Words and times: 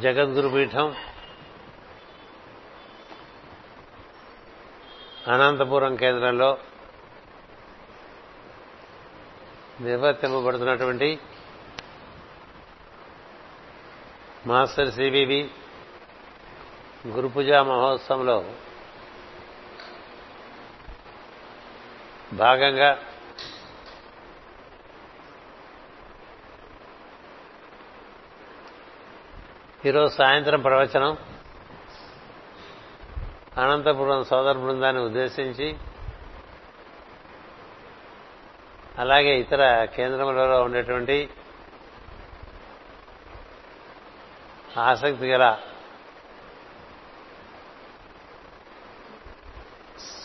జగద్గురుపీఠం 0.00 0.94
అనంతపురం 5.28 5.96
కేంద్రంలో 5.96 6.58
నిర్వర్తింపబడుతున్నటువంటి 9.80 11.18
master 14.46 14.90
CBV 14.90 15.50
గురుపూజా 17.06 17.62
మహోత్సవంలో 17.62 18.44
భాగంగా 22.34 22.98
ఈరోజు 29.86 30.14
సాయంత్రం 30.14 30.60
ప్రవచనం. 30.60 31.16
అనంతపురం 33.58 34.24
సోదర 34.24 34.52
బృందాన్ని 34.52 35.02
ఉద్దేశించి 35.02 35.76
అలాగే 38.98 39.40
ఇతర 39.40 39.84
కేంద్రములలో 39.84 40.62
ఉండేటువంటి 40.62 41.30
ఆసక్తి 44.76 45.30
గల 45.32 45.58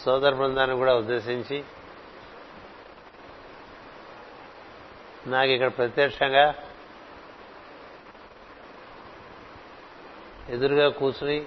సోదర 0.06 0.34
బృందాన్ని 0.34 0.76
కూడా 0.76 0.96
ఉద్దేశించి 0.96 1.64
నాకు 5.28 5.50
ఇక్కడ 5.50 5.72
ప్రత్యక్షంగా 5.78 6.56
ఎదురుగా 10.50 10.90
కూర్చుని 10.90 11.46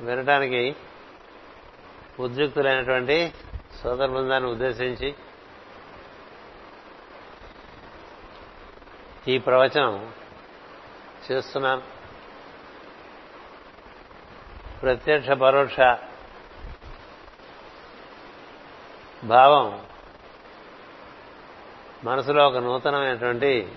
వినడానికి 0.00 0.76
ఉద్రిక్తులైనటువంటి 2.20 3.34
సోదర 3.82 4.06
బృందాన్ని 4.06 4.50
ఉద్దేశించి 4.50 5.14
ఈ 9.28 9.38
ప్రవచనం 9.38 10.12
చేస్తున్నాను. 11.30 11.82
ప్రత్యక్ష 14.82 15.30
పరోక్ష 15.30 15.80
భావం 19.24 19.86
మనసులో 22.04 22.48
ఒక 22.48 22.56
నూతనమైనటువంటి 22.56 23.72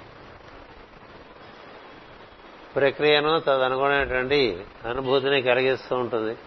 ప్రక్రియను 2.75 3.39
తదనుగుణమైనటువంటి 3.39 4.65
అనుభూతిని 4.89 5.41
కలిగిస్తూ 5.41 5.95
ఉంటుంది. 5.95 6.37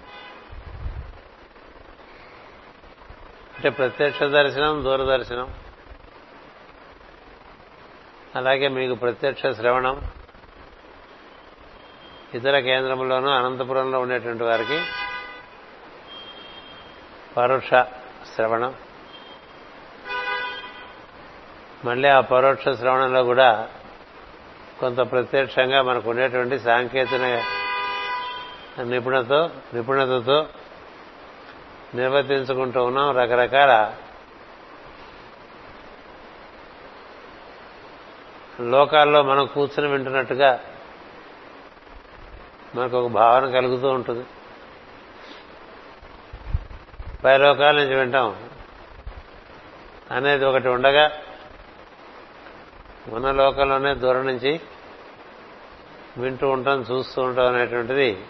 అంటే 3.57 3.69
ప్రత్యక్ష 3.69 4.23
దర్శనం 4.23 4.85
దూరదర్శనం. 4.85 5.55
అలాగే 8.37 8.69
మీకు 8.69 8.95
ప్రత్యక్ష 8.95 9.43
శ్రవణం. 9.47 10.03
ఇతర 12.35 12.61
కేంద్రంలోనూ 12.61 13.29
అనంతపురంలో 13.29 14.01
ఉండేటువంటి 14.01 14.45
వారికి 14.45 14.83
పరోక్ష 17.37 17.71
శ్రవణం. 18.35 18.75
మళ్ళీ 21.85 22.09
ఆ 22.09 22.21
పరోక్ష 22.21 22.65
శ్రవణంలో 22.69 23.25
కూడా 23.25 23.69
కొంత 24.81 24.97
ప్రత్యక్షంగా 24.97 25.83
మనకు 25.83 26.11
ఉండేటువంటి 26.11 26.59
సాంకేతిక 26.59 27.43
నిపుణతో 28.81 29.51
నిపుణతతో 29.75 30.47
నిర్వర్తించుకుంటూ 31.95 32.85
ఉన్నాం 32.85 33.17
రకరకాల 33.17 33.95
లోకాల్లో 38.61 39.23
మనం 39.23 39.47
కూర్చుని 39.47 39.89
వింటున్నట్టుగా 39.89 40.61
మనకు 42.75 42.97
ఒక 42.97 43.11
భావన 43.11 43.51
కలుగుతూ 43.51 43.89
ఉంటుంది. 43.89 44.27
పై 47.25 47.39
లోకాల 47.39 47.77
నుంచి 47.77 47.95
వింటాం. 47.95 48.49
అనేది 50.11 50.45
ఒకటి 50.45 50.69
ఉండగా 50.69 51.13
ఉన్న 53.09 53.31
లోకంలోనే 53.31 53.95
దూరం 53.95 54.27
నుంచి 54.27 54.61
వింటూ 56.19 56.49
ఉంటాం 56.49 56.81
చూస్తూ 56.81 57.23
ఉంటాం 57.23 57.55
అనేటువంటిది 57.55 58.25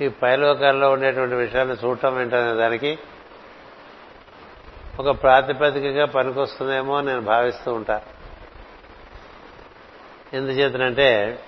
ఈ 0.00 0.08
పైలోకాల్లో 0.08 0.90
ఉండేటువంటి 0.90 1.34
విషయాన్ని 1.34 1.76
చూడటం 1.84 2.20
ఏంటనే 2.20 2.54
దానికి 2.54 2.98
ఒక 4.98 5.22
ప్రాతిపదికగా 5.22 6.04
పనికొస్తుందేమో 6.04 7.00
నేను 7.00 7.20
భావిస్తూ 7.20 7.72
ఉంటా. 7.72 8.02
ఎందుచేతనంటే 10.32 11.42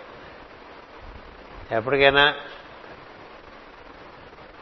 ఎప్పటికైనా 1.72 2.34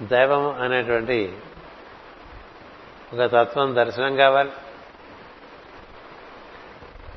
దైవం 0.03 0.63
అనేటువంటి 0.63 1.39
ఒక 3.15 3.21
తత్వం 3.21 3.77
దర్శనం 3.77 4.17
కావాలి. 4.17 4.53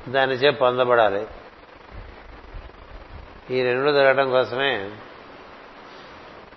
దానిచే 0.08 0.50
పొందబడాలి. 0.50 1.26
ఈ 3.50 3.62
రెండు 3.62 3.90
జరగడం 3.90 4.30
కోసమే 4.30 4.90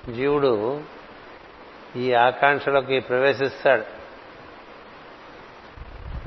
జీవుడు 0.09 0.83
ఈ 1.95 2.13
ఆకాంక్షలోకి 2.13 2.99
ప్రవేశిస్తాడు. 2.99 3.83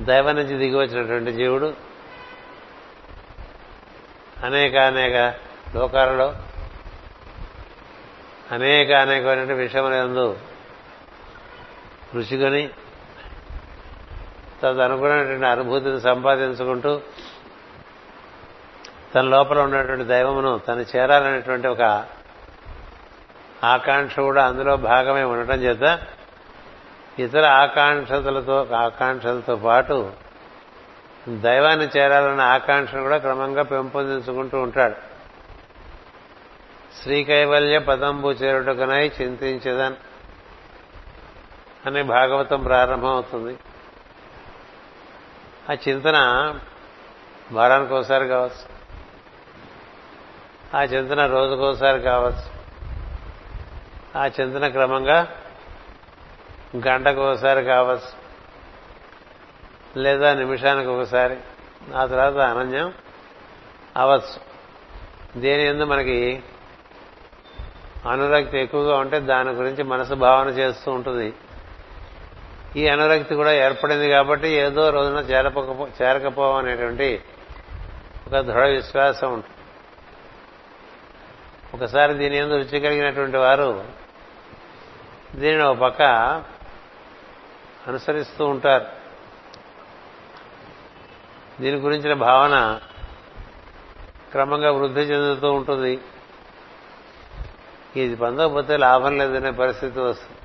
దైవం 0.04 0.36
నుంచి 0.36 0.58
దిగి 0.58 0.76
వచ్చినటువంటి 0.76 1.32
జీవుడు 1.32 1.74
అనేక 4.44 4.76
అనేక 4.76 5.34
లోకాలలో 5.74 6.34
అనేక 8.52 8.92
అనేకమైన 8.92 9.52
విషయములందు 9.52 10.38
రుచికొని 12.14 12.70
తదనుగుణమైనటువంటి 14.62 15.46
అనుభూతిని 15.46 16.00
సంపాదించుకుంటూ 16.00 17.00
తన 19.14 19.22
లోపల 19.22 19.60
ఉన్నటువంటి 19.60 20.04
దైవమును 20.04 20.58
తను 20.58 20.84
చేరాలనేటువంటి 20.96 21.68
ఒక 21.68 22.04
ఆకాంక్ష 23.64 24.20
కూడా 24.20 24.46
అందులో 24.46 24.76
భాగమే 24.76 25.22
ఉండటం 25.22 25.54
చేత 25.54 26.00
ఇతర 27.18 27.46
ఆకాంక్షలతో 27.46 28.68
ఆకాంక్షలతో 28.76 29.56
పాటు 29.56 30.12
దైవాన్ని 31.28 31.88
చేరాలన్న 31.96 32.40
ఆకాంక్షను 32.40 33.02
కూడా 33.02 33.18
క్రమంగా 33.18 33.62
పెంపొందించుకుంటూ 33.62 34.62
ఉంటాడు. 34.62 34.94
శ్రీకైవల్య 37.02 37.78
పదంబు 37.78 38.28
చేరుటకునై 38.28 39.08
చింతించదన్ 39.22 39.94
అనే 41.86 42.02
భాగవతం 42.02 42.62
ప్రారంభమవుతుంది. 42.62 43.58
ఆ 45.70 45.76
చింతన 45.88 46.18
వారానికి 47.52 47.94
ఒకసారి 47.94 48.28
కావచ్చు. 48.28 48.73
ఆ 50.76 50.82
చింతన 50.82 51.26
రోజుకోసారి 51.26 52.00
కావచ్చు. 52.00 52.54
ఆ 54.18 54.26
చింతన 54.26 54.68
క్రమంగా 54.68 55.28
గంటకు 56.88 57.30
ఒకసారి 57.30 57.64
కావచ్చు. 57.64 58.24
లేదా 59.96 60.34
నిమిషానికి 60.34 60.88
ఒకసారి 60.88 61.36
ఆ 61.94 62.06
తర్వాత 62.06 62.34
అనన్యం 62.34 62.92
అవచ్చు 63.96 64.54
దేని 65.40 65.62
ఎందు 65.62 65.84
మనకి 65.84 66.42
అనురక్తి 68.08 68.58
ఎక్కువగా 68.58 68.96
ఉంటే 68.96 69.20
దాని 69.20 69.50
గురించి 69.50 69.82
మనసు 69.82 70.14
భావన 70.14 70.48
చేస్తూ 70.48 70.92
ఉంటుంది. 70.92 71.34
ఈ 72.76 72.88
అనురక్తి 72.88 73.34
కూడా 73.34 73.52
ఏర్పడింది 73.52 74.10
కాబట్టి 74.10 74.48
ఏదో 74.48 74.90
రోజున 74.90 75.18
చేరకపో 75.18 75.88
చేరకపోవనేటువంటి 76.02 77.22
ఒక 78.26 78.40
దృఢ 78.40 78.64
విశ్వాసం 78.64 79.32
ఉంటుంది. 79.32 79.53
ఒకసారి 81.74 82.14
దీని 82.14 82.36
ఎందు 82.36 82.54
రుచి 82.54 82.80
కలిగినటువంటి 82.80 83.36
వారు 83.36 83.84
దీనిని 85.34 85.62
ఒక 85.62 85.76
పక్క 85.76 86.02
అనుసరిస్తూ 87.86 88.46
ఉంటారు. 88.46 88.86
దీని 91.60 91.76
గురించిన 91.76 92.12
భావన 92.12 92.80
క్రమంగా 94.30 94.70
వృద్ధి 94.70 95.00
చెందుతూ 95.00 95.52
ఉంటుంది. 95.52 96.00
ఇది 97.96 98.16
పొందకపోతే 98.16 98.76
లాభం 98.76 99.18
లేదనే 99.18 99.50
పరిస్థితి 99.50 100.00
వస్తుంది. 100.00 100.38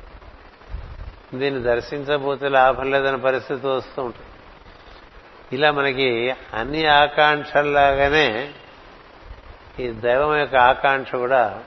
దీన్ని 1.39 1.63
దర్శించకపోతే 1.63 2.49
లాభం 2.49 2.91
లేదనే 2.91 3.17
పరిస్థితి 3.17 3.67
వస్తూ 3.67 4.03
ఉంటుంది. 4.03 4.27
ఇలా 5.55 5.71
మనకి 5.71 6.35
అన్ని 6.53 6.85
ఆకాంక్షల్లాగానే 6.85 8.53
ఈ 9.79 9.91
దైవం 9.91 10.37
యొక్క 10.37 10.55
ఆకాంక్ష 10.55 11.15
కూడా 11.15 11.63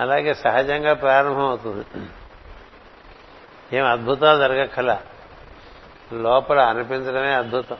అలాగే 0.00 0.34
సహజంగా 0.34 0.94
ప్రారంభమవుతుంది. 0.94 1.84
ఏం 3.76 3.86
అద్భుతాలు 3.86 4.38
జరగక్కల. 4.38 4.98
లోపల 6.12 6.60
అనిపించడమే 6.60 7.32
అద్భుతం. 7.34 7.76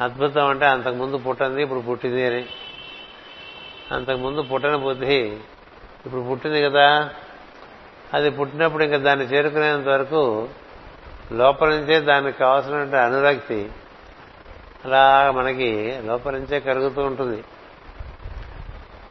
అద్భుతం 0.00 0.46
అంటే 0.46 0.66
అంతకుముందు 0.66 1.16
పుట్టింది 1.16 1.62
ఇప్పుడు 1.62 1.80
పుట్టింది 1.80 2.26
అని. 2.26 2.46
అంతకుముందు 3.92 4.42
పుట్టని 4.42 4.78
బుద్ధి 4.78 5.14
ఇప్పుడు 6.06 6.26
పుట్టింది 6.30 6.62
కదా. 6.62 7.10
అది 8.14 8.30
పుట్టినప్పుడు 8.30 8.84
ఇంకా 8.84 8.96
దాన్ని 8.96 9.24
చేరుకునేంత 9.24 9.86
వరకు 9.86 10.48
లోపల 11.32 11.68
నుంచే 11.68 12.00
దానికి 12.00 12.38
కావాల్సినటువంటి 12.38 12.96
అనురక్తి 12.96 13.72
అలా 14.84 15.30
మనకి 15.30 16.00
లోపల 16.04 16.32
నుంచే 16.32 16.60
కలుగుతూ 16.60 17.02
ఉంటుంది. 17.02 17.44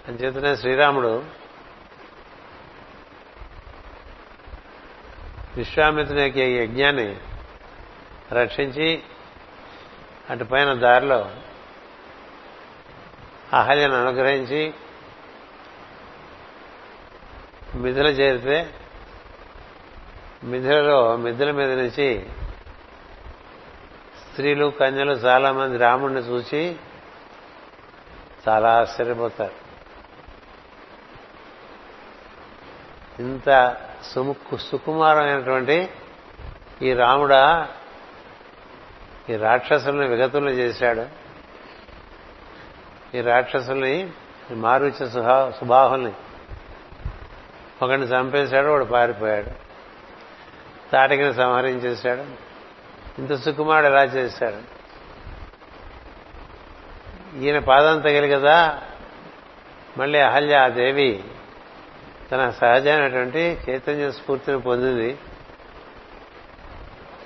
అంచేతనే 0.07 0.55
శ్రీరాముడు 0.55 1.23
విశ్వామిత్రుని 5.57 6.21
యొక్క 6.23 6.38
యజ్ఞాన్ని 6.38 7.15
రక్షించి 8.31 9.03
అటు 10.29 10.44
పైన 10.44 10.73
దారిలో 10.73 11.31
అహల్యను 13.53 14.07
అనుగ్రహించి 14.07 14.73
మిథుల 17.75 18.07
చేరితే 18.07 18.73
మిథులలో 20.44 21.15
మిథుల 21.17 21.51
మీద 21.51 21.71
నుంచి 21.71 22.29
స్త్రీలు 24.21 24.65
కన్యలు 24.65 25.11
చాలా 25.11 25.51
మంది 25.51 25.77
రాముడిని 25.77 26.19
చూసి 26.19 26.75
చాలా 28.49 28.79
ఆశ్చర్యపోతారు. 28.79 29.62
ఇంత 33.23 33.77
సుముక్కు 34.13 34.57
సుకుమారమైనటువంటి 34.57 35.89
ఈ 36.81 36.93
రాముడా 36.93 37.67
ఈ 39.29 39.35
రాక్షసుల్ని 39.35 40.07
విగతుల్ని 40.07 40.51
చేశాడు. 40.51 41.05
ఈ 43.17 43.21
రాక్షసుల్ని 43.21 44.09
మారుచ 44.51 45.09
సుహా 45.09 45.53
సుబాహుల్ని 45.59 46.11
ఒకడిని 47.81 48.07
చంపేశాడు 48.07 48.67
వాడు 48.67 48.85
పారిపోయాడు. 48.85 49.49
తాటికిని 50.91 51.33
సంహరించేశాడు. 51.33 52.25
ఇంత 53.19 53.35
సుకుమారుడు 53.35 53.87
ఎలా 53.87 54.03
చేశాడు? 54.03 54.83
ఈయన 57.37 57.59
పాదం 57.59 57.99
తగిలి 57.99 58.29
కదా 58.29 58.81
మళ్ళీ 59.97 60.19
అహల్య 60.19 60.55
ఆ 60.55 60.67
దేవి 60.67 61.23
తన 62.31 62.49
సహజమైనటువంటి 62.49 63.57
చైతన్య 63.69 64.11
స్ఫూర్తిని 64.11 64.59
పొందింది. 64.61 65.17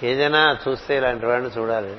ఏదైనా 0.03 0.57
చూస్తే 0.67 0.97
ఇలాంటి 0.97 1.25
వాడిని 1.25 1.49
చూడాలి. 1.49 1.97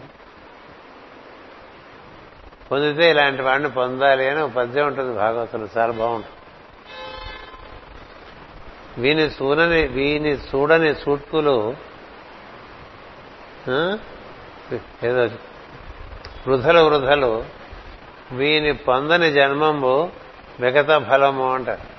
పొందితే 2.70 3.10
ఇలాంటి 3.10 3.42
వాడిని 3.42 3.70
పొందాలి 3.70 4.28
అని 4.28 4.40
ఒక 4.40 4.50
పద్యం 4.50 4.86
ఉంటుంది 4.86 5.14
భాగవతులు 5.14 5.68
చాలా 5.78 5.92
బాగుంటుంది. 5.92 6.34
వీని 9.00 9.22
చూడని 9.22 9.86
వీని 9.86 10.32
చూడని 10.34 10.90
చూట్కులు 10.90 11.76
ఏదో 15.04 15.24
వృధలు 16.46 16.80
వృధలు. 16.80 17.44
వీని 18.32 18.72
పొందని 18.72 19.32
జన్మంబు 19.32 20.10
మిగతా 20.60 20.98
ఫలము 20.98 21.54
అంటారు. 21.54 21.97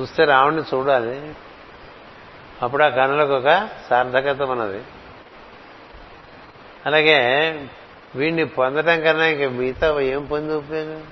చూస్తే 0.00 0.24
రావణ్ణి 0.24 0.62
చూడాలి. 0.62 1.34
అప్పుడు 2.62 2.82
ఆ 2.82 2.88
కనులకు 2.88 3.32
ఒక 3.32 3.68
సార్థకత 3.90 4.42
ఉన్నది. 4.42 4.82
అలాగే 6.86 7.18
వీడిని 8.14 8.44
పొందటం 8.44 9.00
కన్నా 9.00 9.26
ఇంక 9.26 9.52
మిగతా 9.52 10.00
ఏం 10.00 10.24
పొంది 10.24 10.54
ఉపయోగం? 10.54 11.02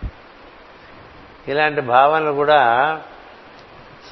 ఇలాంటి 1.48 1.80
భావనలు 1.80 2.32
కూడా 2.32 3.00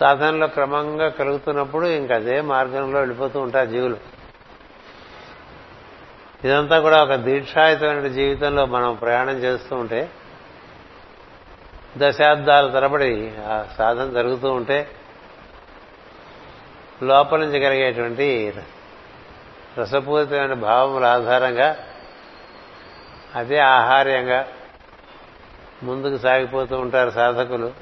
సాధనలో 0.01 0.47
క్రమంగా 0.47 1.09
కలుగుతున్నప్పుడు 1.09 1.87
ఇంకా 1.87 2.15
అదే 2.15 2.41
మార్గంలో 2.41 2.99
వెళ్ళిపోతూ 2.99 3.41
ఉంటారు 3.41 3.67
జీవులు. 3.67 3.97
ఇదంతా 6.45 6.81
కూడా 6.81 7.03
ఒక 7.03 7.15
దీక్షాయుతమైన 7.15 8.07
జీవితంలో 8.07 8.67
మనం 8.67 8.95
ప్రయాణం 8.95 9.35
చేస్తూ 9.35 9.77
ఉంటే 9.77 10.11
దశాబ్దాల 11.99 12.71
తరబడి 12.71 13.33
ఆ 13.39 13.67
సాధన 13.79 14.13
జరుగుతూ 14.13 14.53
ఉంటే 14.53 14.91
లోపల 17.03 17.39
నుంచి 17.39 17.61
కలిగేటువంటి 17.61 18.55
రసపూరితమైన 19.79 20.53
భావముల 20.53 21.05
ఆధారంగా 21.05 21.77
అదే 23.35 23.59
ఆహార్యంగా 23.59 24.49
ముందుకు 25.83 26.23
సాగిపోతూ 26.23 26.77
ఉంటారు 26.77 27.11
సాధకులు. 27.11 27.73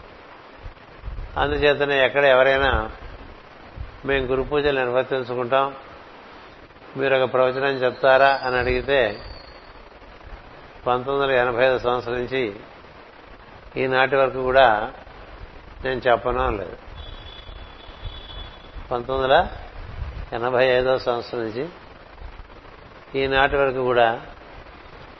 అందుచేతనే 1.36 2.04
ఎక్కడ 2.04 2.24
ఎవరైనా 2.24 2.90
మేము 4.04 4.26
గురు 4.26 4.42
పూజలు 4.42 4.78
నిర్వర్తించుకుంటాం 4.78 5.74
మీరు 6.96 7.16
ఒక 7.16 7.32
ప్రవచనం 7.32 7.74
చెప్తారా 7.74 8.40
అని 8.44 8.58
అడిగితే 8.58 9.20
పంతొమ్మిది 10.86 11.32
వందల 11.32 11.48
ఎనభై 11.48 11.64
ఐదు 11.66 11.78
సంవత్సరం 11.78 12.14
నుంచి 12.14 12.56
ఈనాటి 13.76 14.16
వరకు 14.16 14.42
కూడా 14.42 14.92
నేను 15.84 16.00
చెప్పను 16.08 16.50
లేదు 16.50 16.76
పంతొమ్మిది 18.90 19.32
వందల 19.32 19.48
ఎనభై 20.32 20.64
ఐదో 20.64 20.98
సంవత్సరం 20.98 21.40
నుంచి 21.40 21.69
ఈనాటి 23.14 23.56
వరకు 23.56 23.82
కూడా 23.82 24.20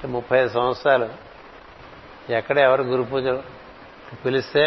ముప్పై 0.04 0.38
ఐదు 0.38 0.49
సంవత్సరాలు 0.49 1.08
ఎక్కడ 2.32 2.58
ఎవరు 2.58 2.82
గురు 2.82 3.02
పూజ 3.02 3.25
పిలిస్తే 4.25 4.64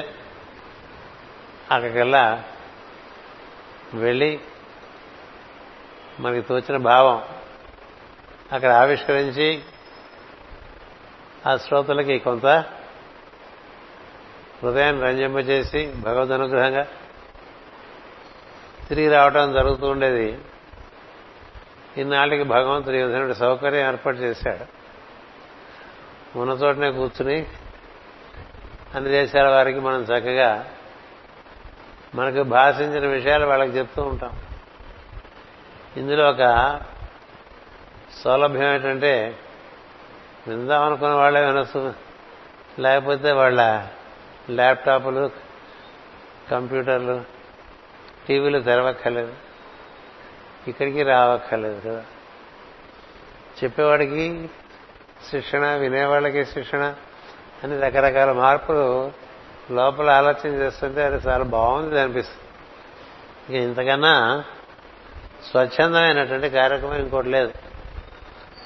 అక్కడికెల్లా 1.71 2.43
వెళ్ళి 3.93 4.39
మనకి 6.19 6.41
తోచిన 6.41 6.77
భావం 6.77 7.21
అక్కడ 8.51 8.69
ఆవిష్కరించి 8.69 9.63
ఆ 11.45 11.57
శ్రోతలకి 11.57 12.19
కొంత 12.19 12.45
హృదయాన్ని 14.65 15.01
రంజింపజేసి 15.01 15.93
భగవద్ 15.97 16.31
అనుగ్రహంగా 16.31 16.87
తిరిగి 18.89 19.09
రావటం 19.09 19.53
జరుగుతూ 19.53 19.87
ఉండేది. 19.87 20.39
ఇన్నాళ్ళకి 21.97 22.43
భగవంతుడు 22.43 22.95
ఈ 22.95 23.01
విధమైన 23.01 23.31
సౌకర్యం 23.31 23.87
ఏర్పాటు 23.87 24.17
చేశాడు. 24.17 24.85
ఉన్న 26.37 26.53
చోటనే 26.53 26.91
కూర్చుని 26.91 27.45
అన్ని 28.95 29.09
దేశాల 29.09 29.47
వారికి 29.47 29.79
మనం 29.79 30.01
చక్కగా 30.01 30.65
మనకు 32.15 32.43
భాషించిన 32.43 33.07
విషయాలు 33.07 33.45
వాళ్ళకి 33.45 33.71
చెప్తూ 33.71 34.01
ఉంటాం. 34.03 34.39
ఇందులో 35.97 36.29
ఒక 36.29 36.79
సౌలభ్యం 38.23 38.73
ఏంటంటే 38.73 39.39
విందాం 40.47 40.83
అనుకున్న 40.83 41.13
వాళ్ళే 41.13 41.45
వినొచ్చు. 41.45 41.93
లేకపోతే 42.79 43.31
వాళ్ళ 43.31 43.87
ల్యాప్టాప్లు 44.51 45.31
కంప్యూటర్లు 46.51 47.23
టీవీలు 48.27 48.59
తెరవక్కర్లేదు. 48.59 49.33
ఇక్కడికి 50.67 51.03
రావక్కర్లేదు 51.03 51.89
కదా. 51.89 52.03
చెప్పేవాడికి 53.63 54.49
శిక్షణ 55.31 55.75
వినేవాళ్ళకి 55.75 56.45
శిక్షణ 56.45 56.95
అని 57.63 57.79
రకరకాల 57.79 58.31
మార్పులు 58.31 59.11
లోపల 59.71 60.09
ఆలోచన 60.09 60.47
చేస్తుంటే 60.47 61.03
అది 61.03 61.27
చాలా 61.27 61.43
బాగుంది 61.43 62.01
అనిపిస్తుంది. 62.01 62.45
ఇక 63.49 63.63
ఇంతకన్నా 63.63 64.43
స్వచ్ఛందమైనటువంటి 65.51 66.49
కార్యక్రమం 66.49 66.95
ఇంకోటి 66.95 67.29
లేదు. 67.29 67.51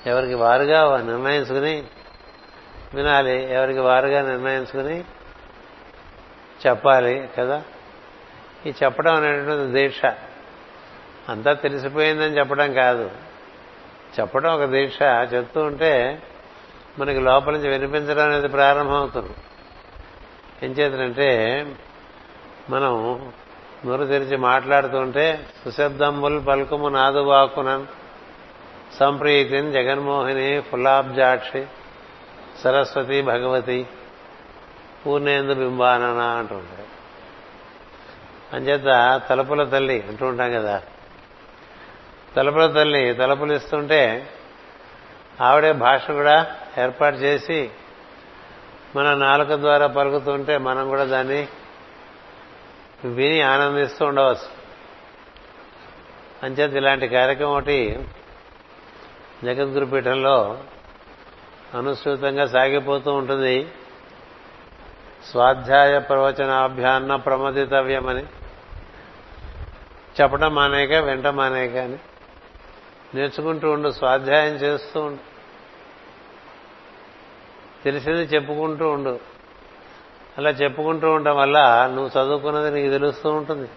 ఎవరికి 0.05 0.33
వారుగా 0.33 0.97
నిర్ణయించుకుని 0.97 1.83
వినాలి 2.93 3.53
ఎవరికి 3.53 3.79
వారుగా 3.79 4.29
నిర్ణయించుకుని 4.29 5.03
చెప్పాలి 6.67 7.29
కదా? 7.37 7.63
ఈ 8.65 8.73
చెప్పడం 8.83 9.13
అనేటువంటి 9.13 9.73
దీక్ష. 9.73 10.01
అంతా 11.29 11.53
తెలిసిపోయిందని 11.53 12.37
చెప్పడం 12.37 12.73
కాదు. 12.73 13.11
చెప్పడం 14.19 14.53
ఒక 14.53 14.63
దీక్ష. 14.63 15.01
చెప్తూ 15.33 15.61
ఉంటే 15.61 16.21
మనకి 16.99 17.19
లోపల 17.19 17.53
నుంచి 17.53 17.69
వినిపించడం 17.69 18.25
అనేది 18.25 18.47
ప్రారంభమవుతుంది. 18.47 19.33
ఏం 20.63 20.71
చేతనంటే 20.71 21.65
మనం 22.69 22.93
నోరు 23.85 24.05
తెరిచి 24.05 24.37
మాట్లాడుతుంటే 24.37 25.47
సుశబ్దంబుల్ 25.65 26.47
పలుకుము 26.47 26.89
నాదు 26.89 27.19
వాకునన్ 27.19 27.85
సంప్రీతిని 28.99 29.71
జగన్మోహిని 29.71 30.61
ఫులాబ్జాక్షి 30.61 31.65
సరస్వతి 32.63 33.21
భగవతి 33.21 33.87
పూర్ణేందు 35.05 35.53
బింబానన 35.53 36.19
అంటుంటారు. 36.19 36.99
అంచేత 38.55 39.21
తలుపుల 39.29 39.63
తల్లి 39.63 40.01
అంటూ 40.07 40.25
ఉంటాం 40.25 40.51
కదా. 40.51 40.81
తలుపుల 42.35 42.67
తల్లి 42.67 43.13
తలుపులు 43.13 43.53
ఇస్తుంటే 43.53 44.29
ఆవిడే 45.41 45.71
భాష 45.71 46.11
కూడా 46.11 46.55
ఏర్పాటు 46.77 47.15
చేసి 47.15 47.71
మన 48.95 49.13
నాలుక 49.13 49.53
ద్వారా 49.53 49.87
పలుకుతుంటే 49.87 50.57
మనం 50.57 50.89
కూడా 50.89 51.03
దాన్ని 51.03 51.47
విని 53.05 53.41
ఆనందిస్తూ 53.41 54.05
ఉండవచ్చు. 54.05 54.59
అంచేత 56.43 56.73
ఇలాంటి 56.73 57.07
కార్యక్రమం 57.07 57.51
ఒకటి 57.51 57.99
జగద్గురుపీఠంలో 59.43 60.63
అనుసృతంగా 61.77 62.45
సాగిపోతూ 62.45 63.13
ఉంటుంది. 63.13 63.67
స్వాధ్యాయ 65.31 65.99
ప్రవచనాభ్యాన్న 65.99 67.15
ప్రమదితవ్యమని. 67.15 68.23
చెప్పడం 70.21 70.55
మానేక 70.55 70.93
వెంట 70.93 71.27
మానేక 71.27 71.75
అని. 71.75 71.97
నేర్చుకుంటూ 73.15 73.71
ఉండు 73.71 73.89
స్వాధ్యాయం 73.89 74.53
చేస్తూ 74.53 75.01
ఉండు. 75.01 75.19
తెలిసింది 77.83 78.21
చెప్పుకుంటూ 78.21 78.89
ఉండు. 78.89 79.19
అలా 80.37 80.49
చెప్పుకుంటూ 80.49 81.11
ఉండటం 81.11 81.37
వల్ల 81.37 81.89
నువ్వు 81.95 82.19
చదువుకున్నది 82.19 82.71
నీకు 82.71 82.93
తెలుస్తూ 82.93 83.29
ఉంటుంది. 83.29 83.69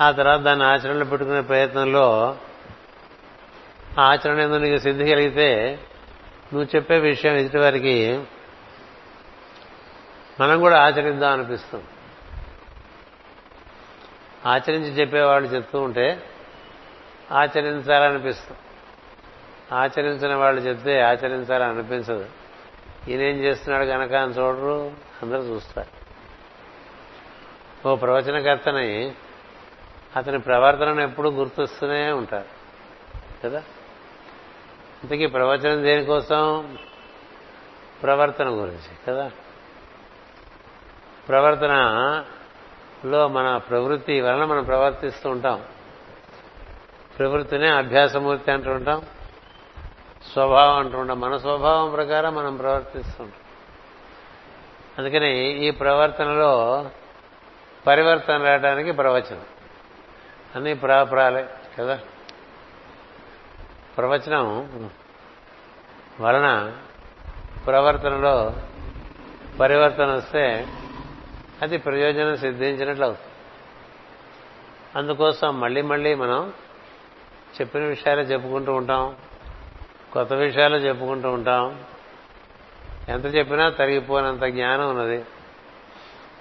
ఆ 0.00 0.10
తర్వాత 0.10 0.40
దాన్ని 0.40 0.66
ఆచరణలో 0.66 1.04
పెట్టుకునే 1.04 1.40
ప్రయత్నంలో 1.40 2.36
ఆచరణ 3.98 4.40
ఎందు 4.40 4.56
నీకు 4.56 4.76
సిద్ధి 4.76 5.10
కలిగితే 5.10 5.78
నువ్వు 6.52 6.76
చెప్పే 6.76 6.98
విషయం 6.98 7.34
ఎదుటి 7.34 7.58
వారికి 7.58 8.22
మనం 10.40 10.60
కూడా 10.60 10.86
ఆచరిద్దాం 10.86 11.32
అనిపిస్తుంది. 11.32 11.84
ఆచరించి 14.46 14.88
చెప్పేవాళ్ళు 14.88 15.48
చెప్తూ 15.48 15.80
ఉంటే 15.80 16.22
ఆచరించాలనిపిస్తుంది. 17.32 18.58
ఆచరించిన 19.74 20.34
వాళ్ళు 20.34 20.60
చెప్తే 20.60 21.00
ఆచరించాలని 21.00 21.70
అనిపించదు 21.70 22.26
ఈయనేం 23.08 23.36
చేస్తున్నాడు 23.36 23.84
కనుక 23.84 24.12
అని 24.12 24.32
చూడరు 24.32 24.92
అందరూ 25.22 25.38
చూస్తారు. 25.38 26.02
ఓ 27.88 27.96
ప్రవచనకర్తని 27.96 29.14
అతని 30.16 30.38
ప్రవర్తనను 30.38 31.00
ఎప్పుడూ 31.00 31.30
గుర్తొస్తూనే 31.30 32.12
ఉంటారు 32.12 32.44
కదా? 33.44 33.58
ఇంతకీ 35.02 35.26
ప్రవచనం 35.26 35.82
దేనికోసం? 35.82 36.76
ప్రవర్తన 38.02 38.48
గురించి 38.48 38.96
కదా? 39.08 39.30
ప్రవర్తనలో 41.28 43.28
మన 43.28 43.56
ప్రవృత్తి 43.56 44.20
వలన 44.20 44.44
మనం 44.44 44.64
ప్రవర్తిస్తూ 44.64 45.30
ఉంటాం. 45.30 45.62
ప్రవృత్తినే 47.18 47.68
అభ్యాసమూర్తి 47.68 48.50
అంటూ 48.50 48.70
ఉంటాం. 48.70 49.02
స్వభావం 50.32 50.78
అంటూ 50.78 50.98
ఉంటాం. 50.98 51.20
మన 51.20 51.36
స్వభావం 51.36 51.90
ప్రకారం 51.90 52.34
మనం 52.34 52.56
ప్రవర్తిస్తుంటాం 52.56 53.40
అందుకని 54.98 55.40
ఈ 55.40 55.70
ప్రవర్తనలో 55.70 56.86
పరివర్తన 57.86 58.44
రావడానికి 58.44 58.92
ప్రవచనం. 58.92 59.44
అన్ని 60.54 60.74
ప్రాపురాలే 60.74 61.48
కదా? 61.78 61.98
ప్రవచనం 63.96 64.90
వలన 66.20 66.72
ప్రవర్తనలో 67.66 68.52
పరివర్తన 69.60 70.04
వస్తే 70.04 70.66
అది 71.62 71.78
ప్రయోజనం 71.78 72.36
సిద్ధించినట్లు 72.36 73.04
అవుతుంది. 73.04 73.32
అందుకోసం 74.98 75.60
మళ్ళీ 75.60 75.82
మళ్ళీ 75.82 76.14
మనం 76.14 76.52
చెప్పిన 77.60 77.82
విషయాలే 77.82 78.22
చెప్పుకుంటూ 78.22 78.72
ఉంటాం 78.72 79.16
కొత్త 80.12 80.32
విషయాలు 80.32 80.76
చెప్పుకుంటూ 80.76 81.30
ఉంటాం. 81.30 81.84
ఎంత 83.08 83.24
చెప్పినా 83.24 83.70
తరిగిపోయినంత 83.70 84.42
జ్ఞానం 84.44 84.90
ఉన్నది. 84.90 85.24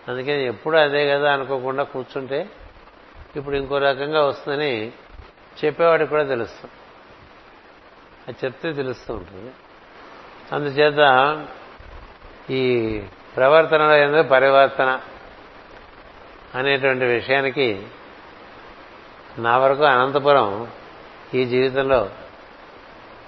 అందుకని 0.08 0.46
ఎప్పుడు 0.46 0.78
అదే 0.78 1.10
కదా 1.10 1.34
అనుకోకుండా 1.34 1.84
కూర్చుంటే 1.84 2.50
ఇప్పుడు 3.36 3.56
ఇంకో 3.56 3.78
రకంగా 3.78 4.26
వస్తుందని 4.26 4.92
చెప్పేవాడికి 5.66 6.10
కూడా 6.10 6.24
తెలుస్తుంది 6.24 6.74
అది 8.28 8.46
చెప్తే 8.46 8.74
తెలుస్తూ 8.74 9.14
ఉంటుంది. 9.14 9.52
అందుచేత 10.52 11.00
ఈ 12.50 13.02
ప్రవర్తనలో 13.36 13.96
ఏందో 13.96 14.24
పరివర్తన 14.24 15.02
అనేటువంటి 16.56 17.06
విషయానికి 17.06 17.88
నా 19.38 19.58
వరకు 19.58 19.84
అనంతపురం 19.84 20.68
ఈ 21.34 21.46
జీవితంలో 21.46 22.10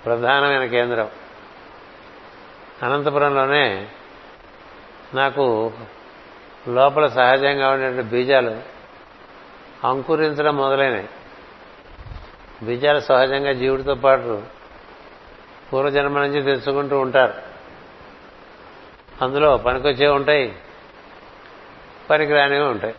ప్రధానమైన 0.06 0.66
కేంద్రం. 0.66 1.10
అనంతపురంలోనే 2.84 3.88
నాకు 5.14 5.74
లోపల 6.68 7.08
సహజంగా 7.08 7.70
ఉండేటువంటి 7.70 8.10
బీజాలు 8.10 8.58
అంకురించడం 9.88 10.56
మొదలైనవి. 10.56 11.08
బీజాలు 12.66 13.00
సహజంగా 13.00 13.54
జీవుడితో 13.54 13.96
పాటు 13.96 14.44
పూర్వజన్మ 15.74 16.20
నుంచి 16.20 16.42
తెచ్చుకుంటూ 16.42 17.00
ఉంటారు. 17.00 17.34
అందులో 19.22 19.58
పనికొచ్చే 19.58 20.08
ఉంటాయి 20.08 20.56
పనికిరానివి 22.10 22.66
ఉంటాయి. 22.66 22.96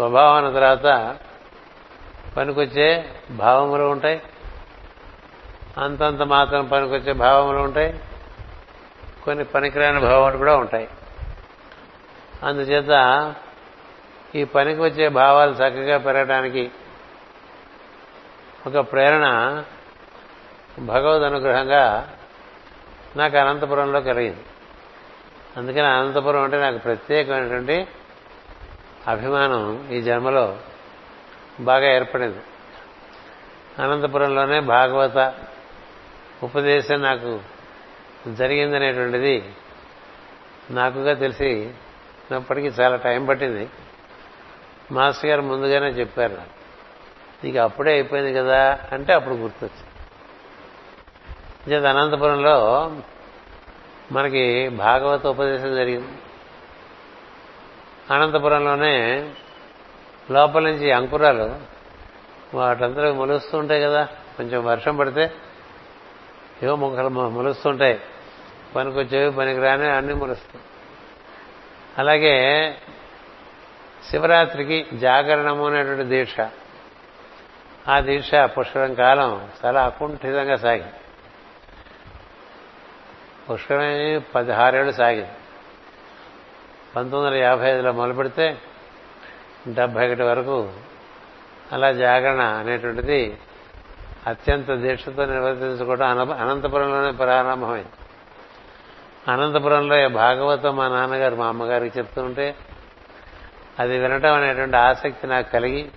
స్వభావం 0.00 0.52
తర్వాత 0.52 1.16
పనికొచ్చే 2.36 3.14
భావములు 3.30 3.82
ఉంటాయి. 3.82 4.22
అంతంత 5.78 6.22
మాత్రం 6.22 6.66
పనికొచ్చే 6.66 7.12
భావములు 7.12 7.58
ఉంటాయి. 7.58 8.00
కొన్ని 9.24 9.44
పనికిరాని 9.44 10.00
భావములు 10.00 10.36
కూడా 10.36 10.56
ఉంటాయి. 10.56 10.88
అందుచేత 12.42 13.34
ఈ 14.34 14.44
పనికి 14.44 14.80
వచ్చే 14.80 15.08
భావాలు 15.08 15.50
చక్కగా 15.50 15.98
పెరగడానికి 15.98 16.70
ఒక 18.66 18.92
ప్రేరణ 18.92 19.62
భగవద్ 20.78 21.22
అనుగ్రహంగా 21.22 22.14
నాకు 23.16 23.36
అనంతపురంలో 23.36 24.00
కలిగింది. 24.00 24.44
అందుకని 25.56 25.86
అనంతపురం 25.86 26.42
అంటే 26.42 26.58
నాకు 26.58 26.78
ప్రత్యేకమైనటువంటి 26.78 27.88
అభిమానం 29.08 29.88
ఈ 29.92 30.00
జన్మలో 30.00 30.58
బాగా 31.60 31.94
ఏర్పడింది. 31.94 32.40
అనంతపురంలోనే 33.82 34.60
భాగవత 34.60 35.34
ఉపదేశం 36.42 37.02
నాకు 37.02 37.40
జరిగిందనేటువంటిది 38.32 39.52
నాకుగా 40.70 41.14
తెలిసి 41.14 41.70
ఉన్నప్పటికీ 42.30 42.66
చాలా 42.66 42.96
టైం 42.96 43.26
పట్టింది. 43.26 43.70
మాస్టర్ 44.92 45.30
గారు 45.30 45.42
ముందుగానే 45.42 45.86
చెప్పారు 45.86 46.32
నాకు. 46.32 46.60
నీకు 47.44 47.58
అప్పుడే 47.58 47.92
అయిపోయింది 47.92 48.34
కదా 48.34 48.80
అంటే 48.92 49.12
అప్పుడు 49.12 49.34
గుర్తొచ్చింది. 49.34 49.90
చేత 51.72 51.84
అనంతపురంలో 51.84 52.90
మనకి 54.12 54.68
భాగవత 54.68 55.26
ఉపదేశం 55.26 55.74
జరిగింది. 55.74 56.12
అనంతపురంలోనే 58.10 59.30
లోపల 60.30 60.62
నుంచి 60.62 60.92
అంకురాలు 60.92 61.60
వాటంతా 62.54 63.12
మొలుస్తూ 63.12 63.58
ఉంటాయి 63.58 63.82
కదా. 63.82 64.04
కొంచెం 64.36 64.64
వర్షం 64.64 64.96
పడితే 64.96 65.32
ఏవో 66.62 66.76
మొక్కలు 66.76 67.08
మొలుస్తుంటాయి. 67.08 68.00
పనికొచ్చేవి 68.76 69.30
పనికి 69.30 69.60
రాని 69.60 69.90
అన్ని 69.90 70.14
మొలుస్తాయి. 70.14 70.64
అలాగే 71.98 72.74
శివరాత్రికి 74.10 74.86
జాగరణము 74.94 75.66
అనేటువంటి 75.66 76.04
దీక్ష. 76.04 76.40
ఆ 77.88 78.00
దీక్ష 78.00 78.30
పుష్కరం 78.34 78.94
కాలం 78.94 79.48
చాలా 79.64 79.82
అకుంఠితంగా 79.82 80.56
సాగింది. 80.56 80.92
పుష్కరమే 83.50 84.18
పదహారేళ్ళు 84.18 84.92
సాగింది. 84.92 85.30
పంతొమ్మిది 86.96 87.24
వందల 87.24 87.34
యాభై 87.34 87.70
ఐదులో 87.70 87.92
మొదలుపెడితే 87.92 88.58
డెబ్బై 89.68 90.06
ఒకటి 90.06 90.22
వరకు 90.22 90.72
అలా 91.72 91.92
జాగరణ 91.92 92.40
అనేటువంటిది 92.40 93.36
అత్యంత 94.26 94.70
దీక్షతో 94.70 95.24
నిర్వర్తించుకోవడం 95.24 96.32
అనంతపురంలోనే 96.32 97.10
ప్రారంభమైంది. 97.10 97.88
అనంతపురంలో 99.32 100.08
భాగవతం 100.08 100.76
మా 100.76 100.88
నాన్నగారు 100.88 101.36
మా 101.36 101.46
అమ్మగారికి 101.46 101.98
చెప్తుంటే 101.98 102.54
అది 103.78 103.98
వినటం 103.98 104.34
అనేటువంటి 104.34 104.76
ఆసక్తి 104.76 105.26
నాకు 105.26 105.50
కలిగి 105.50 105.90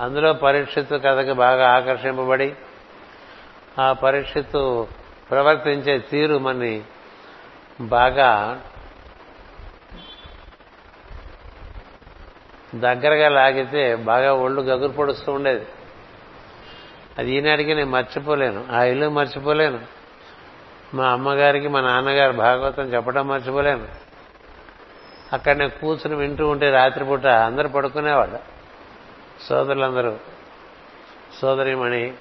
అందులో 0.00 0.32
పరీక్షిత్తు 0.32 0.94
కథకు 0.94 1.34
బాగా 1.34 1.70
ఆకర్షింపబడి 1.70 2.54
ఆ 3.78 3.92
పరీక్షిత్తు 3.92 4.86
ప్రవర్తించే 5.30 5.98
తీరు 5.98 6.38
మని 6.38 6.82
బాగా 7.80 8.60
దగ్గరగా 12.74 13.28
లాగితే 13.28 13.94
బాగా 13.94 14.32
ఒళ్ళు 14.32 14.62
గగురు 14.62 14.92
పొడుస్తూ 14.92 15.32
ఉండేది. 15.32 15.66
అది 17.18 17.34
ఈనాటికి 17.34 17.74
నేను 17.74 17.90
మర్చిపోలేను. 17.90 18.64
ఆ 18.72 18.82
ఇల్లు 18.82 19.10
మర్చిపోలేను. 19.10 19.80
మా 20.94 21.08
అమ్మగారికి 21.08 21.68
మా 21.68 21.80
నాన్నగారు 21.80 22.32
భాగవతం 22.32 22.82
చెప్పడం 22.82 23.28
మర్చిపోలేను. 23.28 23.88
అక్కడ 25.32 25.56
నేను 25.56 25.70
కూర్చుని 25.70 26.14
వింటూ 26.14 26.48
ఉంటే 26.48 26.70
రాత్రిపూట 26.70 27.26
అందరూ 27.26 27.68
పడుకునేవాళ్ళు. 27.68 28.38
సోదరులందరూ. 29.48 30.16
సోదరిమణి 31.40 32.12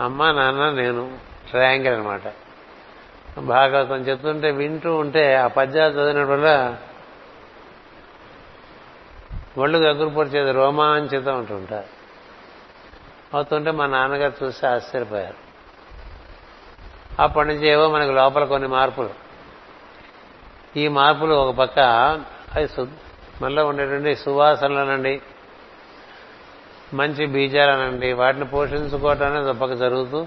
అమ్మ 0.00 0.30
నాన్న 0.30 0.70
నేను 0.70 1.18
ట్రయాంగిల్ 1.50 1.94
అనమాట 1.94 2.20
భాగవతం 3.40 3.96
చెప్తుంటే 3.96 4.50
వింటూ 4.50 4.96
ఉంటే 4.96 5.34
ఆ 5.34 5.46
పద్యాలు 5.46 5.92
చదివినప్పుడు 5.92 6.36
వల్ల 6.36 6.76
ఒళ్ళు 9.58 9.78
గగ్గురుపరిచేది 9.78 10.52
రోమాంచితం 10.52 11.38
ఉంటుంటారు 11.38 11.86
అవుతుంటే 13.34 13.70
మా 13.70 13.86
నాన్నగారు 13.86 14.44
చూసి 14.44 14.66
ఆశ్చర్యపోయారు. 14.66 15.34
అప్పటి 17.22 17.48
నుంచి 17.48 17.68
ఏవో 17.68 17.88
మనకు 17.88 18.10
లోపల 18.10 18.44
కొన్ని 18.44 18.68
మార్పులు. 18.68 19.10
ఈ 20.76 20.88
మార్పులు 20.88 21.34
ఒక 21.34 21.54
పక్క 21.54 21.78
అవి 22.54 22.68
మనలో 23.42 23.66
ఉండేటువంటి 23.66 24.16
సువాసనలనండి 24.16 25.22
మంచి 26.94 27.26
బీజాలనండి 27.26 28.12
వాటిని 28.12 28.44
పోషించుకోవటం 28.44 29.26
అనేది 29.26 29.50
ఒక 29.50 29.56
పక్క 29.56 29.74
జరుగుతూ 29.74 30.26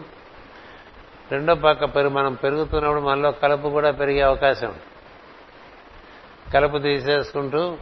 రెండో 1.31 1.55
పక్క 1.55 1.85
పెరుగు 1.85 2.13
మనం 2.13 2.33
పెరుగుతున్నప్పుడు 2.33 3.01
మనలో 3.01 3.31
కలుపు 3.31 3.67
కూడా 3.67 3.91
పెరిగే 3.91 4.21
అవకాశం. 4.21 4.67
ఉంది 4.67 4.81
కలుపు 6.51 6.77
తీసేసుకుంటూ 6.77 7.77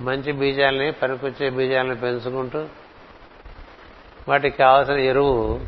మంచి 0.00 0.32
బీజాలని 0.32 0.92
పనికొచ్చే 0.92 1.50
బీజాలని 1.50 1.96
పెంచుకుంటూ 1.96 2.66
వాటికి 4.28 4.56
కావాల్సిన 4.56 4.96
ఎరువు 4.96 5.60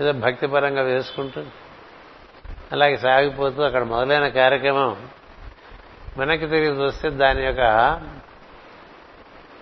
ఏదో 0.00 0.12
భక్తిపరంగా 0.12 0.82
వేసుకుంటూ 0.82 1.44
అలాగే 2.72 2.96
సాగిపోతూ 2.96 3.62
అక్కడ 3.62 3.82
మొదలైన 3.82 4.28
కార్యక్రమం 4.28 4.96
వెనక్కి 6.18 6.46
తిరిగి 6.46 6.70
చూస్తే 6.70 7.10
దాని 7.10 7.44
యొక్క 7.44 7.60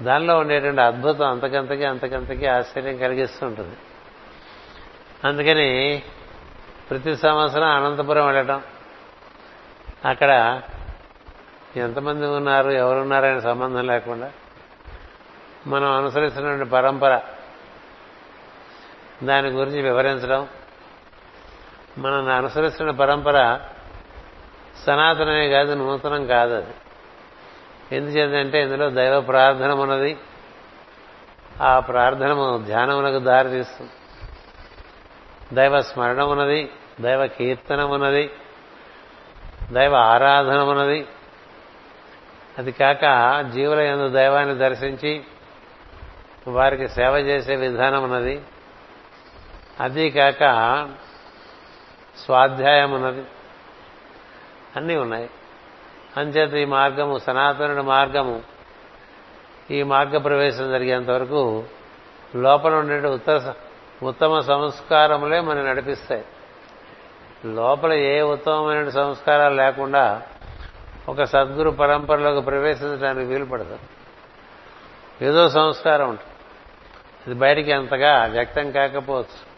దానిలో 0.02 0.38
ఉండేటువంటి 0.38 0.80
అద్భుతం 0.80 1.30
అంతకంతకి 1.30 1.84
అంతకంతకి 1.84 2.46
ఆశ్చర్యం 2.46 2.96
కలిగిస్తుంటుంది 2.96 3.76
అందుకని 5.24 6.02
ప్రతి 6.90 7.16
సంవత్సరం 7.16 7.68
అనంతపురం 7.68 8.26
వెళ్ళటం 8.26 8.62
అక్కడ 10.04 10.62
ఎంతమంది 11.78 12.26
ఉన్నారు 12.26 12.70
ఎవరున్నారనే 12.70 13.40
సంబంధం 13.40 13.86
లేకుండా 13.86 14.32
మనం 15.66 15.92
అనుసరిస్తున్నటువంటి 15.92 16.70
పరంపర 16.70 17.20
దాని 19.22 19.48
గురించి 19.48 19.82
వివరించడం 19.82 20.48
మనం 21.98 22.28
అనుసరిస్తున్న 22.28 22.90
పరంపర 22.90 23.60
సనాతనమే 24.86 25.48
కాదు 25.48 25.74
నూతనం 25.74 26.26
కాదు 26.26 26.54
అది. 26.54 26.74
ఎందుచేతంటే 27.96 28.62
ఇందులో 28.62 28.90
దైవ 28.90 29.20
ప్రార్థన 29.20 29.72
ఉన్నది. 29.72 30.18
ఆ 31.62 31.80
ప్రార్థనము 31.80 32.62
ధ్యానమునకు 32.66 33.18
దారి 33.18 33.48
తీస్తుంది. 33.48 33.90
దైవ 35.52 35.82
స్మరణ 35.82 36.22
ఉన్నది 36.22 36.70
దైవ 37.00 37.26
కీర్తనం 37.26 37.90
ఉన్నది 37.90 38.30
దైవ 39.72 39.94
ఆరాధన 39.94 40.60
ఉన్నది 40.60 41.06
అది 42.58 42.72
కాక 42.72 43.00
జీవుల 43.54 43.78
ఎందు 43.78 44.08
దైవాన్ని 44.08 44.54
దర్శించి 44.54 45.24
వారికి 46.48 46.88
సేవ 46.88 47.16
చేసే 47.16 47.56
విధానం 47.56 48.04
ఉన్నది 48.04 48.42
అది 49.80 50.10
కాక 50.10 50.38
స్వాధ్యాయం 52.24 52.92
ఉన్నది 52.92 53.22
అన్నీ 54.76 54.96
ఉన్నాయి. 54.96 55.30
అంచేత 56.16 56.54
ఈ 56.54 56.64
మార్గము 56.64 57.18
సనాతనుడి 57.18 57.82
మార్గము. 57.82 58.42
ఈ 59.70 59.82
మార్గ 59.82 60.18
ప్రవేశం 60.18 60.70
జరిగేంత 60.70 61.10
వరకు 61.10 61.64
లోపల 62.36 62.74
ఉండే 62.74 63.08
ఉత్తర 63.08 63.54
ఉత్తమ 64.02 64.40
సంస్కారములే 64.40 65.40
మనం 65.40 65.66
నడిపిస్తాయి. 65.66 66.24
లోపల 67.44 67.92
ఏ 67.92 68.20
ఉత్తమమైన 68.20 68.88
సంస్కారాలు 68.88 69.54
లేకుండా 69.54 70.22
ఒక 71.08 71.22
సద్గురు 71.22 71.70
పరంపరలోకి 71.70 72.44
ప్రవేశించడానికి 72.44 73.26
వీలు 73.26 73.44
పడదు 73.44 73.78
ఏదో 75.22 75.48
సంస్కారం 75.48 76.08
ఉంటుంది. 76.08 76.30
అది 77.26 77.34
బయటికి 77.34 77.72
అంతగా 77.72 78.24
వ్యక్తం 78.24 78.70
కాకపోవచ్చు. 78.70 79.48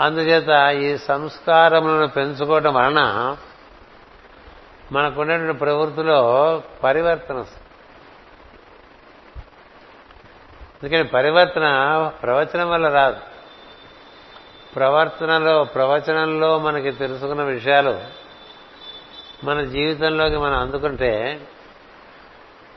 అందుచేత 0.00 0.76
ఈ 0.76 0.98
సంస్కారములను 0.98 2.08
పెంచుకోవటం 2.08 2.74
వలన 2.74 3.36
మనకున్నటువంటి 4.92 5.58
ప్రవృత్తిలో 5.58 6.62
పరివర్తన 6.84 7.36
అందుకని 10.82 11.04
పరివర్తన 11.04 12.10
ప్రవచనం 12.22 12.70
వల్ల 12.70 12.88
రాదు. 12.88 13.16
ప్రవర్తనలో 14.76 15.64
ప్రవచనంలో 15.64 16.58
మనకి 16.58 16.90
తెలుసుకున్న 16.90 17.42
విషయాలు 17.42 18.23
మన 19.44 19.62
జీవితంలోకి 19.64 20.36
మనం 20.36 20.54
అందుకుంటే 20.54 21.40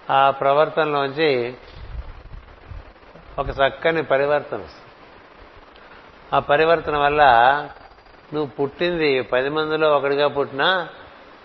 ఆ 0.09 0.29
ప్రవర్తనలోంచి 0.29 1.53
ఒక 3.39 3.49
చక్కని 3.49 4.03
పరివర్తన 4.03 4.65
ఆ 6.33 6.39
పరివర్తన 6.39 6.97
వల్ల 6.97 7.23
నువ్వు 8.33 8.51
పుట్టింది 8.51 9.21
పది 9.21 9.49
మందిలో 9.49 9.97
ఒకడిగా 9.97 10.27
పుట్టినా 10.27 10.89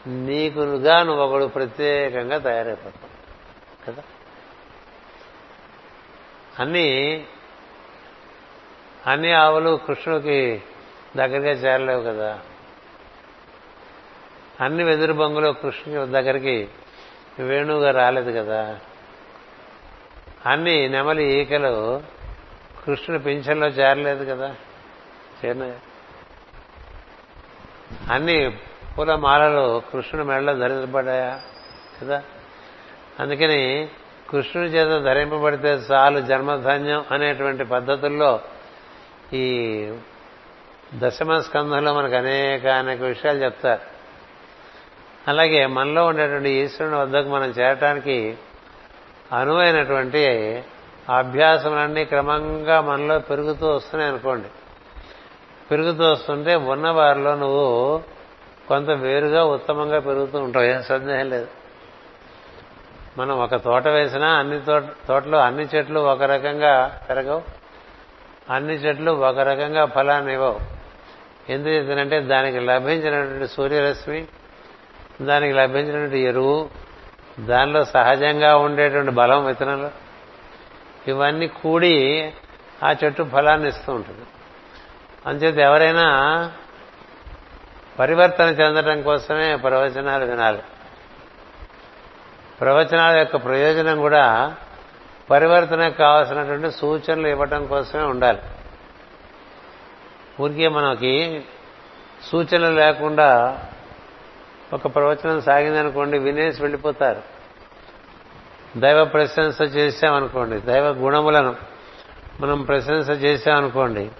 నీకుగా 0.07 1.03
నువ్వు 1.03 1.25
ఒకడు 1.25 1.45
ప్రత్యేకంగా 1.45 2.39
తయారైపోతావు. 2.39 3.13
కదా? 3.87 4.03
అన్నీ 6.59 7.25
అన్ని 9.07 9.33
ఆవులు 9.33 9.81
కృష్ణుడికి 9.87 10.63
దగ్గరగా 11.17 11.51
చేరలేవు 11.51 12.03
కదా? 12.03 12.41
అన్ని 14.63 14.85
వెదురు 14.85 15.13
బొంగులు 15.13 15.53
కృష్ణుడి 15.53 16.13
దగ్గరికి 16.13 16.69
వేణువుగా 17.39 17.91
రాలేదు 17.91 18.39
కదా. 18.39 18.79
అన్ని 20.47 20.89
నెమలి 20.89 21.41
ఈకలు 21.41 22.03
కృష్ణుని 22.87 23.23
పింఛన్లో 23.23 23.67
చేరలేదు 23.67 24.35
కదా. 24.35 24.57
చేరిన 25.45 25.75
అన్ని 28.13 28.59
పూల 28.99 29.15
మాలలు 29.15 29.83
కృష్ణుని 29.93 30.29
మెడలో 30.29 30.55
ధరించబడ్డాయా? 30.55 31.41
కదా. 32.03 32.23
అందుకని 33.21 33.89
కృష్ణుని 34.31 34.69
చేత 34.69 35.05
ధరింపబడితే 35.05 35.69
చాలు 35.69 36.21
జన్మధన్యం 36.21 37.05
అనేటువంటి 37.11 37.65
పద్ధతుల్లో 37.65 38.41
ఈ 39.33 39.77
దశమ 40.95 41.39
స్కంధంలో 41.39 41.95
మనకు 41.95 42.15
అనేక 42.15 42.67
అనేక 42.67 43.03
విషయాలు 43.03 43.45
చెప్తారు. 43.45 43.92
అలాగే 45.29 45.67
మనలో 45.67 46.07
ఉండేటువంటి 46.07 46.51
ఈశ్వరుని 46.51 46.97
వద్దకు 46.97 47.29
మనం 47.29 47.51
చేరటానికి 47.51 48.39
అనువైనటువంటి 49.33 50.27
అభ్యాసములన్నీ 51.11 52.05
క్రమంగా 52.05 52.81
మనలో 52.81 53.19
పెరుగుతూ 53.19 53.71
వస్తున్నాయి 53.71 54.13
అనుకోండి. 54.13 54.49
పెరుగుతూ 55.71 56.13
వస్తుంటే 56.13 56.55
ఉన్న 56.55 56.91
వారిలో 56.91 57.35
నువ్వు 57.35 58.03
కొంత 58.69 58.91
వేరుగా 58.91 59.45
ఉత్తమంగా 59.45 59.99
పెరుగుతూ 59.99 60.39
ఉంటావు. 60.39 60.65
ఏం 60.65 60.83
సందేహం 60.83 61.31
లేదు. 61.31 61.47
మనం 63.19 63.39
ఒక 63.39 63.55
తోట 63.55 63.89
వేసినా 63.89 64.29
అన్ని 64.29 64.61
తోట 64.61 64.83
తోటలో 65.09 65.39
అన్ని 65.39 65.69
చెట్లు 65.75 66.01
ఒక 66.01 66.23
రకంగా 66.23 67.01
పెరగవు. 67.11 67.43
అన్ని 68.51 68.75
చెట్లు 68.75 69.13
ఒక 69.13 69.39
రకంగా 69.39 69.85
ఫలాన్ని 69.85 70.33
ఇవ్వవు. 70.33 70.61
ఎందుకంటే 71.49 72.21
దానికి 72.21 72.59
లభించినటువంటి 72.59 73.49
సూర్యరశ్మి 73.49 74.25
దానికి 75.21 75.53
లభించినటువంటి 75.53 76.19
ఎరువు 76.19 76.71
దానిలో 77.41 77.85
సహజంగా 77.85 78.57
ఉండేటువంటి 78.57 79.11
బలం 79.11 79.47
విత్తనంలో 79.47 79.91
ఇవన్నీ 81.09 81.49
కూడి 81.49 82.33
ఆ 82.83 82.95
చెట్టు 83.05 83.29
ఫలాన్ని 83.33 83.69
ఇస్తూ 83.69 83.93
ఉంటుంది. 83.93 84.27
అంచేత 85.27 85.59
ఎవరైనా 85.59 86.07
పరివర్తన 87.99 88.45
చెందడం 88.45 89.03
కోసమే 89.03 89.57
ప్రవచనాలు 89.57 90.25
వినాలి. 90.25 90.63
ప్రవచనాల 92.61 93.17
యొక్క 93.17 93.37
ప్రయోజనం 93.37 94.01
కూడా 94.01 94.55
పరివర్తనకు 95.31 95.95
కావాల్సినటువంటి 95.95 96.71
సూచనలు 96.71 97.29
ఇవ్వటం 97.29 97.67
కోసమే 97.67 98.03
ఉండాలి. 98.03 98.39
ఊరికే 100.41 100.69
మనకి 100.69 101.45
సూచనలు 102.31 102.75
లేకుండా 102.75 103.59
ఒక 104.73 104.95
ప్రవచనం 104.95 105.41
సాగిందనుకోండి 105.41 106.19
వినేసి 106.19 106.63
వెళ్ళిపోతారు. 106.63 107.23
దైవ 108.77 109.05
ప్రశంస 109.05 109.63
చేశామనుకోండి 109.63 110.61
దైవ 110.61 110.89
గుణములను 110.89 111.57
మనం 112.41 112.63
ప్రశంస 112.63 113.11
చేశామనుకోండి 113.11 114.11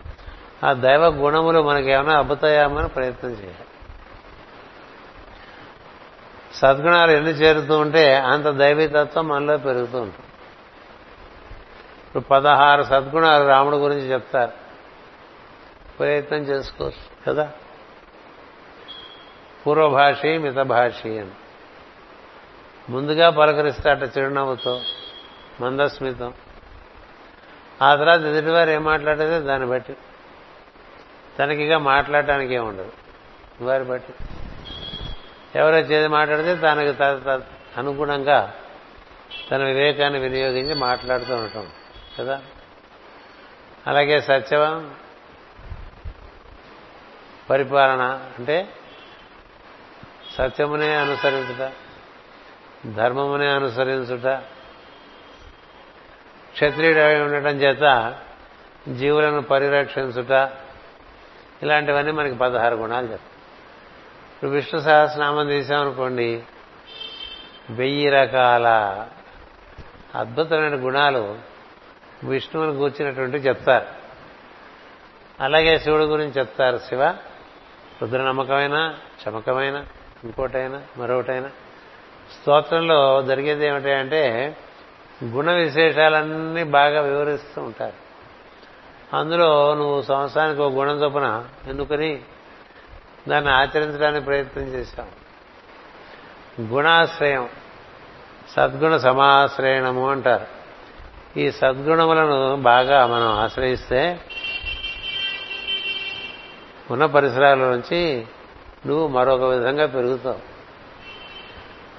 ఆ 0.65 0.73
దైవ 0.73 1.07
గుణములు 1.07 1.63
మనకేమైనా 1.63 2.19
అబ్బుతాయామని 2.19 2.89
ప్రయత్నం 2.89 3.31
చేయాలి. 3.31 3.67
సద్గుణాలు 6.55 7.11
ఎన్ని 7.11 7.31
చేరుతూ 7.31 7.79
ఉంటే 7.79 8.15
అంత 8.17 8.45
దైవీతత్వం 8.45 9.29
మనలో 9.29 9.57
పెరుగుతూ 9.57 10.01
ఉంటుంది. 10.01 10.27
ఇప్పుడు 12.07 12.23
పదహారు 12.23 12.83
సద్గుణాలు 12.83 13.49
రాముడు 13.49 13.77
గురించి 13.77 14.13
చెప్తారు. 14.13 14.53
ప్రయత్నం 15.99 16.39
చేసుకోవచ్చు 16.39 17.33
కదా? 17.33 17.51
పూర్వభాషి 19.67 20.39
మితభాషి 20.39 21.19
అని. 21.19 21.31
ముందుగా 22.89 23.31
పలకరిస్తాట 23.31 24.03
చిరునవ్వుతో 24.03 24.81
మందస్మితం. 25.61 26.35
ఆ 27.83 27.95
తర్వాత 27.95 28.21
ఎదుటివారు 28.21 28.71
ఏం 28.71 28.85
మాట్లాడేదో 28.85 29.41
దాన్ని 29.41 29.69
బట్టి. 29.69 29.97
తనకిగా 31.39 31.79
మాట్లాడటానికి 31.79 32.55
ఏముండదు 32.55 32.93
వారి 33.61 33.85
బట్టి. 33.85 34.15
ఎవరో 35.59 36.09
మాట్లాడితే 36.09 36.55
తనకు 36.55 37.43
అనుగుణంగా 37.79 38.55
తన 39.51 39.65
వివేకాన్ని 39.65 40.19
వినియోగించి 40.19 40.75
మాట్లాడుతూ 40.75 41.37
ఉంటాం 41.37 41.69
కదా? 42.19 42.43
అలాగే 43.87 44.21
సత్యవం 44.21 44.95
పరిపాలన 47.51 48.03
అంటే 48.39 48.69
సత్యమునే 50.35 50.95
అనుసరించుట 50.95 51.73
ధర్మమునే 52.95 53.49
అనుసరించుట 53.49 54.27
క్షత్రియుడై 56.53 57.21
ఉండటం 57.21 57.57
చేత 57.57 58.17
జీవులను 58.95 59.43
పరిరక్షించుట 59.43 60.31
ఇలాంటివన్నీ 61.63 62.13
మనకి 62.13 62.35
పదహారు 62.35 62.75
గుణాలు 62.75 63.05
చెప్తాయి. 63.05 63.33
ఇప్పుడు 64.35 64.51
విష్ణు 64.51 64.81
సహస్రనామం 64.81 65.47
తీసామనుకోండి 65.47 66.43
వెయ్యి 67.71 68.11
రకాల 68.11 68.67
అద్భుతమైన 70.15 70.75
గుణాలు 70.75 71.39
విష్ణువుని 72.25 72.77
కూర్చున్నటువంటి 72.77 73.37
చెప్తారు. 73.37 73.87
అలాగే 75.41 75.79
శివుడి 75.79 76.05
గురించి 76.05 76.33
చెప్తారు 76.33 76.79
శివ 76.79 77.03
రుద్ర 78.03 78.23
నమ్మకమైన 78.23 78.95
చమకమైన 79.23 79.85
ఇంకోటైనా 80.25 80.83
మరొకటైనా. 80.99 81.49
స్తోత్రంలో 82.33 83.23
జరిగేది 83.23 83.67
ఏమిటంటే 83.67 84.57
గుణ 85.25 85.51
విశేషాలన్నీ 85.51 86.65
బాగా 86.65 87.01
వివరిస్తూ 87.01 87.63
ఉంటారు. 87.63 88.03
అందులో 89.17 89.75
నువ్వు 89.75 90.03
సంవత్సరానికి 90.03 90.61
ఒక 90.61 90.73
గుణం 90.73 90.97
చొప్పున 90.97 91.45
ఎందుకని? 91.67 92.21
దాన్ని 93.29 93.51
ఆచరించడానికి 93.51 94.25
ప్రయత్నం 94.25 94.65
చేశాం 94.65 95.09
గుణాశ్రయం 96.61 97.49
సద్గుణ 98.57 98.97
సమాశ్రయణము 98.97 100.11
అంటారు. 100.11 100.47
ఈ 101.39 101.51
సద్గుణములను 101.51 102.57
బాగా 102.57 103.07
మనం 103.07 103.29
ఆశ్రయిస్తే 103.29 104.21
ఉన్న 106.91 107.07
పరిసరాల 107.07 107.59
నుంచి 107.59 108.27
నువ్వు 108.87 109.09
మరొక 109.09 109.43
విధంగా 109.43 109.87
పెరుగుతావు. 109.87 110.53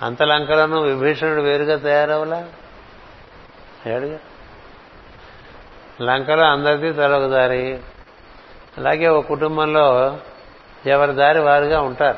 అంత 0.06 0.24
లంకలను 0.24 0.82
విభీషణుడు 0.82 1.42
వేరుగా 1.42 1.78
తయారవలా 1.78 2.50
ఏడుగా? 3.88 4.20
లంకలో 6.02 6.44
అందరిది 6.44 6.94
తలొక 6.94 7.26
దారి. 7.26 7.80
అలాగే 8.78 9.08
ఒక 9.08 9.26
కుటుంబంలో 9.26 10.18
ఎవరి 10.86 11.14
దారి 11.14 11.40
వారుగా 11.40 11.82
ఉంటారు. 11.82 12.18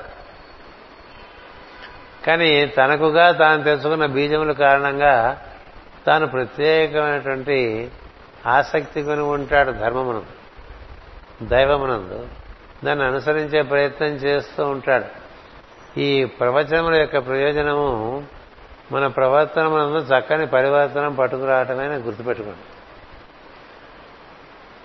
కానీ 2.26 2.66
తనకుగా 2.66 3.32
తాను 3.32 3.64
తెచ్చుకున్న 3.64 4.06
బీజముల 4.06 4.52
కారణంగా 4.52 5.42
తాను 6.08 6.28
ప్రత్యేకమైనటువంటి 6.28 7.92
ఆసక్తి 8.48 9.04
కొని 9.04 9.22
ఉంటాడు 9.22 9.72
ధర్మమునందు 9.72 10.26
దైవమునందు. 11.48 12.28
దాన్ని 12.84 13.06
అనుసరించే 13.06 13.62
ప్రయత్నం 13.62 14.08
చేస్తూ 14.08 14.66
ఉంటాడు. 14.66 15.06
ఈ 16.00 16.26
ప్రవచనముల 16.26 16.96
యొక్క 16.96 17.18
ప్రయోజనము 17.18 18.24
మన 18.92 19.08
ప్రవర్తనమునందు 19.08 19.98
చక్కని 19.98 20.48
పరివర్తనం 20.48 21.16
పట్టుకురావటమే 21.16 21.88
గుర్తుపెట్టుకోండి. 21.88 22.60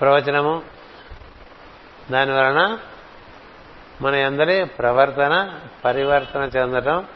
ప్రవచనము 0.00 0.62
దాని 2.10 2.32
వలన 2.32 2.78
మన 4.02 4.14
అందరి 4.14 4.64
ప్రవర్తన 4.64 5.60
పరివర్తన 5.84 6.50
చెందటం 6.56 7.06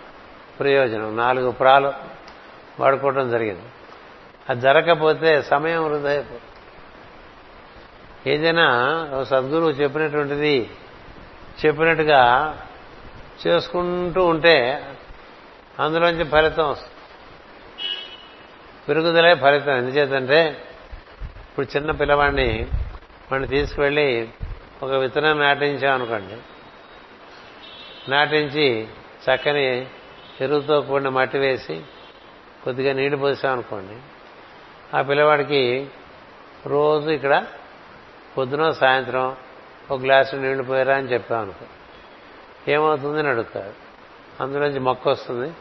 ప్రయోజనం. 0.61 1.17
నాలుగు 1.17 1.51
ప్రాలు 1.51 1.93
వాడుకోవటం 2.81 3.31
జరిగింది. 3.31 3.63
అది 4.49 4.61
జరగకపోతే 4.61 5.43
సమయం 5.43 5.85
వృధా 5.85 6.09
అయిపోతుంది. 6.09 6.54
ఏదైనా 8.27 8.67
సద్గురువు 9.23 9.71
చెప్పినటువంటిది 9.71 10.71
చెప్పినట్టుగా 11.67 12.23
చేసుకుంటూ 13.47 14.27
ఉంటే 14.27 14.85
అందులోంచి 15.81 16.25
ఫలితం 16.25 16.71
వస్తుంది. 16.71 16.93
పెరుగుదలే 18.89 19.35
ఫలితం. 19.35 19.73
ఎందుచేతంటే 19.73 20.51
ఇప్పుడు 21.49 21.77
చిన్న 21.77 21.91
పిల్లవాడిని 21.91 22.67
వాడిని 23.33 23.49
తీసుకువెళ్ళి 23.49 24.29
ఒక 24.83 24.91
విత్తనం 24.91 25.39
నాటించామనుకోండి. 25.41 26.37
నాటించి 28.11 28.89
చక్కని 29.27 29.87
ఎరువుతో 30.41 30.81
కూడిన 30.81 31.09
మట్టి 31.09 31.39
వేసి 31.39 31.83
కొద్దిగా 32.65 32.93
నీళ్ళు 32.93 33.17
పోసామనుకోండి. 33.17 33.97
ఆ 34.97 35.03
పిల్లవాడికి 35.03 35.87
రోజు 36.67 37.11
ఇక్కడ 37.11 37.47
పొద్దున 38.39 38.71
సాయంత్రం 38.71 39.37
ఒక 39.91 40.01
గ్లాసు 40.01 40.37
నీళ్ళు 40.37 40.63
పోయారా 40.63 40.97
అని 40.97 41.09
ఏమవుతుంది 41.09 41.67
ఏమవుతుందని 42.73 43.29
అడుగుతాడు 43.29 43.85
అందులోంచి 44.43 44.79
మొక్క 44.79 45.09
వస్తుంది. 45.09 45.55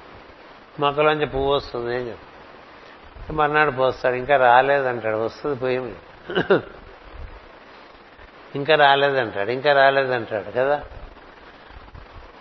మొక్కలోంచి 0.79 1.25
పువ్వు 1.25 1.53
వస్తుంది 1.53 1.95
అని 1.95 2.09
చెప్పి. 2.09 3.33
మర్నాడు 3.33 3.71
పోస్తాడు. 3.71 4.15
ఇంకా 4.15 4.37
రాలేదంటాడు. 4.37 5.17
వస్తుంది 5.17 5.55
పోయి 5.55 5.95
ఇంకా 8.55 8.75
రాలేదంటాడు. 8.75 9.51
ఇంకా 9.51 9.73
రాలేదంటాడు 9.73 10.51
కదా. 10.51 10.83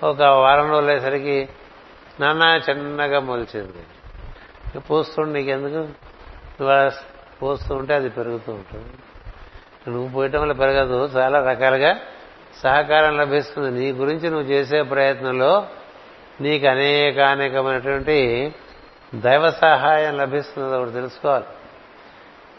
ఒక 0.03 0.23
వారం 0.23 0.71
రోజులేసరికి 0.71 1.49
నాన్న 2.21 2.61
చిన్నగా 2.71 3.21
మొలిచింది. 3.21 3.87
పూస్తుంటే 4.79 5.33
నీకెందుకు? 5.33 5.77
నువ్వు 6.62 6.90
పోస్తూ 7.42 7.75
ఉంటే 7.75 7.95
అది 7.95 8.09
పెరుగుతూ 8.09 8.53
ఉంటుంది. 8.53 8.92
నువ్వు 9.88 10.09
పోయటం 10.09 10.40
వల్ల 10.40 10.53
పెరగదు. 10.53 11.11
చాలా 11.16 11.51
రకాలుగా 11.51 11.99
సహకారం 12.62 13.16
లభిస్తుంది. 13.16 13.81
నీ 13.81 13.92
గురించి 13.92 14.31
నువ్వు 14.31 14.49
చేసే 14.49 14.83
ప్రయత్నంలో 14.83 15.66
నీకు 16.40 16.66
అనేక 16.66 17.18
అనేకమైనటువంటి 17.18 18.53
దైవ 19.14 19.51
సహాయం 19.51 20.16
లభిస్తుంది 20.16 20.77
ఒకటి 20.77 20.90
తెలుసుకోవాలి. 20.90 21.45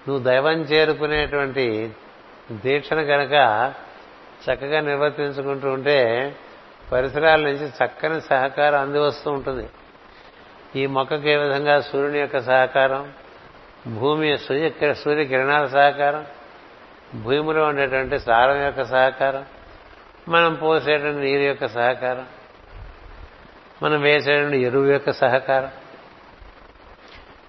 నువ్వు 0.07 0.23
దైవం 0.23 0.51
చేరుకునేటువంటి 0.51 1.91
దీక్షను 2.51 3.05
కనుక 3.05 3.33
చక్కగా 4.45 4.79
నిర్వర్తించుకుంటూ 4.79 5.69
ఉంటే 5.69 6.35
పరిసరాల 6.91 7.39
నుంచి 7.39 7.67
చక్కని 7.67 8.21
సహకారం 8.21 8.79
అంది 8.81 8.99
వస్తూ 8.99 9.31
ఉంటుంది. 9.31 9.69
ఈ 10.75 10.85
మొక్కకి 10.85 11.29
ఏ 11.29 11.35
విధంగా 11.35 11.81
సూర్యుని 11.81 12.19
యొక్క 12.19 12.39
సహకారం 12.39 13.13
భూమి 13.99 14.37
సూర్య 14.37 14.93
సూర్య 14.93 15.25
కిరణాల 15.25 15.65
సహకారం 15.65 16.25
భూమిలో 17.15 17.65
ఉండేటువంటి 17.65 18.19
సారం 18.19 18.63
యొక్క 18.63 18.83
సహకారం 18.83 19.45
మనం 20.29 20.55
పోసేటువంటి 20.55 21.19
నీరు 21.19 21.41
యొక్క 21.41 21.67
సహకారం 21.67 22.27
మనం 23.83 24.01
వేసేటువంటి 24.01 24.57
ఎరువు 24.57 24.85
యొక్క 24.85 25.11
సహకారం. 25.11 25.71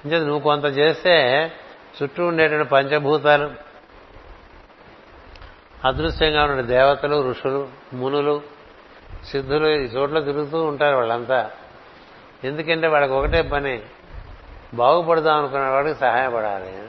నువ్వు 0.06 0.38
కొంత 0.38 0.64
చేస్తే 0.64 1.46
చుట్టూ 2.02 2.26
ఉండేటువంటి 2.26 2.68
పంచభూతాలు 2.68 3.50
అదృశ్యంగా 5.84 6.44
ఉన్న 6.44 6.60
దేవతలు 6.60 7.30
ఋషులు 7.30 7.68
మునులు 7.92 8.42
సిద్ధులు 9.30 9.66
ఈ 9.66 9.84
చోట్ల 9.84 10.20
తిరుగుతూ 10.20 10.62
ఉంటారు 10.62 10.96
వాళ్ళంతా. 10.96 11.50
ఎందుకంటే 12.44 12.86
వాళ్ళకి 12.86 13.12
ఒకటే 13.12 13.42
పని 13.42 13.82
బాగుపడదాం 14.74 15.38
అనుకున్న 15.38 15.68
వాడికి 15.68 15.98
సహాయపడాలి. 15.98 16.82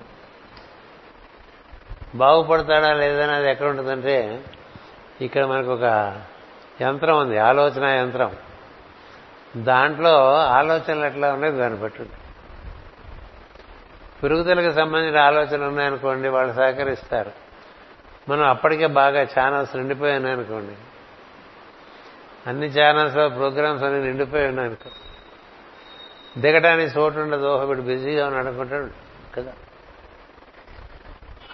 బాగుపడతాడా 2.15 2.93
లేదని 2.93 3.31
అది 3.31 3.49
ఎక్కడ 3.49 3.67
ఉంటుందంటే 3.67 4.43
ఇక్కడ 5.21 5.45
మనకు 5.45 5.73
ఒక 5.73 5.83
యంత్రం 6.81 7.17
ఉంది 7.17 7.37
ఆలోచన 7.37 7.85
యంత్రం. 7.85 8.35
దాంట్లో 9.57 10.33
ఆలోచనలు 10.33 11.05
ఎట్లా 11.05 11.33
ఉన్నాయి 11.33 11.53
దాన్ని 11.53 11.79
బట్టి 11.79 12.09
పెరుగుదలకు 14.23 14.75
సంబంధించిన 14.75 15.19
ఆలోచనలు 15.19 15.65
ఉన్నాయనుకోండి 15.65 16.27
వాళ్ళు 16.27 16.53
సహకరిస్తారు. 16.53 17.31
మనం 18.29 18.47
అప్పటికే 18.47 18.87
బాగా 18.87 19.21
ఛానల్స్ 19.23 19.75
నిండిపోయి 19.75 20.15
ఉన్నాయనుకోండి. 20.15 20.75
అన్ని 22.49 22.67
ఛానల్స్లో 22.67 23.29
ప్రోగ్రామ్స్ 23.29 23.83
అన్ని 23.83 24.03
నిండిపోయి 24.03 24.47
ఉన్నాయనుకో. 24.47 24.89
దిగడానికి 26.41 26.99
చోటు 26.99 27.19
ఉండదు 27.19 27.55
ఓహో 27.55 27.73
బిజీగా 27.73 28.27
ఉన్నాడు 28.27 28.47
అనుకుంటాడు 28.47 28.89
కదా? 29.35 29.53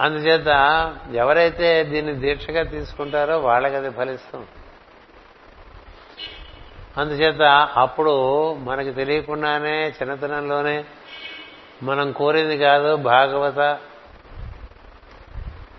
అందుచేత 0.01 0.47
ఎవరైతే 1.13 1.83
దీన్ని 1.83 2.13
దీక్షగా 2.13 2.63
తీసుకుంటారో 2.63 3.39
వాళ్ళకి 3.39 3.75
అది 3.75 3.89
ఫలిస్తాం. 3.89 4.47
అందుచేత 6.97 7.41
అప్పుడు 7.75 8.53
మనకి 8.53 8.91
తెలియకుండానే 8.91 9.89
చిన్నతనంలోనే 9.89 10.85
మనం 11.83 12.11
కోరింది 12.11 12.57
కాదు 12.57 12.95
భాగవత 12.95 13.79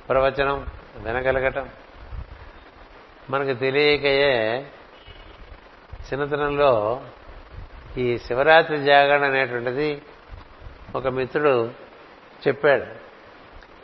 ప్రవచనం 0.08 0.66
వినగలగటం. 0.96 1.68
మనకు 3.30 3.58
తెలియకయే 3.58 4.58
చిన్నతనంలో 6.08 7.00
ఈ 7.98 8.18
శివరాత్రి 8.18 8.78
జాగరణ 8.82 9.24
అనేటువంటిది 9.24 10.02
ఒక 10.96 11.06
మిత్రుడు 11.06 11.70
చెప్పాడు. 12.48 13.01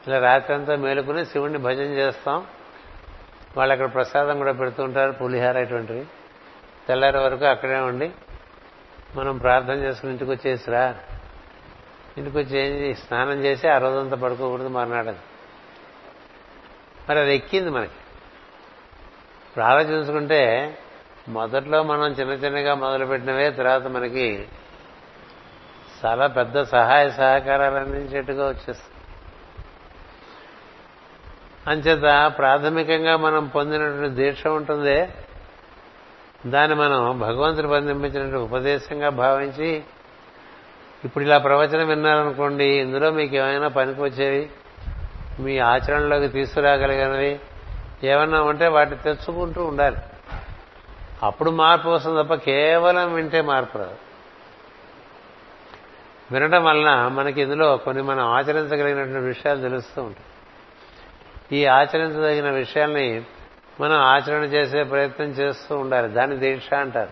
ఇలా 0.08 0.18
రాత్రి 0.18 0.54
అంతా 0.54 0.76
మేలుకుని 0.76 1.26
శివుణ్ణి 1.26 1.58
భజన 1.58 1.84
చేస్తాం. 1.84 2.46
వాళ్ళు 3.56 3.72
అక్కడ 3.72 3.94
ప్రసాదం 3.94 4.38
కూడా 4.38 4.52
పెడుతుంటారు 4.52 5.12
పులిహార 5.12 5.56
ఇటువంటివి. 5.56 6.06
తెల్లారి 6.88 7.18
వరకు 7.18 7.44
అక్కడే 7.44 7.76
ఉండి 7.76 8.10
మనం 9.14 9.38
ప్రార్థన 9.38 9.74
చేసుకుని 9.74 10.12
ఇంటికి 10.12 10.30
వచ్చేసిరా. 10.30 10.94
ఇంటికి 12.18 12.38
వచ్చి 12.38 12.94
స్నానం 12.94 13.44
చేసి 13.44 13.68
ఆ 13.68 13.78
రోజంతా 13.78 14.16
పడుకోకూడదు 14.16 14.68
మర్నాడు 14.68 15.12
మరి 17.08 17.18
అది 17.18 17.34
ఎక్కింది 17.34 17.70
మనకి. 17.70 17.98
ఇప్పుడు 19.48 19.64
ఆలోచించుకుంటే 19.64 20.42
మొదట్లో 21.28 21.82
మనం 21.82 22.12
చిన్న 22.12 22.32
చిన్నగా 22.32 22.74
మొదలుపెట్టినవే 22.74 23.50
తర్వాత 23.50 23.86
మనకి 23.86 24.48
చాలా 26.04 26.26
పెద్ద 26.26 26.62
సహాయ 26.62 27.10
సహకారాలు 27.10 27.76
అందించేట్టుగా 27.76 28.48
వచ్చేస్తుంది. 28.48 28.97
అంచేత 31.68 32.32
ప్రాథమికంగా 32.38 33.16
మనం 33.16 33.46
పొందినటువంటి 33.46 34.14
దీక్ష 34.14 34.46
ఉంటుందే. 34.46 35.08
దాన్ని 36.46 36.76
మనం 36.76 37.18
భగవంతుడు 37.18 37.68
పంపించినటువంటి 37.68 38.36
ఉపదేశంగా 38.36 39.08
భావించి 39.08 39.82
ఇప్పుడు 41.04 41.24
ఇలా 41.24 41.38
ప్రవచనం 41.38 41.88
విన్నారనుకోండి 41.88 42.64
ఇందులో 42.64 43.10
మీకు 43.10 43.36
ఏమైనా 43.36 43.68
పనికి 43.68 44.02
వచ్చేవి? 44.02 44.50
మీ 45.40 45.58
ఆచరణలోకి 45.58 46.28
తీసుకురాగలిగినవి? 46.28 47.40
ఏమన్నా 48.04 48.42
ఉంటే 48.42 48.68
వాటిని 48.68 48.96
తెచ్చుకుంటూ 48.96 49.64
ఉండాలి. 49.64 49.96
అప్పుడు 51.22 51.50
మార్పు 51.50 51.88
వస్తుంది 51.88 52.22
తప్ప 52.22 52.34
కేవలం 52.34 53.14
వింటే 53.14 53.40
మార్పు 53.40 53.78
రాదు. 53.78 53.96
వినడం 56.32 56.64
వలన 56.64 57.08
మనకి 57.08 57.42
ఇందులో 57.42 57.76
కొన్ని 57.76 58.02
మనం 58.02 58.24
ఆచరించగలిగినటువంటి 58.24 59.26
విషయాలు 59.26 59.60
తెలుస్తూ 59.60 60.02
ఉంటాయి. 60.02 60.26
ఈ 61.52 61.66
ఆచరించదగిన 61.66 62.50
విషయాల్ని 62.50 63.24
మనం 63.80 63.96
ఆచరణ 63.96 64.44
చేసే 64.44 64.82
ప్రయత్నం 64.82 65.26
చేస్తూ 65.26 65.76
ఉండాలి. 65.76 66.08
దాన్ని 66.08 66.36
దీక్ష 66.36 66.74
అంటారు. 66.74 67.10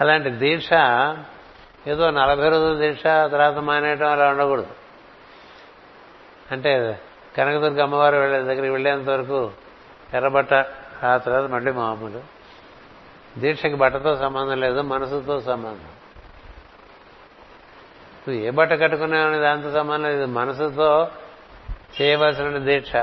అలాంటి 0.00 0.30
దీక్ష 0.30 0.70
ఏదో 1.86 2.10
నలభై 2.10 2.48
రోజుల 2.48 2.78
దీక్ష 2.78 3.02
తర్వాత 3.04 3.54
మానేయటం 3.54 4.12
అలా 4.12 4.28
ఉండకూడదు. 4.28 4.66
అంటే 6.52 7.00
కనకదుర్గ 7.36 7.82
అమ్మవారు 7.82 8.16
వెళ్ళే 8.16 8.38
దగ్గరికి 8.38 8.68
వెళ్ళేంత 8.68 9.08
వరకు 9.08 9.50
ఎర్రబట్ట 10.14 10.54
ఆ 11.04 11.16
తర్వాత 11.16 11.50
మళ్ళీ 11.50 11.72
మామూలు. 11.72 12.22
దీక్షకి 13.40 13.74
బట్టతో 13.74 14.16
సంబంధం 14.16 14.60
లేదు 14.60 14.80
మనసుతో 14.80 15.40
సంబంధం. 15.40 15.90
నువ్వు 18.28 18.34
ఏ 18.34 18.50
బట్ట 18.50 18.72
కట్టుకున్నావని 18.72 19.38
దాంతో 19.38 19.72
సంబంధం 19.72 20.08
లేదు. 20.08 20.24
మనసుతో 20.24 21.08
చేయవలసిన 22.02 22.58
దీక్ష. 22.58 22.96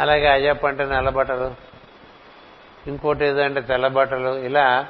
అలాగే 0.00 0.28
అయ్యప్ప 0.28 0.66
అంటే 0.66 0.84
నల్లబట్టలు. 0.84 1.54
ఇంకోటి 2.86 3.24
ఏదంటే 3.24 3.60
తెల్లబట్టలు. 3.60 4.38
ఇలా 4.38 4.86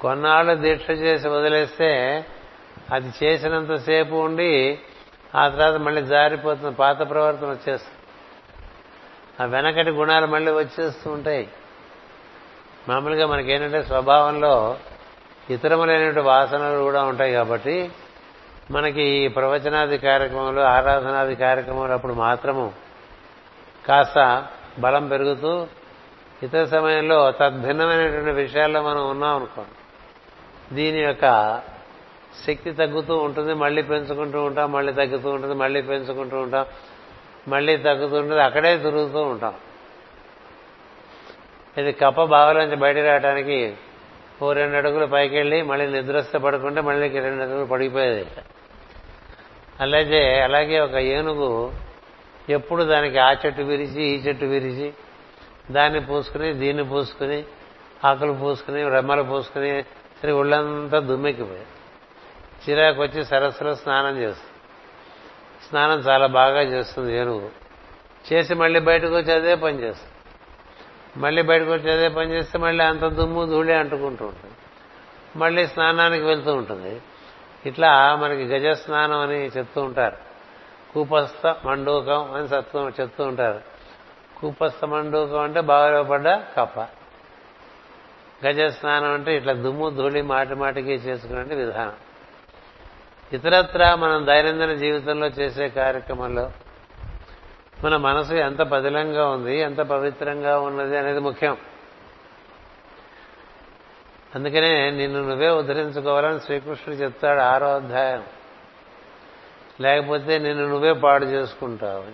కొన్నాళ్ళు 0.00 0.54
దీక్ష 0.54 0.90
చేసి 0.90 1.28
వదిలేస్తే 1.28 2.24
అది 2.92 3.12
చేసినంతసేపు 3.24 4.14
ఉండి 4.14 4.78
ఆ 5.34 5.48
తర్వాత 5.48 5.74
మళ్ళీ 5.74 6.02
జారిపోతుంది 6.02 6.74
పాత 6.74 7.10
ప్రవర్తన 7.10 7.46
వచ్చేస్తుంది. 7.46 7.98
ఆ 9.40 9.44
వెనకటి 9.44 9.90
గుణాలు 9.90 10.26
మళ్ళీ 10.26 10.52
వచ్చేస్తూ 10.52 11.10
ఉంటాయి. 11.10 11.48
మామూలుగా 12.88 13.26
మనకేంటంటే 13.26 13.82
స్వభావంలో 13.82 14.78
ఇతరములైనటువంటి 15.50 16.20
వాసనలు 16.20 16.82
కూడా 16.82 17.02
ఉంటాయి 17.02 17.32
కాబట్టి 17.32 17.90
మనకి 18.70 19.02
ఈ 19.02 19.28
ప్రవచనాది 19.28 19.98
కార్యక్రమాలు 19.98 20.60
ఆరాధనాది 20.60 21.36
కార్యక్రమాలు 21.36 21.92
అప్పుడు 21.92 22.12
మాత్రము 22.12 22.72
కాస్త 23.88 24.46
బలం 24.78 25.08
పెరుగుతూ 25.08 25.66
ఇతర 26.42 26.64
సమయంలో 26.64 27.30
తద్భిన్నమైనటువంటి 27.30 28.30
విషయాల్లో 28.30 28.82
మనం 28.82 29.10
ఉన్నాం 29.10 29.36
అనుకోండి. 29.36 29.74
దీని 30.74 31.00
యొక్క 31.00 31.24
శక్తి 32.46 32.72
తగ్గుతూ 32.72 33.16
ఉంటుంది 33.16 33.54
మళ్ళీ 33.54 33.82
పెంచుకుంటూ 33.82 34.42
ఉంటాం 34.42 34.72
మళ్ళీ 34.72 34.92
తగ్గుతూ 34.92 35.30
ఉంటుంది 35.30 35.54
మళ్ళీ 35.54 35.82
పెంచుకుంటూ 35.82 36.40
ఉంటాం 36.40 36.66
మళ్ళీ 37.48 37.76
తగ్గుతూ 37.76 38.16
ఉంటుంది 38.16 38.42
అక్కడే 38.42 38.76
తిరుగుతూ 38.76 39.22
ఉంటాం. 39.22 39.54
ఇది 41.78 41.92
కప్ప 41.92 42.24
బావలోంచి 42.24 42.76
బయట 42.76 42.96
రావడానికి 42.96 43.76
ఓ 44.42 44.52
రెండు 44.52 44.76
అడుగులు 44.76 45.06
పైకి 45.06 45.36
వెళ్ళి 45.36 45.62
మళ్ళీ 45.62 45.86
నిద్రస్తే 45.86 46.38
పడుకుంటే 46.38 46.80
మళ్ళీ 46.80 47.08
రెండు 47.08 47.42
అడుగులు 47.42 47.66
పడిపోయేది. 47.66 48.26
అలాగే 49.80 50.40
అలాగే 50.40 50.80
ఒక 50.80 50.94
ఏనుగు 50.94 51.72
ఎప్పుడు 52.48 52.84
దానికి 52.84 53.18
ఆ 53.18 53.32
చెట్టు 53.32 53.62
విరిచి 53.62 54.02
ఈ 54.02 54.16
చెట్టు 54.18 54.44
విరిచి 54.44 54.92
దాన్ని 55.70 56.00
పూసుకుని 56.00 56.52
దీన్ని 56.52 56.84
పూసుకుని 56.84 57.44
ఆకులు 58.04 58.32
పూసుకుని 58.32 58.88
రెమ్మలు 58.88 59.22
పూసుకుని 59.22 59.82
సరే 60.22 60.32
ఒళ్ళంతా 60.32 60.98
దుమ్మెక్కిపోయాయి. 60.98 61.66
చిరాకు 62.68 63.02
వచ్చి 63.02 63.24
సరస్సులో 63.24 63.74
స్నానం 63.74 64.18
చేస్తుంది. 64.18 64.50
స్నానం 65.68 65.98
చాలా 65.98 66.26
బాగా 66.26 66.60
చేస్తుంది 66.60 67.16
ఏనుగు. 67.16 67.50
చేసి 68.32 68.54
మళ్ళీ 68.54 68.80
బయటకు 68.80 69.14
వచ్చి 69.14 69.32
అదే 69.32 69.54
పని 69.54 69.82
చేస్తుంది. 69.82 70.12
మళ్ళీ 71.16 71.42
బయటకు 71.42 71.72
వచ్చి 71.72 71.92
అదే 71.92 72.08
పని 72.08 72.32
చేస్తే 72.32 72.58
మళ్ళీ 72.58 72.84
అంత 72.84 73.04
దుమ్ము 73.04 73.46
ధూళి 73.46 73.72
అంటుకుంటూ 73.72 74.24
ఉంటుంది. 74.24 74.54
మళ్ళీ 75.36 75.66
స్నానానికి 75.66 76.24
వెళ్తూ 76.24 76.54
ఉంటుంది. 76.54 77.00
ఇట్లా 77.66 78.16
మనకి 78.16 78.44
గజ 78.44 78.78
స్నానం 78.78 79.18
అని 79.18 79.46
చెప్తూ 79.46 79.82
ఉంటారు. 79.82 80.16
కూపస్థ 80.92 81.56
మండూకం 81.64 82.34
అని 82.34 82.48
సత్వం 82.48 82.92
చెప్తూ 83.00 83.24
ఉంటారు. 83.24 83.60
కూపస్థ 84.40 84.84
మండూకం 84.84 85.40
అంటే 85.40 85.60
బాగా 85.60 86.02
పడ్డ 86.02 86.28
కప్ప. 86.28 86.86
గజ 88.46 88.72
స్నానం 88.72 89.14
అంటే 89.14 89.36
ఇట్లా 89.36 89.52
దుమ్ము 89.52 89.90
ధూళి 89.90 90.22
మాటి 90.22 90.54
మాటికి 90.54 90.92
చేసుకునే 90.92 91.54
విధానం. 91.54 91.92
ఇతరత్ర 93.32 93.94
మనం 93.94 94.26
దైనందిన 94.26 94.74
జీవితంలో 94.74 95.26
చేసే 95.26 95.68
కార్యక్రమంలో 95.68 96.50
మన 97.84 97.96
మనసు 97.96 98.34
ఎంత 98.34 98.58
పదిలంగా 98.58 99.28
ఉంది 99.28 99.58
ఎంత 99.58 99.78
పవిత్రంగా 99.78 100.58
ఉన్నది 100.58 100.98
అనేది 100.98 101.20
ముఖ్యం. 101.20 101.56
అందుకనే 104.34 104.90
నిన్ను 104.90 105.28
నువ్వే 105.28 105.48
ఉద్ధరించుకోవాలని 105.48 106.40
శ్రీకృష్ణుడు 106.40 107.00
చెప్తాడు 107.00 107.40
ఆరో 107.40 107.74
అధ్యాయం. 107.74 108.22
లేకపోతే 109.80 110.38
నిన్ను 110.38 110.68
నువ్వే 110.68 110.92
పాడు 110.92 111.24
చేసుకుంటావు. 111.24 112.04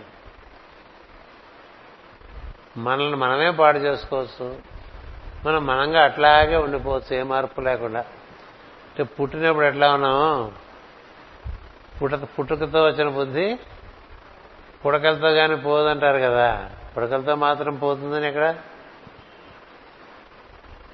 మనల్ని 2.79 3.17
మనమే 3.17 3.51
పాడు 3.51 3.79
చేసుకోవచ్చు. 3.79 4.59
మనం 5.47 5.67
మనంగా 5.67 6.05
అట్లాగే 6.05 6.57
ఉండిపోవచ్చు 6.57 7.17
ఏ 7.17 7.23
మార్పు 7.23 7.61
లేకుండా. 7.61 8.01
అంటే 8.01 9.03
పుట్టినప్పుడు 9.03 9.67
ఎట్లా 9.67 9.95
ఉన్నాము? 9.95 10.53
పుట్ట 12.03 12.15
పుట్టుకతో 12.15 12.85
వచ్చిన 12.85 13.09
బుద్ధి 13.09 13.59
పుడకలతో 14.87 15.35
కానీ 15.35 15.57
పోదంటారు 15.57 16.19
కదా. 16.19 16.71
పుడకలతో 16.97 17.35
మాత్రం 17.35 17.77
పోతుందని 17.77 18.29
ఇక్కడ 18.29 18.55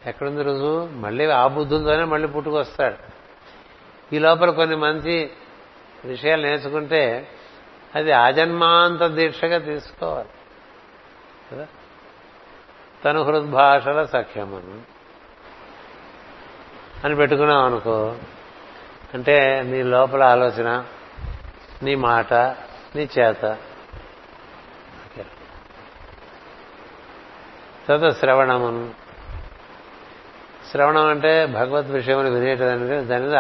ఎక్కడుంది 0.07 0.43
రుజువు 0.43 0.87
మళ్ళీ 0.87 1.27
ఆ 1.27 1.47
బుద్ధులతోనే 1.47 2.05
మళ్ళీ 2.05 2.29
పుట్టుకొస్తాడు. 2.29 3.17
ఈ 4.15 4.19
లోపల 4.19 4.51
కొన్ని 4.51 4.77
మంచి 4.77 5.31
విషయాలు 6.05 6.43
నేర్చుకుంటే 6.43 7.29
అది 7.95 8.13
ఆజన్మాంత 8.13 9.07
దీక్షగా 9.07 9.59
తీసుకోవాలి. 9.59 10.29
కదా? 11.53 11.67
తను 13.05 13.23
హృద్భాషల 13.23 14.05
సఖ్యమను 14.05 14.83
అని 17.05 17.17
పెట్టుకున్నాం 17.17 17.65
అనుకో 17.65 18.17
అంటే 19.15 19.63
నీ 19.67 19.83
లోపల 19.83 20.23
ఆలోచన 20.23 20.85
నీ 21.83 21.95
మాట 21.95 22.35
నీ 22.97 23.09
చేత. 23.19 23.57
తర్వాత 27.89 28.17
శ్రవణమును 28.17 29.06
శ్రవణం 30.77 31.07
అంటే 31.07 31.47
భగవద్ 31.47 31.91
విషయములు 31.91 32.29
వినేటదానికి 32.29 33.05
దాని 33.05 33.37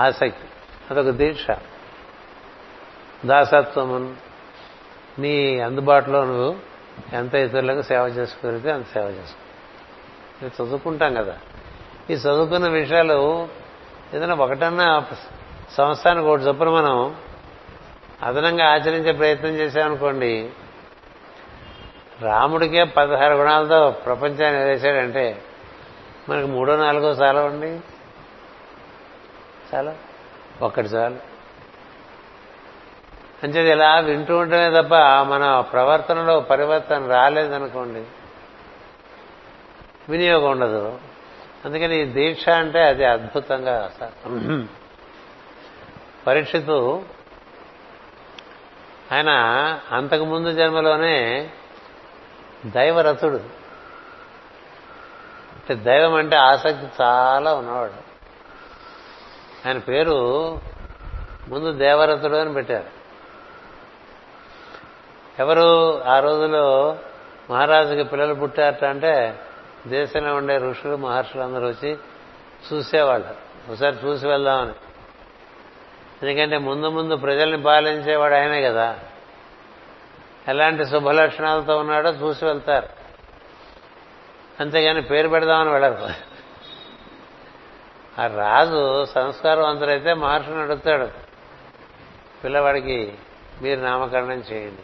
ఆసక్తి. 0.00 0.48
అదొక 0.90 1.08
దీక్ష. 1.08 1.46
దాసత్వము 3.26 4.14
నీ 5.18 5.60
అందుబాటులో 5.60 6.24
నువ్వు 6.24 6.56
ఎంత 7.12 7.34
ఇతరులకు 7.34 7.82
సేవ 7.82 8.06
చేసుకోగలిగితే 8.06 8.70
అంత 8.70 8.84
సేవ 8.84 9.02
చేసుకో. 9.02 9.40
ఇది 10.46 10.62
చదువుకుంటాం 10.62 11.14
కదా. 11.14 11.38
ఈ 12.10 12.12
చదువుకున్న 12.12 12.68
విషయాలు 12.68 13.48
ఏదైనా 14.14 14.34
ఒకటన్నా 14.34 15.06
సంవత్సరానికి 15.72 16.26
ఒకటి 16.26 16.42
చొప్పున 16.42 16.68
మనం 16.68 17.16
అదనంగా 18.22 18.64
ఆచరించే 18.72 19.12
ప్రయత్నం 19.12 19.50
చేశామనుకోండి 19.50 20.50
రాముడికే 22.20 22.84
పదహారు 22.84 23.34
గుణాలతో 23.34 23.90
ప్రపంచాన్ని 23.90 24.64
వేశాడంటే 24.64 25.42
మనకి 26.30 26.46
మూడో 26.46 26.76
నాలుగో 26.76 27.10
చాలా 27.10 27.40
అండి? 27.42 27.80
చాలా 29.74 29.96
ఒక్కటి 30.62 30.88
చాలు. 30.88 31.16
అంచేది 33.42 33.70
ఇలా 33.70 34.00
వింటూ 34.00 34.38
ఉంటేనే 34.38 34.82
తప్ప 34.82 34.94
మన 35.28 35.60
ప్రవర్తనలో 35.60 36.40
పరివర్తన 36.40 37.06
రాలేదనుకోండి. 37.06 38.04
వినియోగం 40.08 40.50
ఉండదు. 40.50 41.00
అందుకని 41.64 42.00
ఈ 42.00 42.04
దీక్ష 42.04 42.48
అంటే 42.48 42.84
అది 42.84 43.04
అద్భుతంగా 43.04 43.90
పరీక్షితు 46.26 47.02
ఆయన 49.12 49.30
అంతకుముందు 49.92 50.52
జన్మలోనే 50.52 51.50
దైవరథుడు 52.66 53.59
దైవం 55.74 56.14
అంటే 56.14 56.36
ఆసక్తి 56.36 57.02
చాలా 57.02 57.54
ఉన్నవాడు. 57.54 58.10
ఆయన 59.68 59.78
పేరు 59.78 60.58
ముందు 61.48 61.72
దేవరథుడు 61.72 62.36
అని 62.36 62.52
పెట్టారు. 62.52 63.00
ఎవరు 65.42 66.02
ఆ 66.04 66.18
రోజులో 66.18 66.98
మహారాజుకి 67.50 68.02
పిల్లలు 68.02 68.34
పుట్టారట 68.34 68.84
అంటే 68.84 69.38
దేశంలో 69.86 70.34
ఉండే 70.34 70.56
ఋషులు 70.58 70.96
మహర్షులు 70.96 71.42
అందరూ 71.42 71.68
వచ్చి 71.68 71.96
చూసేవాళ్ళు. 72.72 73.28
ఒకసారి 73.70 73.96
చూసి 74.04 74.28
వెళ్దామని. 74.28 74.72
ఎందుకంటే 76.22 76.58
ముందు 76.58 76.86
ముందు 76.86 77.16
ప్రజల్ని 77.16 77.62
పాలించేవాడు 77.62 78.34
ఆయనే 78.34 78.62
కదా. 78.62 78.98
ఎలాంటి 80.48 80.86
శుభలక్షణాలతో 80.86 81.76
ఉన్నాడో 81.76 82.10
చూసి 82.10 82.44
వెళ్తారు. 82.44 82.99
అంతేగాని 84.60 85.02
పేరు 85.02 85.28
పెడదామని 85.28 85.70
వెళ్ళరు. 85.70 86.08
ఆ 88.20 88.26
రాజు 88.26 89.04
సంస్కారవంతుడైతే 89.04 90.14
మహర్షిని 90.14 90.60
అడుగుతాడు 90.60 91.08
పిల్లవాడికి 92.44 93.14
మీరు 93.62 93.80
నామకరణం 93.80 94.42
చేయండి. 94.52 94.82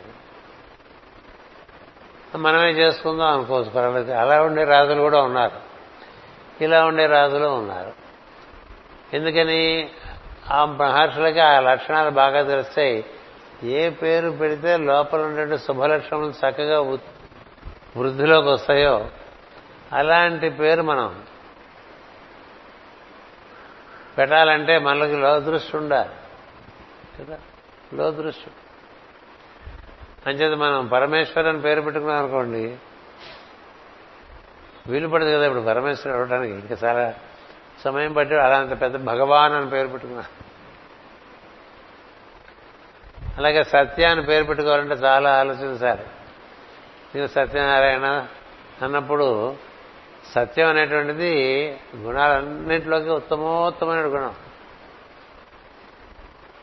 మనమే 2.38 2.70
చేసుకుందాం 2.70 3.32
అనుకోవచ్చు 3.32 3.70
పర్వాలేదు. 3.70 4.12
అలా 4.12 4.42
ఉండే 4.42 4.64
రాజులు 4.64 5.00
కూడా 5.00 5.22
ఉన్నారు. 5.22 5.60
ఇలా 6.64 6.86
ఉండే 6.86 7.06
రాజులు 7.06 7.46
ఉన్నారు. 7.46 7.92
ఎందుకని? 9.16 9.90
ఆ 10.50 10.64
మహర్షులకి 10.64 11.40
ఆ 11.40 11.60
లక్షణాలు 11.60 12.10
బాగా 12.10 12.42
తెలుస్తాయి. 12.42 13.04
ఏ 13.62 13.90
పేరు 13.90 14.30
పెడితే 14.30 14.76
లోపల 14.76 15.20
ఉండే 15.20 15.58
శుభలక్షణములు 15.58 16.30
చక్కగా 16.30 16.80
వృద్ధిలోకి 17.96 18.48
వస్తాయో 18.48 19.06
అలాంటి 19.92 20.50
పేరు 20.50 20.82
మనం 20.82 21.24
పెట్టాలంటే 24.18 24.78
మనకి 24.78 25.16
లో 25.16 25.40
దృష్టి 25.40 25.76
ఉండాలి 25.76 26.10
కదా? 27.20 27.38
లో 27.94 28.10
దృష్టి 28.10 28.50
అంచేత 30.26 30.58
మనం 30.58 30.86
పరమేశ్వర్ 30.86 31.46
అని 31.46 31.60
పేరు 31.60 31.80
పెట్టుకున్నాం 31.80 32.18
అనుకోండి 32.18 32.76
వీలు 34.86 35.08
పడదు 35.08 35.36
కదా 35.36 35.46
ఇప్పుడు 35.46 35.62
పరమేశ్వరుడు 35.62 36.20
అవడానికి. 36.20 36.52
ఇంకా 36.52 36.88
చాలా 36.88 37.14
సమయం 37.84 38.12
పట్టి 38.12 38.34
అలాంత 38.34 38.80
పెద్ద 38.80 38.96
భగవాన్ 38.96 39.52
అని 39.52 39.70
పేరు 39.70 39.88
పెట్టుకున్నా. 39.88 40.24
అలాగే 43.36 43.64
సత్య 43.64 44.04
అని 44.04 44.22
పేరు 44.22 44.44
పెట్టుకోవాలంటే 44.44 44.94
చాలా 44.94 45.40
ఆలోచించాలి 45.40 46.06
నేను 47.14 47.26
సత్యనారాయణ 47.26 48.26
అన్నప్పుడు 48.82 49.56
సత్యం 50.34 50.68
అనేటువంటిది 50.68 51.32
గుణాలన్నింటిలోకి 51.96 53.10
ఉత్తమోత్తమైన 53.10 54.00
గుణం. 54.00 54.34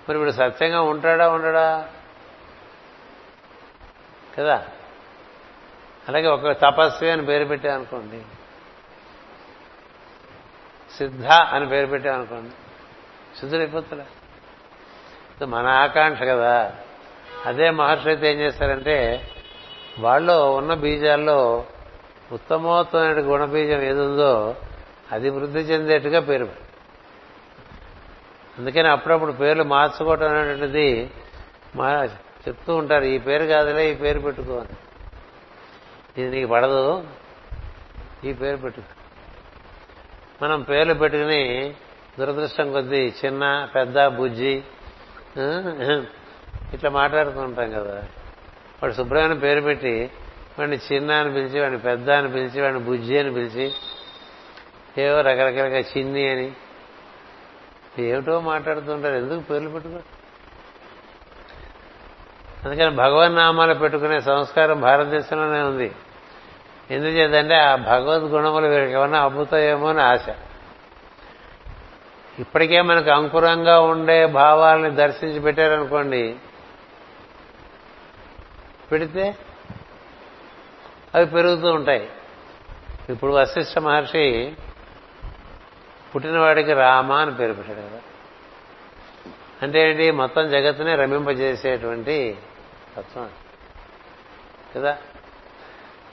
మరి 0.10 0.14
ఇప్పుడు 0.14 0.32
సత్యంగా 0.32 0.82
ఉంటాడా 0.82 1.30
ఉండడా? 1.30 1.90
కదా? 4.38 4.68
అలాగే 6.08 6.28
ఒక 6.28 6.52
తపస్వి 6.52 7.12
అని 7.12 7.26
పేరు 7.26 7.46
పెట్టామనుకోండి 7.46 8.22
సిద్ధ 10.98 11.26
అని 11.26 11.70
పేరు 11.70 11.86
పెట్టామనుకోండి 11.88 12.50
సిద్ధుడైపోతాడా? 13.40 14.04
ఇది 15.38 15.46
మన 15.46 15.68
ఆకాంక్ష 15.68 16.22
కదా. 16.22 16.76
అదే 17.46 17.70
మహర్షి 17.70 18.08
అయితే 18.08 18.32
ఏం 18.32 18.40
చేస్తారంటే 18.40 19.28
వాళ్ళు 20.00 20.34
ఉన్న 20.34 20.74
బీజాల్లో 20.74 21.66
ఉత్తమోత్తమైన 22.32 23.20
గుణబీజం 23.20 23.82
ఏదుందో 23.82 24.56
అది 25.12 25.30
వృద్ధి 25.30 25.60
చెందేట్టుగా 25.60 26.20
పేరు. 26.20 26.50
అందుకని 28.58 28.88
అప్పుడప్పుడు 28.88 29.32
పేర్లు 29.32 29.64
మార్చుకోవటం 29.64 30.30
అనేటువంటిది 30.30 31.10
మా 31.76 32.04
చెప్తూ 32.48 32.76
ఉంటారు 32.76 33.04
ఈ 33.04 33.18
పేరు 33.18 33.46
కాదులే 33.46 33.92
ఈ 33.92 33.96
పేరు 33.96 34.20
పెట్టుకో 34.20 34.64
ఇది 36.18 36.30
నీకు 36.30 36.52
పడదు 36.52 37.08
ఈ 38.24 38.34
పేరు 38.34 38.58
పెట్టుకో. 38.58 38.88
మనం 40.46 40.62
పేర్లు 40.62 40.94
పెట్టుకుని 40.94 41.76
దురదృష్టం 42.20 42.72
కొద్దీ 42.72 43.14
చిన్న 43.26 43.70
పెద్ద 43.76 44.06
బుజ్జి 44.08 44.64
ఇట్లా 46.74 46.90
మాట్లాడుతూ 46.90 47.40
ఉంటాం 47.40 47.72
కదా. 47.72 47.96
వాడు 48.82 48.94
శుభ్రమైన 48.94 49.34
పేరు 49.34 49.62
పెట్టి 49.62 50.12
వాడిని 50.60 50.78
చిన్న 50.94 51.12
అని 51.12 51.34
పిలిచి 51.34 51.60
వాడిని 51.60 51.80
పెద్ద 51.80 52.10
అని 52.10 52.32
పిలిచి 52.32 52.62
వాడిని 52.62 52.80
బుజ్జి 52.80 53.18
అని 53.18 53.34
పిలిచి 53.34 53.74
ఏవో 54.98 55.22
రకరకాలుగా 55.22 55.80
చిన్ని 55.80 56.30
అని. 56.30 56.52
ఏమిటో 58.00 58.40
మాట్లాడుతుంటారు 58.40 59.16
ఎందుకు 59.16 59.40
పేర్లు 59.40 59.70
పెట్టుకో 59.70 60.00
అందుకని 62.66 62.96
భగవన్ 62.96 63.36
నామాలు 63.36 63.74
పెట్టుకునే 63.74 64.20
సంస్కారం 64.20 64.82
భారతదేశంలోనే 64.82 65.62
ఉంది. 65.62 65.92
ఎందుచేతంటే 66.92 67.56
ఆ 67.56 67.76
భగవద్ 67.76 68.24
గుణములు 68.24 68.68
వీరికి 68.68 68.94
ఏమన్నా 68.94 69.20
అబ్బుతాయేమో 69.20 69.90
అని 69.90 70.02
ఆశ. 70.02 70.30
ఇప్పటికే 72.40 72.82
మనకు 72.82 73.10
అంకురంగా 73.10 73.80
ఉండే 73.80 74.26
భావాలని 74.26 74.96
దర్శించి 74.96 75.40
పెట్టారనుకోండి 75.40 76.36
పెడితే 78.92 79.36
అవి 81.16 81.26
పెరుగుతూ 81.26 81.72
ఉంటాయి. 81.72 82.10
ఇప్పుడు 83.10 83.32
వశిష్ఠ 83.32 83.80
మహర్షి 83.80 84.54
పుట్టినవాడికి 86.16 86.74
రామ 86.74 87.12
అని 87.12 87.36
పేరు 87.36 87.54
పెట్టాడు 87.54 87.80
కదా. 87.80 88.02
అంటే 89.62 89.90
ఏంటి? 89.90 90.12
మొత్తం 90.12 90.50
జగత్తునే 90.50 90.96
రమింపజేసేటువంటి 90.96 92.38
తత్వం 92.98 93.30
కదా? 94.76 94.98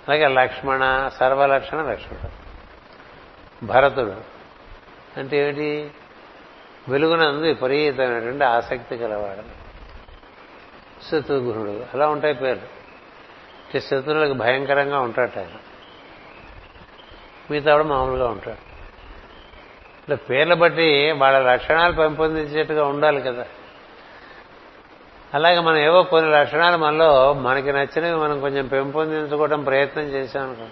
అలాగే 0.09 0.28
లక్ష్మణ 0.28 1.11
సర్వలక్షణ 1.14 1.82
లక్ష్మణుడు. 1.82 2.30
భరతుడు. 3.64 4.16
అంటే 5.16 5.38
ఏమిటి 5.38 5.90
వెలుగునందు 6.88 7.40
విపరీతమైనటువంటి 7.40 8.44
ఆసక్తి 8.44 8.94
గలవాడు. 8.94 9.61
శత్రుఘ్నుడు. 11.05 11.86
అలా 11.94 12.09
ఉంటాయి 12.09 12.34
పేర్లు. 12.34 12.79
శత్రువులకు 13.78 14.32
భయంకరంగా 14.32 15.00
ఉంటాడు 15.00 15.38
ఆయన. 15.38 15.48
మిగతా 17.50 17.72
కూడా 17.72 17.84
మామూలుగా 17.84 18.28
ఉంటాడు. 18.28 18.70
ఇట్లా 20.00 20.16
పేర్లు 20.16 20.54
బట్టి 20.54 21.10
వాళ్ళ 21.10 21.38
లక్షణాలు 21.38 21.92
పెంపొందించేట్టుగా 21.92 22.84
ఉండాలి 22.84 23.20
కదా. 23.20 23.46
అలాగే 25.34 25.60
మనం 25.60 25.76
ఏవో 25.76 26.02
కొన్ని 26.02 26.30
లక్షణాలు 26.30 26.76
మనలో 26.76 27.32
మనకి 27.32 27.72
నచ్చినవి 27.72 28.20
మనం 28.20 28.40
కొంచెం 28.40 28.66
పెంపొందించుకోవడం 28.66 29.64
ప్రయత్నం 29.64 30.04
చేశామనుకో 30.04 30.66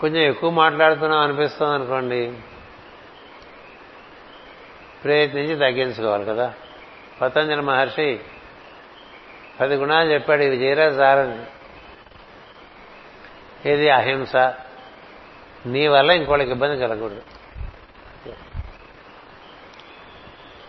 కొంచెం 0.00 0.22
ఎక్కువ 0.22 0.50
మాట్లాడుతున్నాం 0.50 1.20
అనిపిస్తుంది 1.20 1.74
అనుకోండి. 1.74 2.32
ప్రయత్నించి 5.04 5.56
తగ్గించుకోవాలి 5.56 6.24
కదా. 6.24 6.54
పతంజలి 7.20 7.62
మహర్షి 7.62 8.20
పది 9.62 9.74
గుణాలు 9.74 10.12
చెప్పాడు 10.12 10.42
ఇవి 10.42 10.56
చేయరా 10.56 10.90
సారని. 10.90 11.44
ఏది 13.68 13.90
అహింస? 13.90 14.36
నీ 15.66 15.86
వల్ల 15.86 16.10
ఇంకోళ్ళకి 16.10 16.50
ఇబ్బంది 16.50 16.80
కలగకూడదు. 16.80 17.22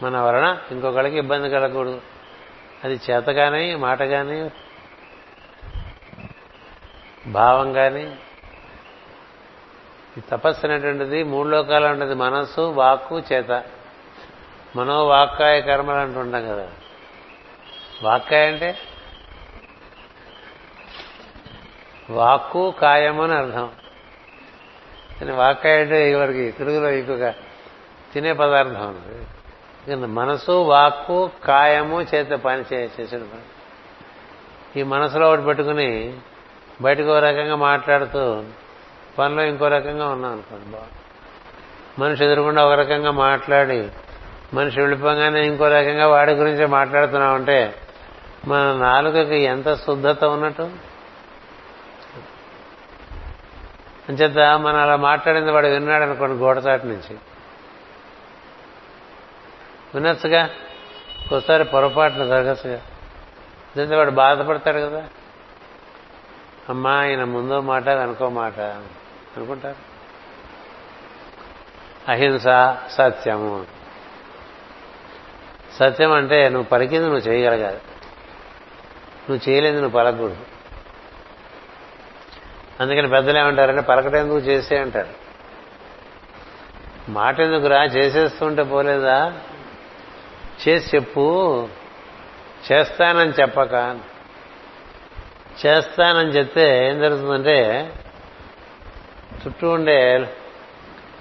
మన 0.04 0.18
వలన 0.18 0.58
ఇంకొకళ్ళకి 0.72 1.18
ఇబ్బంది 1.18 1.50
కలగకూడదు. 1.50 2.02
అది 2.84 3.00
చేత 3.12 3.24
కానీ 3.24 3.76
మాట 3.76 4.04
కానీ 4.04 4.52
భావం 7.28 7.74
కానీ 7.74 8.16
ఈ 10.18 10.22
తపస్సు 10.30 10.66
అనేటువంటిది 10.66 11.24
మూడు 11.24 11.50
లోకాలు 11.50 11.86
ఉంటుంది 11.86 12.16
మనస్సు 12.16 12.62
వాక్కు 12.62 13.20
చేత. 13.20 13.64
మనో 14.76 15.06
వాక్కాయ 15.06 15.62
కర్మలు 15.62 15.98
అంటుంటాం 15.98 16.48
కదా. 16.48 16.70
వాక్కాయ 18.04 18.48
అంటే? 18.48 18.78
వాక్కు 22.10 22.72
కాయము 22.72 23.24
అని 23.24 23.34
అర్థం. 23.34 23.72
కానీ 25.20 25.32
వాక్కాయ 25.32 25.82
అంటే 25.82 26.12
ఇవరికి 26.12 26.52
తెలుగులో 26.52 26.90
ఇంకొక 26.90 27.34
తినే 28.14 28.34
పదార్థం 28.34 28.88
ఉంది 28.88 29.96
మనసు 29.96 30.52
వాక్కు 30.52 31.32
కాయము 31.46 32.02
చేత 32.02 32.30
పని 32.30 32.64
చేసేసాడు 32.74 33.54
ఈ 34.80 34.84
మనసులో 34.84 35.30
ఒకటి 35.30 35.42
పెట్టుకుని 35.42 36.18
బయటకు 36.82 37.08
ఒక 37.08 37.18
రకంగా 37.18 37.56
మాట్లాడుతూ 37.56 38.44
పనిలో 39.20 39.44
ఇంకో 39.44 39.68
రకంగా 39.68 40.10
ఉన్నాం 40.10 40.32
అనుకోండి 40.32 40.66
బాగుంది. 40.66 40.94
మనిషి 42.00 42.26
ఎదురుకుండా 42.26 42.66
ఒక 42.66 42.72
రకంగా 42.72 43.12
మాట్లాడి 43.12 43.90
మనిషి 44.54 44.80
వెళ్ళిపోగానే 44.80 45.48
ఇంకో 45.48 45.68
రకంగా 45.68 46.08
వాడి 46.08 46.32
గురించి 46.32 46.66
మాట్లాడుతున్నామంటే 46.66 47.76
మన 48.48 48.74
నాలుకకి 48.74 49.36
ఎంత 49.36 49.74
శుద్ధత 49.74 50.24
ఉన్నట్టు? 50.24 50.62
అంచేత 54.10 54.60
మనం 54.60 54.76
అలా 54.76 54.96
మాట్లాడింది 54.96 55.52
వాడు 55.52 55.68
విన్నాడు 55.68 56.04
అనుకోండి 56.04 56.44
గోడచాటి 56.44 56.88
నుంచి. 56.88 57.18
వినొచ్చుగా? 59.96 60.50
ఒకసారి 61.32 61.64
పొరపాటున 61.64 62.26
జరగచ్చుగా? 62.26 62.76
ఎందుకంటే 62.76 63.96
వాడు 63.96 64.12
బాధపడతాడు 64.12 64.80
కదా? 64.80 65.08
అమ్మా 66.70 66.92
ఆయన 66.92 67.24
ముందో 67.24 67.62
మాట 67.62 67.90
వెనుకో 67.90 68.30
మాట 68.30 68.60
అనుకుంటారు. 68.60 69.76
అహింస 72.12 72.44
సత్యము. 72.90 73.66
సత్యం 75.74 76.14
అంటే 76.14 76.50
నువ్వు 76.50 76.70
పలికింది 76.70 77.06
నువ్వు 77.06 77.20
చేయగలగాలి. 77.20 77.80
నువ్వు 79.30 79.50
చేయలేదు 79.50 79.82
నువ్వు 79.82 79.92
పలకూడదు. 79.92 80.38
అందుకని 82.80 83.10
పెద్దలు 83.10 83.40
ఏమంటారంటే 83.40 83.82
పలకటెందుకు 83.82 84.38
చేసే 84.38 84.78
అంటారు. 84.78 85.24
మాట 87.10 87.40
ఎందుకురా 87.40 87.84
చేసేస్తుంటే 87.84 88.64
పోలేదా? 88.64 89.34
చేసి 90.68 90.98
చెప్పు 90.98 91.68
చేస్తానని 92.72 93.32
చెప్పక. 93.42 94.00
చేస్తానని 95.66 96.30
చెప్తే 96.30 96.88
ఏం 96.88 97.00
జరుగుతుందంటే 97.00 97.92
చుట్టూ 99.48 99.70
ఉండే 99.70 100.34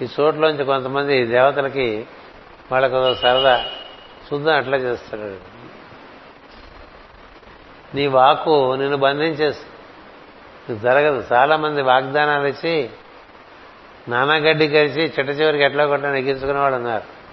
ఈ 0.01 0.07
చోట్లోంచి 0.19 0.63
కొంతమంది 0.65 1.25
దేవతలకి 1.25 2.05
వాళ్ళకు 2.71 3.13
సరదా 3.13 3.65
చూద్దాం 4.33 4.57
అట్లా 4.57 4.77
చేస్తాడు. 4.77 5.52
నీ 7.95 8.07
వాకు 8.07 8.75
నిన్ను 8.75 8.97
బంధించేస్తుంది 8.97 10.79
జరగదు. 10.79 11.23
చాలా 11.33 11.57
మంది 11.57 11.81
వాగ్దానాలు 11.81 12.47
ఇచ్చి 12.47 12.89
నానాగడ్డి 14.07 14.67
కలిసి 14.67 14.99
చిట్ట 14.99 15.31
చివరికి 15.31 15.63
ఎట్లా 15.63 15.85
కొట్టా 15.85 16.11
నెగ్గించుకునే 16.11 16.59
వాళ్ళు 16.59 16.77
ఉన్నారు 16.77 17.23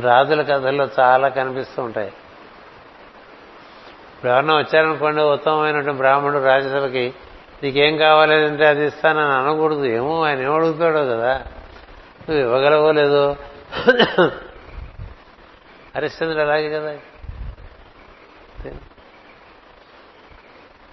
రాజుల 0.00 0.42
కథల్లో 0.42 0.88
చాలా 1.00 1.28
కనిపిస్తూ 1.28 1.82
ఉంటాయి. 1.82 2.12
ఇప్పుడు 4.14 4.30
ఎవరన్నా 4.30 4.58
వచ్చారనుకోండి 4.58 5.22
ఉత్తమమైనటువంటి 5.22 5.90
బ్రాహ్మణుడు 5.90 6.44
రాజ్యసభకి 6.44 7.14
నీకేం 7.62 7.96
కావాలంటే 7.96 8.66
అది 8.66 8.86
ఇస్తానని 8.86 9.32
అనకూడదు. 9.32 9.84
ఏమో 9.84 10.22
ఆయన 10.22 10.38
ఏమడుగుతాడో 10.40 11.04
కదా. 11.04 11.34
నువ్వు 12.28 12.38
ఇవ్వగలవో 12.38 12.92
లేదో? 12.92 13.36
హరిశ్చంద్రుడు 15.96 16.40
అలాగే 16.40 16.70
కదా. 16.70 16.94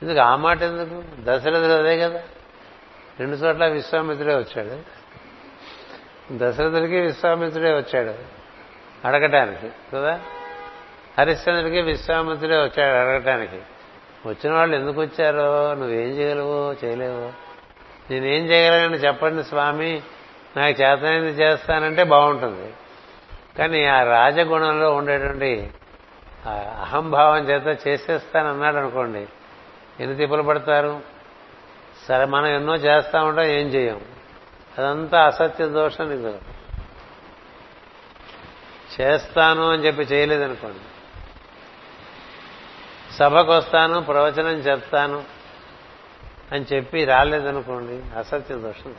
ఎందుకు 0.01 0.19
ఆ 0.19 0.35
మాట 0.35 0.61
ఎందుకు? 0.61 1.03
దశరథుడు 1.19 1.73
అదే 1.73 1.99
కదా. 1.99 2.21
రెండు 3.19 3.35
చోట్ల 3.35 3.67
విశ్వామిత్రుడే 3.67 4.35
వచ్చాడు. 4.35 4.79
దశరథుడికి 6.31 6.99
విశ్వామిత్రుడే 6.99 7.73
వచ్చాడు. 7.73 8.13
అడగటానికి 9.07 9.71
కదా? 9.93 10.19
హరిశ్చంద్రుడికి 11.19 11.81
విశ్వామిత్రుడే 11.81 12.57
వచ్చాడు 12.57 12.95
అడగటానికి. 12.97 13.59
వచ్చిన 14.25 14.53
వాళ్ళు 14.53 14.75
ఎందుకు 14.75 15.01
వచ్చారో 15.01 15.73
నువ్వేం 15.73 16.07
చేయగలవు 16.07 16.85
చేయలేవు? 16.85 17.33
నేనేం 18.13 18.45
చేయగలను 18.45 18.95
చెప్పండి 18.95 19.43
స్వామి. 19.43 20.01
నాకు 20.57 20.81
చేతనైంది 20.81 21.29
చేస్తానంటే 21.29 22.03
బాగుంటుంది. 22.03 22.73
కానీ 23.57 23.85
ఆ 23.85 24.03
రాజగుణంలో 24.03 24.95
ఉండేటువంటి 24.95 25.71
అహంభావం 26.81 27.49
చేత 27.49 27.87
చేసేస్తానన్నాడు 27.87 28.77
అనుకోండి 28.77 29.27
ఎన్ని 29.99 30.15
తిప్పలు 30.15 30.43
పడతారు? 30.43 31.01
సరే 32.07 32.25
మనం 32.25 32.45
ఎన్నో 32.45 32.75
చేస్తా 32.75 33.23
ఉంటాం 33.23 33.45
ఏం 33.45 33.67
చేయం? 33.67 34.01
అదంతా 34.77 35.25
అసత్య 35.25 35.67
దోషం 35.67 36.09
నీకు 36.09 36.37
చేస్తాను 39.01 39.71
అని 39.71 39.85
చెప్పి 39.85 40.01
చేయలేదనుకోండి. 40.01 40.79
సభకు 43.15 43.51
వస్తాను 43.51 44.01
ప్రవచనం 44.01 44.49
చెప్తాను 44.49 45.23
అని 46.51 46.65
చెప్పి 46.73 47.05
రాలేదనుకోండి 47.05 48.17
అసత్య 48.17 48.55
దోషం. 48.55 48.95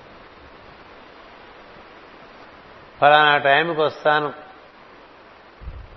ఫలానా 3.01 3.39
టైంకి 3.39 3.81
వస్తాను 3.81 4.33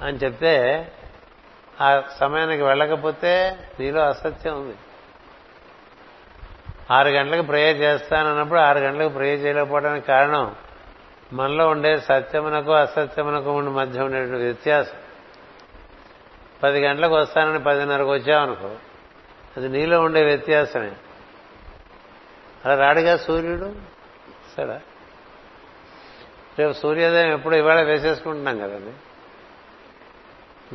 అని 0.02 0.18
చెప్తే 0.18 0.92
ఆ 1.82 2.04
సమయానికి 2.20 2.64
వెళ్ళకపోతే 2.64 3.58
నీలో 3.80 4.02
అసత్యం 4.02 4.54
ఉంది. 4.54 4.78
ఆరు 6.92 7.10
గంటలకు 7.10 7.42
ప్రేయర్ 7.42 7.78
చేస్తానన్నప్పుడు 7.78 8.60
ఆరు 8.60 8.80
గంటలకు 8.80 9.14
ప్రేయర్ 9.14 9.42
చేయలేకపోవడానికి 9.42 10.08
కారణం 10.08 10.56
మనలో 11.34 11.68
ఉండే 11.68 12.00
సత్యమునకు 12.00 12.72
అసత్యమునకు 12.72 13.52
ఉండి 13.52 13.72
మధ్య 13.72 14.02
ఉండేటువంటి 14.02 14.44
వ్యత్యాసం. 14.44 14.98
పది 16.64 16.82
గంటలకు 16.82 17.16
వస్తానని 17.16 17.64
పదిన్నరకు 17.64 18.12
వచ్చామనుకో 18.12 18.76
అది 19.58 19.70
నీలో 19.70 20.02
ఉండే 20.02 20.24
వ్యత్యాసమే. 20.24 20.92
అలా 22.66 22.76
రాడుగా 22.76 23.18
సూర్యుడు 23.18 23.76
సరే 24.58 24.80
రేపు 26.60 26.74
సూర్యోదయం 26.74 27.34
ఎప్పుడు 27.34 27.56
ఇవాళ 27.56 27.82
వేసేసుకుంటున్నాం 27.82 28.58
కదండి. 28.58 28.94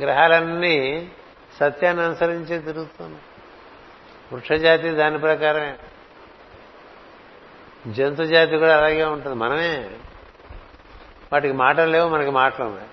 గ్రహాలన్నీ 0.01 1.09
సత్యాన్ని 1.59 2.03
అనుసరించి 2.03 2.59
తిరుగుతున్నాయి 2.59 3.23
వృక్షజాతి 4.33 4.89
దాని 4.89 5.19
ప్రకారమే. 5.19 5.77
జంతు 7.87 8.23
జాతి 8.23 8.57
కూడా 8.57 8.77
అలాగే 8.77 9.03
ఉంటుంది. 9.03 9.35
మనమే. 9.35 9.89
వాటికి 11.33 11.53
మాటలు 11.53 11.91
లేవు 11.91 12.09
మనకి 12.09 12.29
మాటలు 12.29 12.65
ఉన్నాయి. 12.65 12.87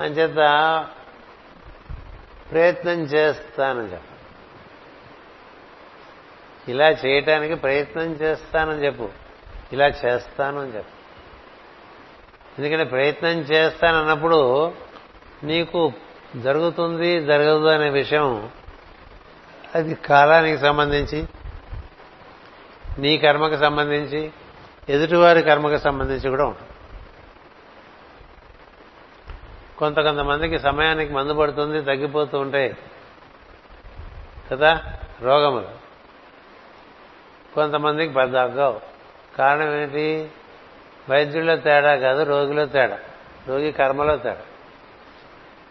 అంచేత 0.00 0.86
ప్రయత్నం 2.50 2.92
చేస్తానని 2.92 3.92
చెప్ప. 3.92 4.04
ఇలా 6.68 6.88
చేయటానికి 6.88 7.54
ప్రయత్నం 7.54 8.04
చేస్తానని 8.04 8.84
చెప్పు. 8.84 9.08
ఇలా 9.72 9.86
చేస్తాను 9.86 10.60
అని 10.60 10.76
చెప్పు. 10.76 11.04
ఎందుకంటే 12.60 12.84
ప్రయత్నం 12.84 13.30
చేస్తానన్నప్పుడు 13.30 14.72
నీకు 15.42 15.92
జరుగుతుంది 16.36 17.20
జరగదు 17.20 17.66
అనే 17.66 17.90
విషయం 17.90 18.50
అది 19.74 19.94
కాలానికి 19.94 20.58
సంబంధించి 20.58 21.24
నీ 22.98 23.18
కర్మకు 23.18 23.56
సంబంధించి 23.56 24.32
ఎదుటివారి 24.88 25.42
కర్మకు 25.42 25.78
సంబంధించి 25.78 26.30
కూడా 26.30 26.44
ఉంటుంది. 26.44 26.70
కొంత 29.78 30.00
కొంతమందికి 30.00 30.58
సమయానికి 30.58 31.12
మందు 31.12 31.34
పడుతుంది 31.34 31.82
తగ్గిపోతూ 31.82 32.38
ఉంటాయి 32.38 32.76
కదా 34.52 34.80
రోగములు. 35.22 35.68
కొంతమందికి 37.54 38.14
పెద్ద 38.14 38.36
అగ్గవు 38.36 38.80
కారణం 39.38 39.74
ఏంటి 39.74 40.30
వైద్యుల్లో 41.10 41.56
తేడా 41.56 41.96
కాదు 41.96 42.22
రోగిలో 42.22 42.66
తేడా. 42.66 42.98
రోగి 43.48 43.72
కర్మలో 43.72 44.16
తేడా. 44.16 44.42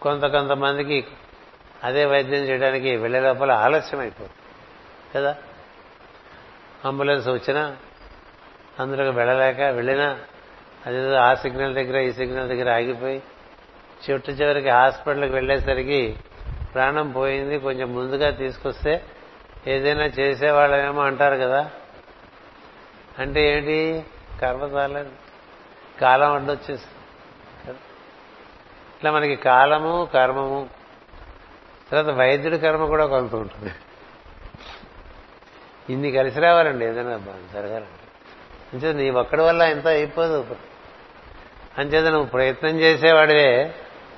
కొంత 0.02 0.22
కొంతమందికి 0.22 1.04
అదే 1.84 2.04
వైద్యం 2.04 2.40
చేయడానికి 2.40 2.96
వెళ్ళే 2.96 3.20
లోపల 3.20 3.52
ఆలస్యం 3.52 4.00
అయిపోతుంది 4.00 4.30
కదా? 5.14 5.36
అంబులెన్స్ 6.84 7.28
వచ్చినా 7.28 7.76
అందులోకి 8.80 9.10
వెళ్ళలేక 9.10 9.60
వెళ్ళినా 9.60 10.18
అదేదో 10.86 11.14
ఆ 11.14 11.34
సిగ్నల్ 11.34 11.74
దగ్గర 11.74 11.98
ఈ 11.98 12.12
సిగ్నల్ 12.12 12.48
దగ్గర 12.48 12.74
ఆగిపోయి 12.74 13.22
చెట్టు 14.10 14.30
చివరికి 14.30 14.68
హాస్పిటల్కి 14.68 15.32
వెళ్ళేసరికి 15.32 16.16
ప్రాణం 16.74 17.10
పోయింది. 17.10 17.58
కొంచెం 17.58 17.94
ముందుగా 17.94 18.30
తీసుకొస్తే 18.30 19.04
ఏదైనా 19.66 20.04
చేసేవాళ్ళమేమో 20.04 21.02
అంటారు 21.02 21.36
కదా. 21.36 21.70
అంటే 23.18 23.56
ఏంటి? 23.56 24.04
కర్మ 24.42 24.60
చాలేదు 24.60 25.10
కాలం 26.00 26.32
అడ్డొచ్చేస్తుంది 26.32 27.78
ఇట్లా 28.96 29.12
మనకి 29.12 29.36
కాలము 29.36 30.08
కర్మము. 30.14 30.68
తర్వాత 31.90 32.14
వైద్యుడి 32.14 32.58
కర్మ 32.58 32.86
కూడా 32.86 33.06
కొంత 33.06 33.34
ఉంటుంది. 33.34 33.72
ఇన్ని 35.90 36.12
కలిసి 36.12 36.40
రావాలండి 36.40 36.84
ఏదైనా 36.84 37.20
జరగాలండి 37.52 38.04
అంచేత 38.74 38.96
నీ 38.96 39.10
ఒక్కడి 39.10 39.42
వల్ల 39.42 39.62
ఇంత 39.62 39.86
అయిపోదు. 39.86 40.56
అంచేత 41.78 42.04
నువ్వు 42.04 42.26
ప్రయత్నం 42.26 42.80
చేసేవాడివే 42.80 43.74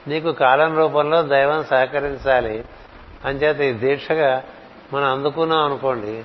నీకు 0.08 0.32
కాలం 0.32 0.76
రూపంలో 0.76 1.22
దైవం 1.22 1.64
సహకరించాలి. 1.64 2.64
అంచేత 3.24 3.60
ఈ 3.60 3.72
దీక్షగా 3.72 4.44
మనం 4.92 5.04
అందుకున్నాం 5.04 5.64
అనుకోండి 5.64 6.24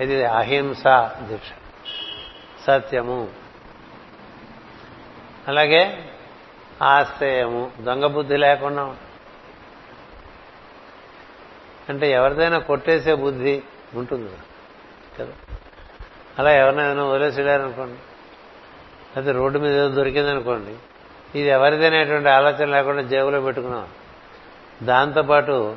ఇది 0.00 0.24
అహింస 0.24 0.82
దీక్ష. 1.22 1.52
సత్యము. 2.66 3.28
అలాగే 5.48 6.10
ఆశ్రయము. 6.82 7.70
దొంగ 7.80 8.06
బుద్ధి 8.06 8.36
లేకుండా 8.36 8.96
అంటే 11.88 12.12
ఎవరిదైనా 12.12 12.58
కొట్టేసే 12.58 13.14
బుద్ధి 13.14 13.62
ఉంటుంది. 13.94 14.32
కదా. 15.18 15.32
అలా 16.38 16.52
ఎవరినైనా 16.52 17.04
వదిలేసాడారనుకోండి 17.04 17.98
అయితే 19.16 19.32
రోడ్డు 19.32 19.58
మీద 19.58 19.76
ఏదో 19.76 19.88
దొరికిందనుకోండి. 19.88 20.76
ఇది 21.38 21.48
ఎవరిదైనటువంటి 21.48 22.28
ఆలోచన 22.28 22.64
లేకుండా 22.64 23.02
జేబులో 23.02 23.40
పెట్టుకున్నాం. 23.40 23.88
దాంతోపాటు 24.82 25.76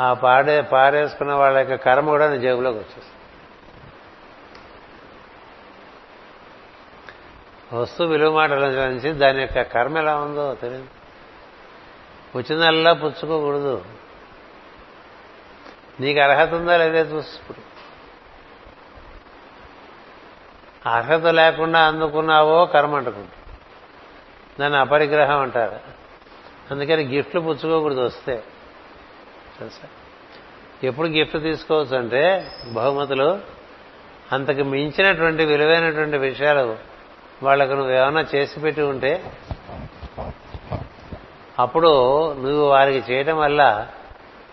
ఆ 0.00 0.12
పాడే 0.12 0.60
పారేసుకున్న 0.60 1.32
వాళ్ళ 1.32 1.58
యొక్క 1.58 1.74
కర్మ 1.74 2.08
కూడా 2.08 2.30
నీ 2.30 2.38
జేబులోకి 2.38 2.76
వచ్చేస్తుంది. 2.76 3.06
వస్తు 7.76 8.02
విలువ 8.02 8.34
మాటల 8.34 8.68
నుంచి 8.68 9.12
దాని 9.12 9.40
యొక్క 9.40 9.62
కర్మ 9.62 9.98
ఎలా 9.98 10.16
ఉందో 10.16 10.54
తెలియదు. 10.54 10.86
వచ్చిందల్లా 12.36 12.92
పుచ్చుకోకూడదు. 12.92 13.84
నీకు 16.00 16.20
అర్హత 16.20 16.54
ఉందా 16.54 16.76
లేదే 16.76 17.00
ఇప్పుడు 17.00 17.71
అర్హత 20.86 21.26
లేకుండా 21.26 21.80
అందుకున్నావో 21.80 22.66
కర్మ 22.66 22.96
అంటుకుంటా 22.96 23.54
దాన్ని 24.60 24.78
అపరిగ్రహం 24.78 25.40
అంటారు. 25.40 25.76
అందుకని 26.70 27.16
గిఫ్ట్లు 27.16 27.40
పుచ్చుకోకూడదు 27.40 28.00
వస్తే. 28.00 28.42
తెలుసా? 29.58 29.88
ఎప్పుడు 30.84 31.08
గిఫ్ట్ 31.08 31.42
తీసుకోవచ్చు 31.42 31.96
అంటే 31.96 32.50
బహుమతులు 32.72 33.40
అంతకు 34.32 34.62
మించినటువంటి 34.62 35.44
విలువైనటువంటి 35.44 36.18
విషయాలు 36.18 36.76
వాళ్ళకు 37.42 37.72
నువ్వు 37.72 37.92
ఏమైనా 37.92 38.26
చేసి 38.34 38.60
పెట్టి 38.60 38.82
ఉంటే 38.82 39.32
అప్పుడు 41.58 42.32
నువ్వు 42.32 42.66
వారికి 42.68 43.12
చేయడం 43.12 43.38
వల్ల 43.38 43.86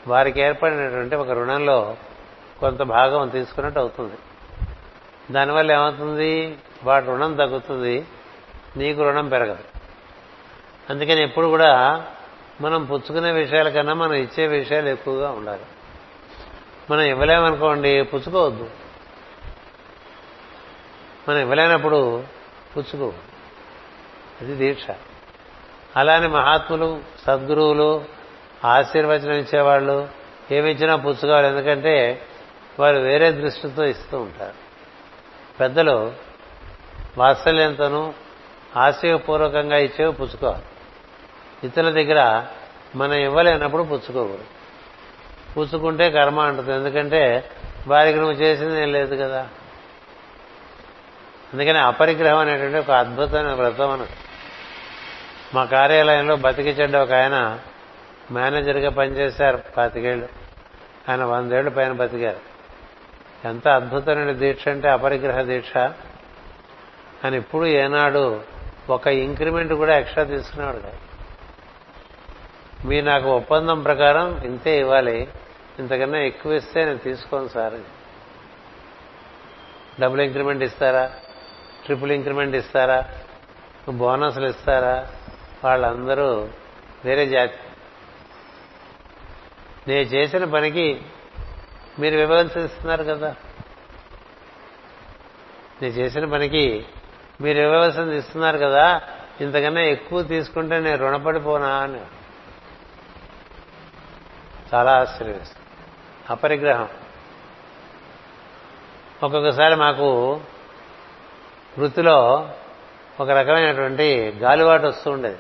వారికి 0.08 0.42
ఏర్పడినటువంటి 0.42 1.16
ఒక 1.16 1.30
రుణంలో 1.30 1.96
కొంత 2.60 2.82
భాగం 2.82 3.28
తీసుకున్నట్టు 3.28 3.80
అవుతుంది. 3.80 4.14
దానివల్ల 5.32 5.72
ఏమవుతుంది? 5.72 6.58
వాటి 6.84 7.06
రుణం 7.06 7.36
తగ్గుతుంది. 7.36 8.06
నీకు 8.78 9.02
రుణం 9.02 9.30
పెరగదు. 9.30 9.64
అందుకని 10.90 11.24
ఎప్పుడు 11.24 11.48
కూడా 11.48 12.06
మనం 12.62 12.86
పుచ్చుకునే 12.86 13.32
విషయాల 13.32 13.70
కన్నా 13.70 13.94
మనం 13.94 14.14
ఇచ్చే 14.14 14.48
విషయాలు 14.48 14.90
ఎక్కువగా 14.90 15.30
ఉండాలి. 15.30 15.62
మనం 16.92 17.02
ఇవ్వలేమనుకోండి 17.02 18.04
పుచ్చుకోవద్దు. 18.04 18.70
మనం 21.30 21.38
ఇవ్వలేనప్పుడు 21.38 22.24
పుచ్చుకో 22.78 23.14
అది 24.42 24.56
దీక్ష. 24.56 24.88
అలానే 25.96 26.28
మహాత్ములు 26.28 27.02
సద్గురువులు 27.28 28.06
ఆశీర్వచనం 28.66 29.34
ఇచ్చేవాళ్ళు 29.34 30.08
ఏమిచ్చినా 30.52 30.96
పుచ్చుకోవాలి. 30.96 31.48
ఎందుకంటే 31.48 32.22
వారు 32.80 32.98
వేరే 32.98 33.32
దృష్టితో 33.32 33.86
ఇస్తూ 33.86 34.20
ఉంటారు. 34.20 34.69
పెద్దలు 35.60 36.14
వాత్సల్యంతోనూ 37.18 38.14
ఆశయపూర్వకంగా 38.78 39.78
ఇచ్చేవి 39.78 40.12
పుచ్చుకోవాలి. 40.12 40.64
ఇతరుల 41.64 41.90
దగ్గర 41.90 42.46
మనం 42.96 43.14
ఇవ్వలేనప్పుడు 43.14 43.84
పుచ్చుకోకూడదు. 43.84 44.44
పుచ్చుకుంటే 45.58 46.12
కర్మ 46.12 46.40
అంటుంది. 46.40 46.74
ఎందుకంటే 46.74 47.52
వారికి 47.88 48.18
నువ్వు 48.18 48.34
చేసింది 48.34 48.82
ఏం 48.82 48.92
లేదు 48.92 49.24
కదా. 49.24 49.50
అందుకని 51.54 51.78
అపరిగ్రహం 51.78 52.38
అనేటువంటి 52.38 52.78
ఒక 52.78 52.92
అద్భుతమైన 52.92 53.54
వ్రతం 53.54 53.92
అని 53.92 54.06
మా 55.56 55.66
కార్యాలయంలో 55.66 56.36
బతికి 56.36 56.70
చెడ్డ 56.70 56.96
ఒక 56.96 57.14
ఆయన 57.14 57.60
మేనేజర్గా 58.32 58.90
పనిచేశారు 58.90 59.58
పాతికేళ్ళు. 59.78 60.28
ఆయన 61.10 61.24
వందేళ్ళు 61.24 61.72
పైన 61.72 61.92
బతికారు. 61.92 62.49
ఎంత 63.46 63.68
అద్భుతమైన 63.68 64.32
దీక్ష 64.32 64.68
అంటే 64.68 64.90
అపరిగ్రహ 64.90 65.42
దీక్ష. 65.42 65.78
అని 67.24 67.38
ఇప్పుడు 67.38 67.66
ఏనాడు 67.66 68.42
ఒక 68.90 69.08
ఇంక్రిమెంట్ 69.08 69.74
కూడా 69.74 69.98
ఎక్స్ట్రా 69.98 70.24
తీసుకునేవాడు 70.24 70.78
కాదు. 70.78 70.98
మీరు 72.88 73.06
నాకు 73.06 73.30
ఒప్పందం 73.30 73.84
ప్రకారం 73.84 74.42
ఇంతే 74.46 74.80
ఇవ్వాలి. 74.80 75.28
ఇంతకన్నా 75.80 76.20
ఎక్కువ 76.20 76.54
ఇస్తే 76.54 76.86
నేను 76.86 76.98
తీసుకోను 76.98 77.48
సార్ 77.48 77.74
డబుల్ 80.02 80.22
ఇంక్రిమెంట్ 80.22 80.64
ఇస్తారా? 80.64 81.12
ట్రిపుల్ 81.84 82.12
ఇంక్రిమెంట్ 82.12 82.56
ఇస్తారా? 82.56 83.06
బోనస్లు 83.90 84.48
ఇస్తారా? 84.48 85.08
వాళ్ళందరూ 85.64 86.50
వేరే 87.06 87.26
జాతి. 87.26 87.58
నేను 89.88 90.02
చేసిన 90.02 90.46
పనికి 90.46 91.02
మీరు 92.00 92.18
వివరించిస్తున్నారు 92.18 93.04
కదా. 93.04 93.36
నేను 95.82 95.94
చేసిన 95.94 96.26
పనికి 96.26 96.86
మీరు 97.42 97.60
వివరణ 97.60 98.10
ఇస్తున్నారు 98.10 98.58
కదా. 98.58 99.02
ఇంతకన్నా 99.42 99.82
ఎక్కువ 99.82 100.24
తీసుకుంటే 100.24 100.80
నేను 100.80 100.98
రుణపడిపోనా 100.98 101.68
అని. 101.68 102.02
చాలా 104.74 104.92
ఆశ్చర్యం. 104.92 105.42
అపరిగ్రహం. 106.30 106.90
ఒక్కొక్కసారి 109.24 109.76
మాకు 109.76 110.42
వృత్తిలో 111.78 112.50
ఒక 113.20 113.30
రకమైనటువంటి 113.30 114.40
గాలివాటు 114.40 114.88
వస్తూ 114.88 115.12
ఉండేది. 115.12 115.38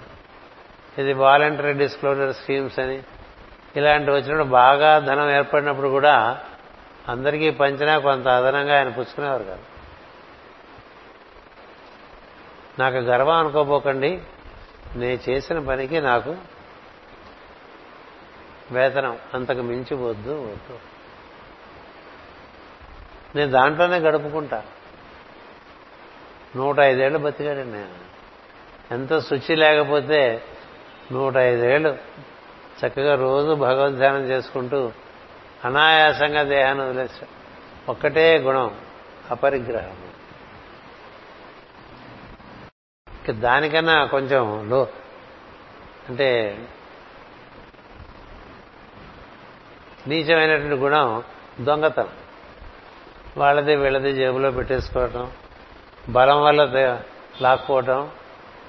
ఇది 1.01 1.13
వాలంటరీ 1.13 1.73
డిస్క్లోజర్ 1.73 2.33
స్కీమ్స్ 2.33 2.79
అని. 2.79 3.03
ఇలాంటివి 3.75 4.17
వచ్చినప్పుడు 4.17 4.43
బాగా 4.43 4.99
ధనం 4.99 5.29
ఏర్పడినప్పుడు 5.29 5.87
కూడా 5.87 6.41
అందరికీ 7.07 7.51
పంచినా 7.51 7.99
కొంత 7.99 8.27
అదనంగా 8.27 8.77
ఆయన 8.77 8.89
పుచ్చుకునేవారు 8.89 9.43
కాదు. 9.43 9.63
నాకు 12.79 12.95
గర్వం 12.95 13.35
అనుకోబోకండి 13.35 14.21
నేను 14.95 15.29
చేసిన 15.29 15.59
పనికి 15.59 16.01
నాకు 16.01 16.35
వేతనం 18.71 19.17
అంతకు 19.33 19.61
మించి 19.61 19.95
వద్దు 19.95 20.31
వద్దు. 20.31 20.79
నేను 23.35 23.51
దాంట్లోనే 23.51 23.97
గడుపుకుంటా. 23.97 24.63
నూట 26.55 26.79
ఐదేళ్ళు 26.79 27.19
బతికాడు 27.19 27.57
నేను. 27.57 28.09
ఎంత 28.91 29.19
శుచి 29.19 29.55
లేకపోతే 29.55 30.43
నూట 31.11 31.37
ఐదేళ్ళు 31.37 31.97
చక్కగా 32.85 33.15
రోజు 33.15 33.55
భగవద్ధ్యానం 33.55 34.21
చేసుకుంటూ 34.21 34.91
అనాయాసంగా 35.65 36.43
దేహాన్ని 36.43 36.85
వదిలేస్తాడు 36.85 37.39
ఒక్కటే 37.91 38.37
గుణం 38.37 38.75
అపరిగ్రహం 39.31 39.95
దానికన్నా 43.31 44.05
కొంచెం 44.05 44.69
లో 44.69 44.87
అంటే 46.09 46.57
నీచమైనటువంటి 50.07 50.75
గుణం 50.75 51.23
దొంగతనం. 51.61 52.07
వాళ్ళది 53.37 53.75
వీళ్ళది 53.75 54.13
జేబులో 54.13 54.51
పెట్టేసుకోవటం 54.51 55.31
బలం 56.09 56.43
వల్ల 56.43 56.97
లాక్కోవటం 57.41 58.11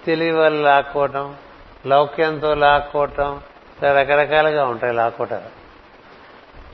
తెలివి 0.05 0.39
వల్ల 0.39 0.63
లాక్కోవటం 0.63 1.37
లౌక్యంతో 1.87 2.55
లాక్కోవటం 2.55 3.41
రకరకాలుగా 3.83 4.67
ఉంటాయి 4.67 4.93
లాక్కోటాలు. 4.93 5.60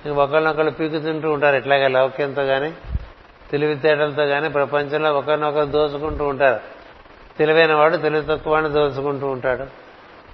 ఇంక 0.07 0.19
ఒకరినొకరు 0.19 0.71
పీకుతుంటూ 0.71 1.33
ఉంటారు. 1.33 1.57
ఇట్లాగే 1.57 1.89
లౌక్యంతో 1.89 2.45
కానీ 2.45 2.75
తెలివితేటలతో 3.51 4.27
కానీ 4.27 4.49
ప్రపంచంలో 4.49 5.13
ఒకరినొకరు 5.13 5.65
దోచుకుంటూ 5.65 6.25
ఉంటారు. 6.25 6.61
తెలివైన 7.39 7.75
వాడు 7.75 7.97
తెలివి 7.97 8.27
తక్కువ 8.27 8.61
దోచుకుంటూ 8.61 9.27
ఉంటాడు. 9.27 9.67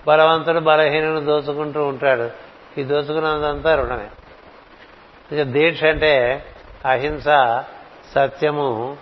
బలవంతుడు 0.06 0.58
బలహీనుడు 0.58 1.20
దోచుకుంటూ 1.20 1.84
ఉంటాడు. 1.84 2.30
ఈ 2.80 2.84
దోచుకున్నదంతా 2.84 3.74
రుణమే. 3.74 4.08
ఇక 5.36 5.42
దీక్ష 5.42 5.84
అంటే 5.84 6.44
అహింస 6.86 7.24
సత్యము 8.14 8.96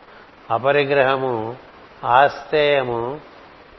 అపరిగ్రహము 0.50 1.56
ఆస్తేయము 2.04 3.20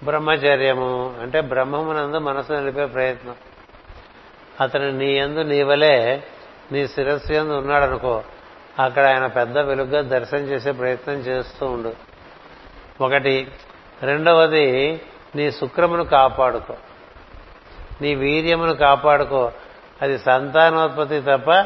బ్రహ్మచర్యము 0.03 1.13
అంటే 1.21 1.41
బ్రహ్మమునందు 1.41 2.17
మనసు 2.17 2.53
నిలిపే 2.53 2.85
ప్రయత్నం. 2.85 3.35
అతను 4.61 4.91
నీ 4.91 5.13
ఎందు 5.13 5.39
నీ 5.39 5.63
వలే 5.63 6.23
నీ 6.71 6.87
శిరస్సు 6.87 7.33
ఎందు 7.33 7.53
ఉన్నాడనుకో 7.53 8.23
అక్కడ 8.79 9.05
ఆయన 9.05 9.25
పెద్ద 9.25 9.57
వెలుగ్గా 9.57 10.01
దర్శనం 10.01 10.39
చేసే 10.39 10.71
ప్రయత్నం 10.71 11.15
చేస్తూ 11.15 11.65
ఉండు. 11.65 11.93
ఒకటి. 13.01 13.51
రెండవది 14.01 15.01
నీ 15.35 15.51
శుక్రమును 15.51 16.03
కాపాడుకో. 16.03 16.75
నీ 18.01 18.15
వీర్యమును 18.15 18.73
కాపాడుకో. 18.73 19.51
అది 20.01 20.19
సంతానోత్పత్తి 20.19 21.21
తప్ప 21.21 21.65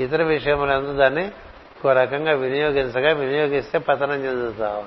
ఇతర 0.00 0.22
విషయములందు 0.22 0.92
దాన్ని 0.96 1.32
ఒక 1.80 1.86
రకంగా 1.86 2.32
వినియోగించగా 2.32 3.12
వినియోగిస్తే 3.12 3.78
పతనం 3.78 4.24
చెందుతావు. 4.24 4.84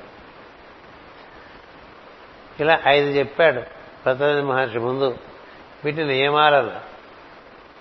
ఇలా 2.60 2.80
ఐదు 2.88 3.08
చెప్పాడు 3.08 3.62
పతంజలి 4.06 4.42
మహర్షి 4.42 4.80
ముందు. 4.80 5.18
వీటి 5.86 6.04
నియమాలలో. 6.04 6.72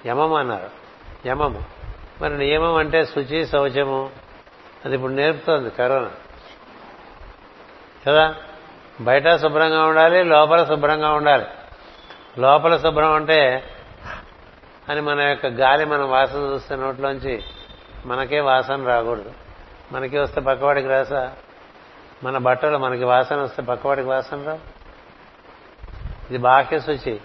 యమం 0.07 0.35
అన్నారు. 0.35 0.84
యమము. 1.27 1.65
మరి 2.21 2.39
నియమం 2.39 2.75
అంటే 2.75 3.05
శుచి 3.05 3.47
శౌచము. 3.47 4.11
అది 4.85 4.95
ఇప్పుడు 4.95 5.13
నేర్పుతోంది 5.13 5.71
కరోనా. 5.71 6.11
కదా? 8.07 8.35
బయట 9.01 9.37
శుభ్రంగా 9.37 9.85
ఉండాలి 9.85 10.25
లోపల 10.25 10.65
శుభ్రంగా 10.65 11.13
ఉండాలి. 11.13 11.47
లోపల 12.39 12.77
శుభ్రం 12.77 13.13
అంటే 13.13 13.65
అని 14.89 15.01
మన 15.01 15.21
యొక్క 15.21 15.47
గాలి 15.47 15.85
మనం 15.85 16.11
వాసన 16.11 16.39
చూస్తే 16.39 16.77
నోట్లోంచి 16.77 17.43
మనకే 18.07 18.41
వాసన 18.41 18.87
రాకూడదు. 18.87 19.33
మనకి 19.93 20.19
వస్తే 20.19 20.41
పక్కవాడికి 20.41 20.89
రాసా? 20.89 21.33
మన 22.25 22.39
బట్టలు 22.39 22.79
మనకి 22.79 23.05
వాసన 23.05 23.37
వస్తే 23.37 23.63
పక్కవాడికి 23.63 24.09
వాసన 24.09 24.43
రా 24.43 24.55
ఇది 26.31 26.39
బాహ్య 26.39 26.81
శుచి. 26.81 27.21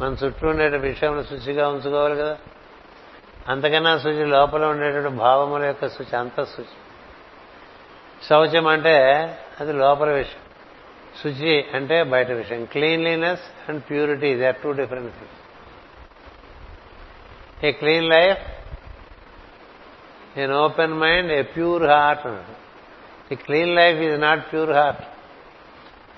మన 0.00 0.16
చుట్టూ 0.24 0.48
ఉండే 0.48 0.68
విషయంలో 0.68 1.22
శుచిగా 1.22 1.68
ఉంచుకోవాలి 1.68 2.16
కదా. 2.16 2.36
అంతకన్నా 3.48 3.98
శుచి 3.98 4.26
లోపల 4.26 4.64
ఉండేటువంటి 4.64 5.08
భావముల 5.08 5.64
యొక్క 5.64 5.88
శుచి 5.88 6.18
అంత 6.18 6.44
శుచి 6.44 6.64
శౌచం 8.28 8.66
అంటే 8.66 8.98
అది 9.60 9.72
లోపల 9.72 10.10
విషయం. 10.10 10.40
శుచి 11.22 11.64
అంటే 11.74 12.02
బయట 12.02 12.30
విషయం. 12.30 12.64
Cleanliness 12.64 13.70
and 13.70 13.82
purity 13.82 14.34
they 14.34 14.46
are 14.46 14.56
two 14.56 14.72
different 14.72 15.12
things 15.14 15.40
a 17.64 17.72
clean 17.72 18.04
life 18.04 18.38
an 20.38 20.52
open 20.52 20.92
mind 20.92 21.32
a 21.32 21.42
pure 21.42 21.84
heart 21.84 22.26
ఈ 23.32 23.34
clean 23.34 23.74
life 23.74 23.98
is 24.00 24.20
not 24.20 24.52
pure 24.52 24.70
heart 24.70 25.02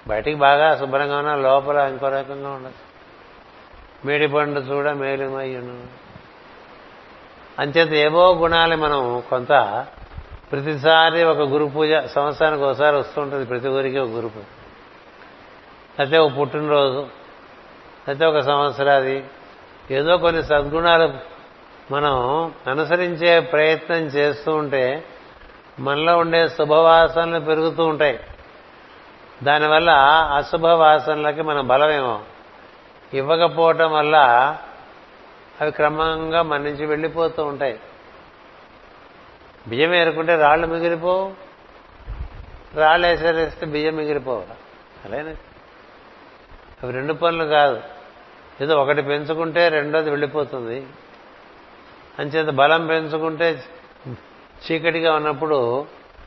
బయటికి 0.08 0.36
బాగా 0.36 0.76
శుభ్రంగా 0.76 1.18
ఉన్నా 1.18 1.34
లోపల 1.34 1.76
ఇంకో 1.76 2.08
రకంగా 2.08 2.50
ఉండదు. 2.50 2.74
మేడి 4.06 4.28
పండు 4.28 4.60
చూడ 4.60 4.90
మేలుమయ్యును. 4.90 6.05
అంచేత 7.58 7.92
ఏవో 7.92 8.34
గుణాలు 8.34 8.76
మనం 8.76 9.22
కొంత 9.30 9.48
ప్రతిసారి 10.52 11.24
ఒక 11.24 11.36
గురు 11.36 11.64
పూజ 11.64 11.92
సంవత్సరానికి 12.06 12.62
ఒకసారి 12.62 12.96
వస్తుంటుంది 12.96 13.44
ప్రతి 13.44 13.68
ఊరికి 13.68 13.98
ఒక 13.98 14.08
గురు 14.08 14.28
పూజ. 14.28 14.42
అయితే 15.98 16.18
ఒక 16.18 16.40
పుట్టినరోజు 16.40 17.06
అయితే 18.08 18.26
ఒక 18.26 18.38
సంవత్సరాది 18.38 19.24
ఏదో 19.90 20.16
కొన్ని 20.16 20.44
సద్గుణాలు 20.44 21.12
మనం 21.92 22.14
అనుసరించే 22.66 23.40
ప్రయత్నం 23.40 23.96
చేస్తూ 23.96 24.54
ఉంటే 24.54 25.04
మనలో 25.80 26.18
ఉండే 26.18 26.48
శుభవాసనలు 26.48 27.44
పెరుగుతూ 27.44 27.86
ఉంటాయి. 27.86 28.20
దానివల్ల 29.42 29.90
అశుభ 30.36 30.66
వాసనలకి 30.66 31.42
మన 31.42 31.60
బలమేమో. 31.60 32.20
ఇవ్వకపోవటం 33.14 33.92
వల్ల 33.92 34.16
అవి 35.60 35.70
క్రమంగా 35.70 36.42
మన 36.42 36.60
నుంచి 36.60 36.86
వెళ్ళిపోతూ 36.86 37.44
ఉంటాయి. 37.44 37.80
బియ్యం 39.68 39.94
ఏరుకుంటే 39.94 40.36
రాళ్ళు 40.36 40.66
మిగిలిపోవు. 40.66 41.34
రాళ్ళు 42.74 43.06
వేసేస్తే 43.06 43.66
బియ్యం 43.66 43.96
మిగిలిపోవు. 43.96 44.44
అలానే 45.04 45.36
అవి 46.82 46.92
రెండు 46.92 47.12
పనులు 47.12 47.44
కాదు. 47.44 47.82
ఏదో 48.60 48.76
ఒకటి 48.76 49.02
పెంచుకుంటే 49.02 49.68
రెండోది 49.68 50.10
వెళ్ళిపోతుంది. 50.10 50.86
అంచేత 52.18 52.46
బలం 52.46 52.86
పెంచుకుంటే 52.86 53.62
చీకటిగా 54.66 55.14
ఉన్నప్పుడు 55.14 55.86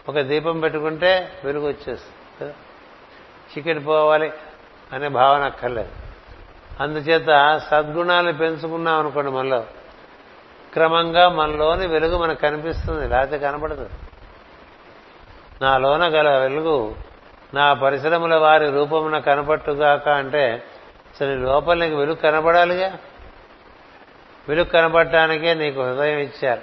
ఒక 0.10 0.20
దీపం 0.20 0.60
పెట్టుకుంటే 0.60 1.42
వెలుగు 1.44 1.68
వచ్చేస్తుంది. 1.68 2.54
చీకటి 3.52 3.80
పోవాలి 3.80 4.32
అనే 4.94 5.08
భావన 5.08 5.44
అక్కర్లేదు. 5.44 6.09
అందుచేత 6.80 7.58
సద్గుణాలు 7.72 8.32
పెంచుకున్నాం 8.32 9.00
అనుకోండి 9.00 9.32
మనలో. 9.32 9.66
క్రమంగా 10.74 11.30
మనలోని 11.30 11.88
వెలుగు 11.88 12.18
మనకు 12.18 12.42
కనిపిస్తుంది. 12.42 13.08
లేకపోతే 13.08 13.38
కనపడదు. 13.38 13.90
నాలోన 15.62 16.08
గల 16.08 16.38
వెలుగు 16.38 16.96
నా 17.54 17.74
పరిశ్రమల 17.74 18.36
వారి 18.36 18.72
రూపమున 18.72 19.20
కనపట్టుగాక 19.20 20.10
అంటే 20.10 20.52
అసలు 21.10 21.36
లోపల 21.36 21.78
నీకు 21.78 21.96
వెలుగు 21.96 22.16
కనపడాలిగా? 22.16 22.98
వెలుగు 24.50 24.66
కనపడటానికే 24.66 25.54
నీకు 25.54 25.82
హృదయం 25.82 26.18
ఇచ్చారు. 26.18 26.62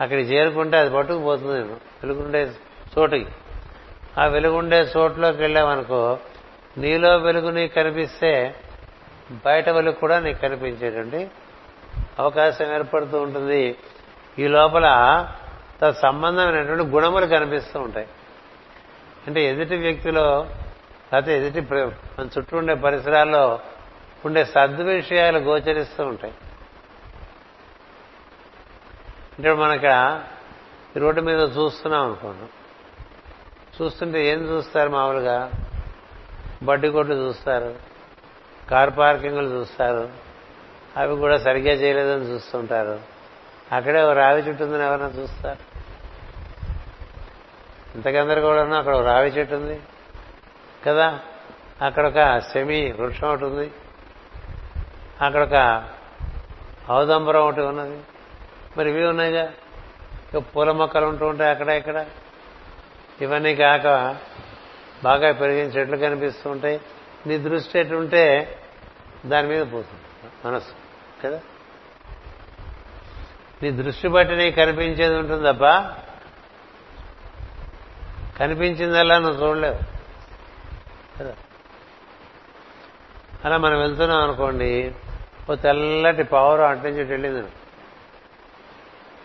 అక్కడికి 0.00 0.34
చేరుకుంటే 0.34 0.76
అది 0.76 0.90
పట్టుకుపోతుంది. 0.90 1.54
నేను 1.54 1.72
వెలుగుండే 1.72 2.50
చోటుకి 2.98 3.26
ఆ 4.18 4.26
వెలుగుండే 4.26 4.86
చోట్లోకి 4.96 5.42
వెళ్ళామనుకో 5.42 6.18
నీలో 6.78 7.16
వెలుగు 7.16 7.50
నీకు 7.50 7.74
కనిపిస్తే 7.74 8.54
బయట 9.30 9.68
వెలుగు 9.68 9.94
కూడా 9.94 10.20
నీకు 10.20 10.40
కనిపించేటువంటి 10.40 11.30
అవకాశం 12.18 12.74
ఏర్పడుతూ 12.74 13.22
ఉంటుంది. 13.22 13.76
ఈ 14.38 14.46
లోపల 14.46 15.26
సంబంధమైనటువంటి 15.90 16.84
గుణములు 16.84 17.26
కనిపిస్తూ 17.26 17.80
ఉంటాయి. 17.80 18.08
అంటే 19.26 19.44
ఎదుటి 19.44 19.76
వ్యక్తిలో 19.76 20.46
లేకపోతే 21.12 21.46
ఎదుటి 21.46 21.74
మన 21.74 22.28
చుట్టూ 22.38 22.58
ఉండే 22.58 22.74
పరిసరాల్లో 22.74 23.60
ఉండే 24.24 24.44
సద్విషయాలు 24.44 25.38
గోచరిస్తూ 25.38 26.04
ఉంటాయి. 26.04 26.34
అంటే 29.38 29.52
మనక 29.52 30.22
ఈ 30.96 31.00
రోడ్డు 31.00 31.20
మీద 31.20 31.40
చూస్తున్నాం 31.40 32.04
అనుకోండి. 32.04 32.48
చూస్తుంటే 33.82 34.26
ఏం 34.26 34.38
చూస్తారు 34.38 34.88
మామూలుగా? 34.88 35.50
బడ్డి 36.62 36.88
కొట్లు 36.88 37.14
చూస్తారు. 37.14 37.93
కార్ 38.70 38.90
పార్కింగ్లు 38.98 39.58
చూస్తారు. 39.58 40.08
అవి 40.96 41.16
కూడా 41.16 41.38
సరిగ్గా 41.38 41.74
చేయలేదని 41.74 42.24
చూస్తుంటారు. 42.24 43.00
అక్కడే 43.72 44.02
ఒక 44.02 44.10
రావి 44.10 44.42
చెట్టు 44.42 44.64
ఉందని 44.64 44.84
ఎవరైనా 44.84 45.08
చూస్తారు? 45.08 45.74
ఇంతకందరు 47.94 48.40
కూడా 48.40 48.76
అక్కడ 48.76 48.94
ఒక 48.94 49.06
రావి 49.06 49.28
చెట్టు 49.28 49.54
ఉంది. 49.54 49.80
కదా? 50.86 51.20
అక్కడ 51.82 52.06
ఒక 52.06 52.38
సెమీ 52.38 52.92
వృక్షం 52.92 53.28
ఒకటి 53.28 53.44
ఉంది. 53.44 53.70
అక్కడ 55.20 55.42
ఒక 55.42 55.84
ఔదంబరం 56.90 57.40
ఒకటి 57.40 57.60
ఉన్నది. 57.60 58.00
మరి 58.76 58.90
ఇవి 58.90 59.06
ఉన్నాయిగా? 59.06 59.52
పూల 60.38 60.70
మొక్కలు 60.70 61.06
ఉంటూ 61.06 61.26
ఉంటాయి 61.26 61.50
అక్కడ 61.50 61.68
ఇక్కడ. 61.68 62.06
ఇవన్నీ 63.20 63.54
కాక 63.54 64.16
బాగా 65.04 65.32
పెరిగిన 65.32 65.66
చెట్లు 65.66 65.96
కనిపిస్తూ 65.96 66.50
ఉంటాయి. 66.50 66.80
నీ 67.26 67.38
దృష్టి 67.38 67.78
ఎటుంటే 67.78 68.58
దాని 69.26 69.48
మీద 69.48 69.60
పోతుంది. 69.60 70.32
మనసు. 70.44 70.72
కదా? 71.22 71.40
నీ 73.62 73.70
దృష్టి 73.70 74.08
బట్టి 74.08 74.36
నీకు 74.36 74.56
కనిపించేది 74.56 75.14
ఉంటుంది 75.14 75.52
తప్ప 75.52 75.64
కనిపించిందల్లా 78.38 79.18
నువ్వు 79.18 79.46
చూడలేవు. 79.46 79.78
కదా? 81.18 81.34
అలా 83.44 83.56
మనం 83.56 83.80
వెళ్తున్నాం 83.80 84.22
అనుకోండి 84.22 84.94
ఓ 85.50 85.54
తెల్లటి 85.54 86.22
పవర్ 86.22 86.60
అట్నుంచి 86.60 87.04
వెళ్ళింది 87.04 87.42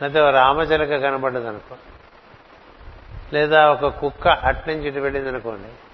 లేకపోతే 0.02 0.22
ఓ 0.22 0.30
రామచిలక 0.30 1.02
కనపడ్డది 1.02 1.48
అనుకో. 1.48 1.76
లేదా 3.34 3.72
ఒక 3.72 3.86
కుక్క 3.86 4.28
అట్నుంచి 4.28 4.88
ఇటు 4.88 5.00
వెళ్ళింది 5.00 5.30
అనుకోండి 5.30 5.89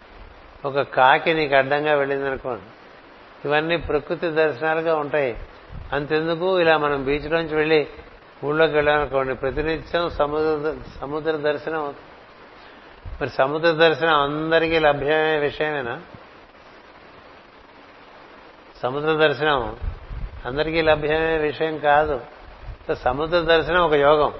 ఒక 0.65 0.81
కాకి 0.81 1.33
నీకు 1.33 1.55
అడ్డంగా 1.55 1.93
వెళ్ళిందనుకోండి. 1.93 2.61
ఇవన్నీ 3.47 3.77
ప్రకృతి 3.77 4.29
దర్శనాలుగా 4.29 4.95
ఉంటాయి. 4.95 5.35
అంతెందుకు? 5.93 6.59
ఇలా 6.59 6.77
మనం 6.77 7.03
బీచ్ 7.03 7.31
నుంచి 7.31 7.55
వెళ్ళి 7.55 7.87
ఊళ్ళోకి 8.45 8.73
వెళ్ళామనుకోండి 8.73 9.35
ప్రతినిత్యం 9.35 10.09
సముద్ర 10.09 10.75
సముద్ర 11.01 11.31
దర్శనం 11.31 11.79
అవుతుంది. 11.79 12.01
మరి 13.21 13.29
సముద్ర 13.29 13.71
దర్శనం 13.71 14.19
అందరికీ 14.19 14.79
లభ్యమయ్యే 14.79 15.37
విషయమేనా? 15.37 16.01
సముద్ర 18.83 19.13
దర్శనం 19.13 19.75
అందరికీ 20.45 20.81
లభ్యమయ్యే 20.81 21.37
విషయం 21.37 21.77
కాదు. 21.77 22.21
సముద్ర 22.93 23.39
దర్శనం 23.39 23.81
ఒక 23.81 23.93
యోగం. 23.93 24.33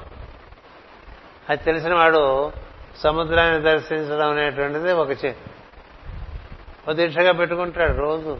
అది 1.50 1.64
తెలిసిన 1.64 1.94
వాడు 1.94 2.52
సముద్రాన్ని 2.98 3.62
దర్శించడం 3.62 4.30
అనేటువంటిది 4.30 4.94
ఒక 4.94 5.12
ఒక 6.88 6.94
దీక్షగా 6.94 7.32
పెట్టుకుంటాడు 7.32 7.98
రోజు. 7.98 8.38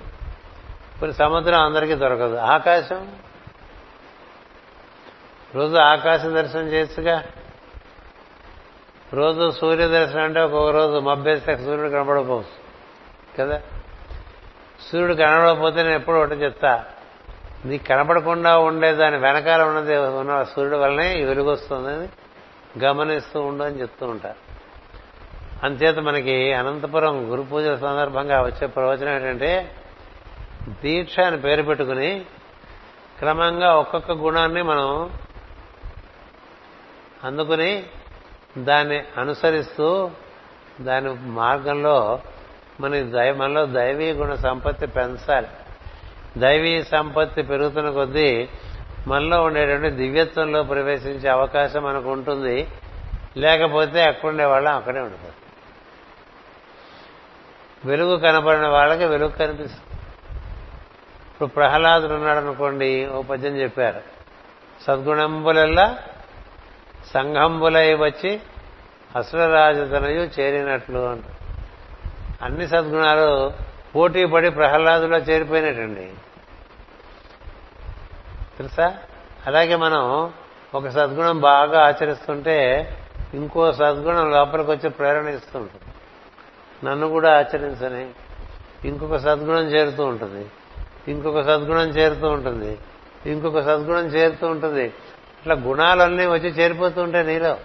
కొన్ని 1.00 1.14
సముద్రం 1.14 1.60
అందరికీ 1.60 1.96
దొరకదు. 1.96 2.36
ఆకాశం? 2.36 3.12
రోజు 5.56 5.76
ఆకాశం 5.76 6.36
దర్శనం 6.36 6.68
చేయొచ్చుగా 6.68 7.24
రోజు 9.14 9.52
సూర్య 9.52 9.88
దర్శనం 9.88 10.24
అంటే 10.24 10.42
ఒక్కొక్క 10.42 10.72
రోజు 10.72 11.00
మబ్బేస్తే 11.00 11.58
సూర్యుడు 11.58 11.90
కనబడకపోవచ్చు. 11.90 12.66
కదా? 13.40 13.62
సూర్యుడు 14.92 15.14
కనబడకపోతే 15.14 15.84
నేను 15.84 15.96
ఎప్పుడు 15.96 16.18
ఒకటి 16.18 16.36
చెప్తా. 16.36 16.86
నీ 17.66 17.78
కనపడకుండా 17.78 18.58
ఉండే 18.58 18.94
దాని 18.94 19.18
వెనకాల 19.18 19.64
ఉన్నది 19.64 19.98
ఉన్న 19.98 20.44
సూర్యుడు 20.44 20.78
వల్లనే 20.78 21.20
ఈ 21.20 21.24
వెలుగు 21.24 21.52
వస్తుందని 21.52 22.10
గమనిస్తూ 22.86 23.42
ఉండు 23.42 23.64
అని 23.64 23.82
చెప్తూ 23.82 24.06
ఉంటారు. 24.06 24.55
అంచేత 25.66 26.00
మనకి 26.00 26.54
అనంతపురం 26.54 27.32
గురు 27.32 27.42
పూజ 27.42 27.64
సందర్భంగా 27.64 28.42
వచ్చే 28.42 28.68
ప్రవచనం 28.68 29.16
ఏంటంటే 29.16 29.76
దీక్ష 30.84 31.20
అని 31.20 31.38
పేరు 31.38 31.64
పెట్టుకుని 31.64 32.26
క్రమంగా 33.20 33.74
ఒక్కొక్క 33.74 34.12
గుణాన్ని 34.12 34.62
మనం 34.62 35.10
అందుకుని 37.24 37.84
దాన్ని 38.58 39.04
అనుసరిస్తూ 39.18 40.12
దాని 40.82 41.16
మార్గంలో 41.22 42.20
మన 42.82 43.02
దై 43.02 43.32
మనలో 43.32 43.66
దైవీ 43.66 44.12
గుణ 44.12 44.34
సంపత్తి 44.34 44.88
పెంచాలి. 44.88 45.48
దైవీ 46.38 46.84
సంపత్తి 46.84 47.42
పెరుగుతున్న 47.42 47.90
కొద్దీ 47.90 48.50
మనలో 49.08 49.44
ఉండేటువంటి 49.44 49.90
దివ్యత్వంలో 49.90 50.64
ప్రవేశించే 50.64 51.30
అవకాశం 51.30 51.84
మనకు 51.84 52.12
ఉంటుంది. 52.12 52.68
లేకపోతే 53.38 54.04
అక్కడుండే 54.04 54.46
వాళ్ళం 54.46 54.76
అక్కడే 54.76 55.00
ఉండిపోతుంది 55.00 55.45
వెలుగు 57.86 58.18
కనబడిన 58.18 58.68
వాళ్ళకి 58.68 59.06
వెలుగు 59.06 59.30
కనిపిస్తుంది. 59.30 59.82
ఇప్పుడు 61.32 61.50
ప్రహ్లాదుడు 61.50 62.14
ఉన్నాడు 62.14 62.40
అనుకోండి 62.40 63.08
ఓ 63.08 63.22
పద్యం 63.22 63.58
చెప్పారు. 63.58 64.02
సద్గుణంబులల్లా 64.88 65.98
సంఘంబులై 67.14 67.94
వచ్చి 67.94 68.40
అసురరాజతనయు 69.16 70.22
చేరినట్లు 70.40 71.00
అంట. 71.00 71.24
అన్ని 72.42 72.68
సద్గుణాలు 72.68 73.54
పోటీ 73.96 74.26
పడి 74.26 74.50
ప్రహ్లాదులో 74.50 75.18
చేరిపోయినట్టండి 75.18 76.14
తెలుసా? 78.58 78.98
అలాగే 79.48 79.76
మనం 79.76 80.34
ఒక 80.76 80.88
సద్గుణం 80.88 81.40
బాగా 81.40 81.88
ఆచరిస్తుంటే 81.88 82.58
ఇంకో 83.34 83.72
సద్గుణం 83.72 84.32
లోపలికి 84.32 84.72
వచ్చి 84.72 84.90
ప్రేరణ 84.90 85.28
ఇస్తుంటుంది. 85.28 85.95
నన్ను 86.84 87.08
కూడా 87.08 87.38
ఆచరించని. 87.38 88.10
ఇంకొక 88.88 89.16
సద్గుణం 89.16 89.64
చేరుతూ 89.64 90.04
ఉంటుంది. 90.06 90.46
ఇంకొక 91.08 91.42
సద్గుణం 91.42 91.90
చేరుతూ 91.90 92.28
ఉంటుంది. 92.28 92.78
ఇంకొక 93.26 93.60
సద్గుణం 93.60 94.06
చేరుతూ 94.06 94.48
ఉంటుంది. 94.48 94.84
ఇట్లా 94.86 95.56
గుణాలన్నీ 95.56 96.26
వచ్చి 96.26 96.50
చేరిపోతూ 96.50 97.02
ఉంటాయి 97.02 97.28
నీలో. 97.28 97.58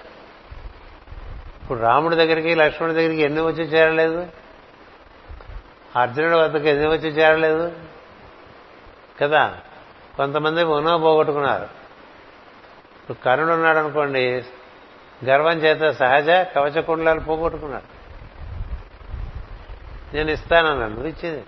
ఇప్పుడు 1.63 1.79
రాముడి 1.79 2.17
దగ్గరికి 2.17 2.55
లక్ష్మణుడి 2.55 2.97
దగ్గరికి 2.97 3.23
ఎన్ని 3.23 3.41
వచ్చి 3.41 3.65
చేరలేదు? 3.65 4.27
అర్జునుడి 5.97 6.35
వద్దకు 6.35 6.69
ఎన్ని 6.69 6.87
వచ్చి 6.87 7.09
చేరలేదు? 7.09 7.73
కదా? 9.23 9.59
కొంతమంది 10.17 10.65
ఉనవ 10.65 10.99
పోగొట్టుకున్నారు. 10.99 11.65
ఇప్పుడు 13.01 13.25
కరుణుడు 13.25 13.53
ఉన్నాడు 13.53 13.79
అనుకోండి 13.79 14.45
గర్వం 15.25 15.57
చేత 15.59 15.91
సహజ 15.91 16.29
కవచ 16.31 16.81
కుండలాలు 16.81 17.21
పోగొట్టుకున్నాడు 17.21 18.00
నేను 20.15 20.31
ఇస్తానన్నాను 20.31 20.95
నువ్వు 20.95 21.09
ఇచ్చేది. 21.09 21.43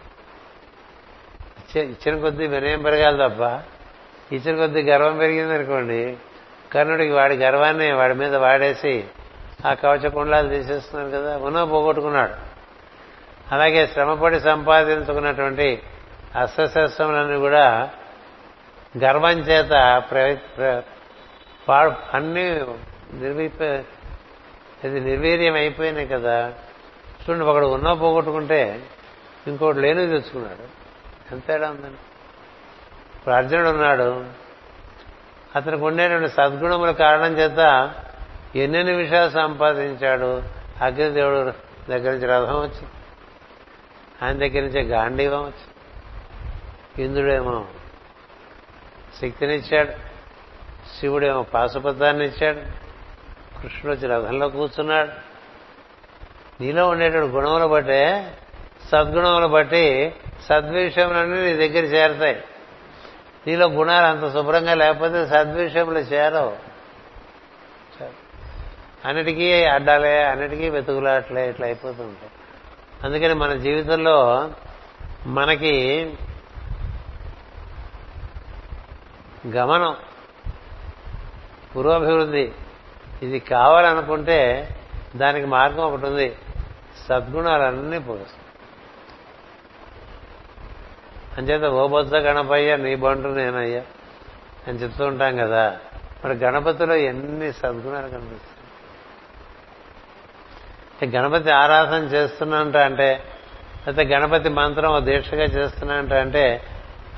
ఇచ్చిన 1.81 2.21
కొద్దీ 2.21 2.47
వినయం 2.47 2.83
పెరగాలి 2.83 3.19
తప్ప 3.19 3.41
ఇచ్చిన 4.35 4.57
కొద్దీ 4.57 4.83
గర్వం 4.83 5.19
పెరిగింది 5.19 5.55
అనుకోండి 5.55 6.17
కర్ణుడికి 6.73 7.13
వాడి 7.13 7.37
గర్వాన్ని 7.37 7.93
వాడి 7.93 8.15
మీద 8.15 8.35
వాడేసి 8.37 9.05
ఆ 9.67 9.75
కవచ 9.75 10.09
కుండలాలు 10.09 10.49
తీసేస్తున్నారు 10.49 11.11
కదా 11.11 11.39
ఉనవ 11.39 11.67
పోగొట్టుకున్నాడు. 11.67 12.35
అలాగే 13.53 13.87
శ్రమపడి 13.87 14.41
సంపాదించుకున్నటువంటి 14.41 15.83
అస్త్రశస్త్రములన్నీ 16.37 17.39
కూడా 17.39 17.91
గర్వం 18.99 19.39
చేత 19.39 19.73
అన్ని 22.15 22.61
నిర్వీ 23.15 23.45
ఇది 24.85 25.01
నిర్వీర్యం 25.01 25.55
అయిపోయినాయి 25.55 26.07
కదా. 26.07 26.53
చూడండి 27.23 27.45
ఒకడు 27.45 27.67
ఉన్నా 27.67 27.95
పోగొట్టుకుంటే 27.95 28.87
ఇంకోటి 29.47 29.79
లేని 29.79 30.07
తెచ్చుకున్నాడు. 30.07 30.83
ఎంత 31.35 31.47
తేడా 31.47 31.71
ఉందండి. 31.71 31.99
ఇప్పుడు 33.15 33.35
అర్జునుడు 33.35 33.69
ఉన్నాడు. 33.69 34.27
అతనికి 35.57 35.85
ఉండేటువంటి 35.85 36.29
సద్గుణముల 36.29 36.91
కారణం 36.91 37.39
చేత 37.39 37.91
ఎన్నెన్ని 38.57 38.93
విషయాలు 38.97 39.31
సంపాదించాడు. 39.31 40.43
అగ్నిదేవుడు 40.81 41.53
దగ్గర 41.91 42.13
నుంచి 42.13 42.27
రథం 42.27 42.61
వచ్చి 42.61 42.87
ఆయన 44.23 44.39
దగ్గర 44.39 44.61
నుంచే 44.61 44.83
గాంధీవం 44.83 45.43
వచ్చి 45.43 45.73
ఇంద్రుడేమో 47.05 47.67
శక్తినిచ్చాడు. 49.23 49.93
శివుడేమో 51.01 51.43
పాశుపతాన్ని 51.43 52.27
ఇచ్చాడు. 52.27 52.61
కృష్ణుడు 53.63 53.97
వచ్చి 53.97 54.09
రథంలో 54.09 54.49
కూర్చున్నాడు. 54.49 55.32
నీలో 56.61 56.89
ఉండేటువంటి 56.89 57.35
గుణములు 57.35 57.67
బట్టే 57.67 58.35
సద్గుణములు 58.93 59.47
బట్టి 59.47 60.15
సద్విషయములన్నీ 60.47 61.43
నీ 61.43 61.69
దగ్గర 61.69 61.85
చేరతాయి. 61.85 62.45
నీలో 63.47 63.67
గుణాలు 63.67 64.07
అంత 64.07 64.33
శుభ్రంగా 64.33 64.75
లేకపోతే 64.75 65.27
సద్విషయములు 65.27 65.99
చేరవు. 65.99 66.57
అన్నిటికీ 69.05 69.65
అడ్డాలే 69.65 70.23
అన్నిటికీ 70.23 70.69
వెతుకులాట్లే 70.69 71.51
ఇట్లా 71.51 71.67
అయిపోతూ 71.67 72.03
ఉంటాయి. 72.03 72.31
అందుకని 73.05 73.35
మన 73.35 73.55
జీవితంలో 73.55 74.51
మనకి 75.27 75.75
గమనం 79.49 79.97
పురోభివృద్ధి 81.77 82.53
ఇది 83.23 83.39
కావాలనుకుంటే 83.39 84.69
దానికి 85.17 85.47
మార్గం 85.47 85.85
ఒకటి 85.85 86.07
ఉంది. 86.07 86.37
సద్గుణాలన్నీ 87.09 87.99
పోస్తాయి 87.99 88.39
అంచేత 91.39 91.65
ఓ 91.71 91.87
బొత్స 91.87 92.15
గణపయ్య 92.15 92.77
నీ 92.77 92.97
బంటు 92.97 93.29
నేనయ్యా 93.29 93.83
అని 94.69 94.79
చెప్తూ 94.79 95.07
ఉంటాం 95.07 95.37
కదా. 95.37 95.79
మరి 96.25 96.35
గణపతిలో 96.35 96.95
ఎన్ని 96.95 97.53
సద్గుణాలు 97.53 98.09
కనిపిస్తాయి? 98.09 98.59
గణపతి 101.17 101.51
ఆరాధన 101.51 102.03
చేస్తున్నంట 102.05 102.77
అంటే 102.77 103.23
లేకపోతే 103.87 104.03
గణపతి 104.03 104.49
మంత్రం 104.49 105.07
దీక్షగా 105.07 105.45
చేస్తున్నంట 105.45 106.13
అంటే 106.13 106.63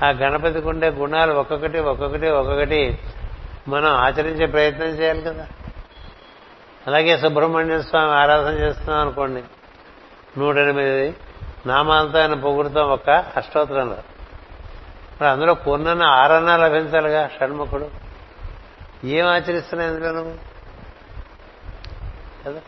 ఆ 0.03 0.09
గణపతికి 0.09 0.67
ఉండే 0.67 0.89
గుణాలు 0.89 1.33
ఒక్కొక్కటి 1.33 1.79
ఒక్కొక్కటి 1.79 2.27
ఒక్కొక్కటి 2.27 2.99
మనం 3.67 3.91
ఆచరించే 3.91 4.45
ప్రయత్నం 4.45 4.87
చేయాలి 4.87 5.21
కదా. 5.21 5.47
అలాగే 6.87 7.17
సుబ్రహ్మణ్య 7.17 7.81
స్వామి 7.81 8.11
ఆరాధన 8.11 8.53
చేస్తున్నాం 8.53 8.99
అనుకోండి. 8.99 9.43
నూట 10.39 10.55
ఎనిమిది 10.55 11.15
నామాలతో 11.65 12.19
ఆయన 12.19 12.33
పొగుడుతాం 12.33 12.89
ఒక 12.89 13.09
అష్టోత్తరంలో. 13.09 13.97
మరి 15.21 15.27
అందులో 15.27 15.53
పూర్ణన 15.53 16.03
ఆరన్నా 16.03 16.57
లభించాలిగా 16.57 17.29
షణ్ముఖుడు. 17.39 17.89
ఏం 19.03 19.27
ఆచరిస్తున్నాయి 19.27 19.91
ఇందులో 19.91 20.11
నువ్వు? 20.11 20.37
కదా? 22.45 22.61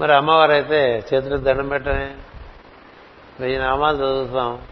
మరి 0.00 0.14
అమ్మవారు 0.14 0.52
అయితే 0.52 1.04
చేతులకు 1.14 1.40
దండం 1.40 1.68
పెట్టనే 1.68 2.16
వెయ్యి 3.40 3.58
నామాలు 3.58 3.96
చదువుతాం. 3.96 4.62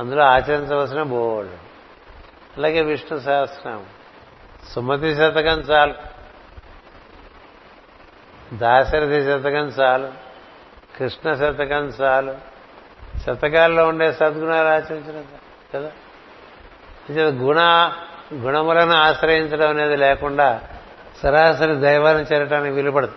అందులో 0.00 0.22
ఆచరించవలసిన 0.22 1.02
బోర్డు 1.02 1.50
అలాగే 2.56 2.80
విష్ణు 2.80 3.18
సహస్రం. 3.18 3.84
సుమతి 4.74 5.14
శతకం 5.14 5.60
చాలు. 5.60 6.09
దాశరథి 8.52 9.24
శతకం 9.24 9.66
చాలు. 9.66 10.08
కృష్ణ 10.98 11.34
శతకం 11.34 11.86
చాలు. 11.86 12.34
శతకాల్లో 13.18 13.88
ఉండే 13.88 14.12
సద్గుణాలు 14.12 14.68
ఆచరించడం 14.68 15.24
కదా? 15.74 15.90
గుణ 17.20 17.92
గుణములను 18.34 18.92
ఆశ్రయించడం 18.92 19.68
అనేది 19.68 19.96
లేకుండా 19.96 20.60
సరాసరి 21.22 21.74
దైవాన్ని 21.76 22.24
చేరటానికి 22.24 22.74
విలుపడదు. 22.74 23.12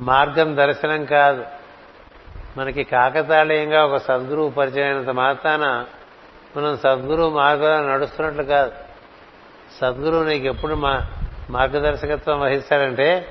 మార్గం 0.00 0.56
దర్శనం 0.56 1.04
కాదు. 1.04 1.44
మనకి 2.56 2.84
కాకతాళీయంగా 2.84 3.84
ఒక 3.84 3.96
సద్గురువు 3.96 4.50
పరిచయమైనంత 4.50 5.08
మాత్రాన 5.08 5.84
మనం 6.56 6.76
సద్గురువు 6.76 7.30
మార్గంలో 7.30 7.92
నడుస్తున్నట్లు 7.92 8.42
కాదు. 8.42 8.72
సద్గురువు 9.80 10.24
నీకు 10.24 10.46
ఎప్పుడు 10.46 10.74
మా 10.74 11.00
మార్గదర్శకత్వం 11.52 12.40
వహిస్తాడంటే 12.40 13.28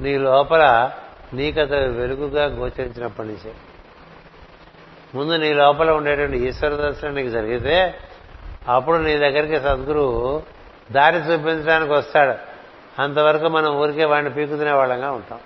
నీ 0.00 0.18
లోపల 0.18 0.92
నీకత 1.32 1.72
వెలుగుగా 1.72 2.44
గోచరించినప్పటి 2.44 3.28
నుంచే. 3.28 3.52
ముందు 5.14 5.32
నీ 5.32 5.52
లోపల 5.52 5.90
ఉండేటువంటి 5.90 6.38
ఈశ్వర 6.38 6.70
దర్శనం 6.74 7.14
నీకు 7.14 7.28
జరిగితే 7.28 7.98
అప్పుడు 8.68 8.96
నీ 8.96 9.16
దగ్గరికి 9.16 9.56
సద్గురువు 9.56 10.42
దారి 10.92 11.16
చూపించడానికి 11.16 11.92
వస్తాడు. 11.92 12.34
అంతవరకు 13.02 13.48
మనం 13.48 13.76
ఊరికే 13.76 14.04
వాడిని 14.04 14.34
పీకుతునే 14.34 14.72
వాళ్ళంగా 14.72 15.10
ఉంటాం. 15.10 15.40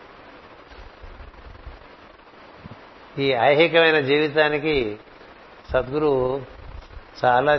ఈ 3.19 3.33
ఐహికమైన 3.33 4.01
జీవితానికి 4.01 4.97
సద్గురువు 5.73 6.43
చాలా 7.25 7.53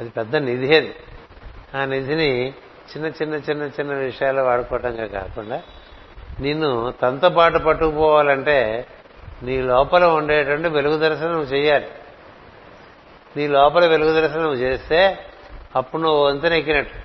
అది 0.00 0.10
పెద్ద 0.10 0.36
నిధి 0.36 0.76
అది. 0.76 0.94
ఆ 1.74 1.84
నిధిని 1.84 2.54
చిన్న 2.86 3.06
చిన్న 3.06 3.34
చిన్న 3.34 3.62
చిన్న 3.62 3.92
విషయాలు 3.94 4.42
వాడుకోవటంగా 4.42 5.06
కాకుండా 5.06 5.62
నిన్ను 6.40 6.94
తనతో 7.02 7.28
పాటు 7.28 7.58
పట్టుకుపోవాలంటే 7.58 8.86
నీ 9.42 9.62
లోపల 9.62 10.04
ఉండేటువంటి 10.04 10.68
వెలుగు 10.68 10.96
దర్శనం 10.96 11.42
చేయాలి 11.42 11.88
నీ 13.36 13.46
లోపల 13.46 13.86
వెలుగు 13.86 14.20
దర్శనం 14.20 14.54
చేస్తే 14.54 15.18
అప్పుడు 15.76 16.02
నువ్వు 16.02 16.26
వంతెన 16.26 16.52
ఎక్కినట్టు. 16.52 16.98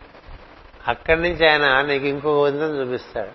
అక్కడి 0.88 1.22
నుంచి 1.22 1.50
ఆయన 1.50 1.82
నీకు 1.82 2.06
ఇంకో 2.06 2.42
వంతెన 2.42 2.68
చూపిస్తాడు. 2.68 3.32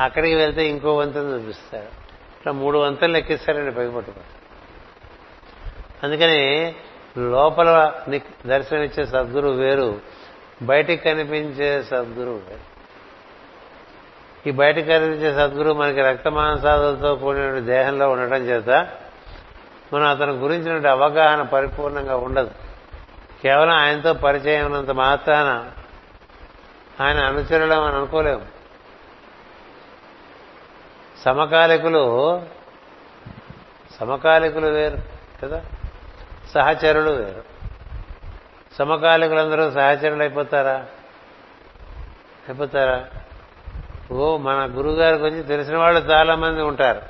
అక్కడికి 0.00 0.34
వెళ్తే 0.34 0.68
ఇంకో 0.68 0.94
వంతెన 0.96 1.22
చూపిస్తాడు. 1.22 2.04
ఇట్లా 2.38 2.52
మూడు 2.52 2.78
వంతెనలు 2.78 3.16
ఎక్కిస్తారండి 3.16 3.70
పైపట్టుకో 3.70 4.20
అందుకని 6.02 6.74
లోపల 7.18 7.92
నీకు 8.08 8.48
దర్శనమిచ్చే 8.48 9.06
సద్గురువు 9.06 9.52
వేరు 9.52 10.00
బయటికి 10.62 11.04
కనిపించే 11.04 11.82
సద్గురు 11.82 12.30
వేరు. 12.30 12.74
ఈ 14.48 14.50
బయటకు 14.50 14.86
కనిపించే 14.86 15.34
సద్గురు 15.34 15.74
మనకి 15.74 16.00
రక్త 16.02 16.28
మాంసాదులతో 16.28 17.14
కూడిన 17.14 17.58
దేహంలో 17.58 18.10
ఉండటం 18.10 18.36
చేత 18.36 18.88
మనం 19.92 20.06
అతని 20.06 20.32
గురించిన 20.32 20.90
అవగాహన 20.90 21.42
పరిపూర్ణంగా 21.42 22.16
ఉండదు. 22.16 22.50
కేవలం 23.42 23.74
ఆయనతో 23.74 24.12
పరిచయం 24.12 24.66
ఉన్నంత 24.66 24.90
మాత్రాన 24.90 25.70
ఆయన 27.00 27.18
అనుచరులం 27.18 27.84
అని 27.84 27.96
అనుకోలేము 27.96 28.46
సమకాలికులు 31.24 32.42
సమకాలికులు 34.00 34.66
వేరు 34.66 34.98
కదా? 35.42 35.62
సహచరులు 36.54 37.10
వేరు. 37.10 37.42
సమకాలికులందరూ 38.78 39.70
సహచరులు 39.70 40.20
అయిపోతారా? 40.20 40.76
అయిపోతారా 42.48 43.04
ఓ 44.12 44.36
మన 44.36 44.70
గురుగారి 44.72 45.16
గురించి 45.16 45.42
తెలిసిన 45.42 45.76
వాళ్ళు 45.76 46.00
చాలా 46.00 46.34
మంది 46.34 46.62
ఉంటారు. 46.62 47.02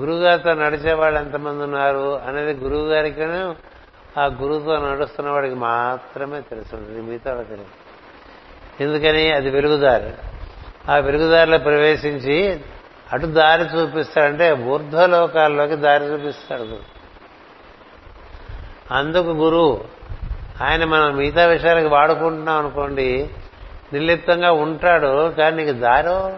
గురుగారితో 0.00 0.54
నడిచే 0.54 0.92
వాళ్ళు 0.92 1.20
ఎంతమంది 1.20 1.62
ఉన్నారు 1.62 2.18
అనేది 2.18 2.64
గురువు 2.64 2.88
గారికి 2.88 3.22
ఆ 4.20 4.26
గురువుతో 4.26 4.78
నడుస్తున్న 4.78 5.30
వాడికి 5.30 5.54
మాత్రమే 5.54 6.40
తెలుస్తుంది 6.40 7.00
మిగతా 7.00 7.30
వాళ్ళకి 7.30 7.48
తెలియదు. 7.48 7.70
ఎందుకని? 8.82 9.32
అది 9.32 9.50
వెలుగుదారి. 9.50 10.12
ఆ 10.90 10.96
వెలుగుదారిలో 10.96 11.58
ప్రవేశించి 11.58 12.60
అటు 13.12 13.26
దారి 13.26 13.62
చూపిస్తాడంటే 13.62 14.52
ఊర్ధ్వలోకాల్లోకి 14.52 15.76
దారి 15.76 16.04
చూపిస్తాడు 16.04 16.62
గురువు. 16.62 16.97
అందుకు 18.90 19.28
గురువు 19.28 19.84
ఆయన 20.62 20.84
మనం 20.84 21.16
మిగతా 21.16 21.46
విషయాలకు 21.46 21.88
వాడుకుంటున్నాం 21.88 22.58
అనుకోండి 22.58 23.30
నిర్లిప్తంగా 23.92 24.52
ఉంటాడు 24.52 25.30
కానీ 25.30 25.64
నీకు 25.64 25.78
దారో? 25.78 26.36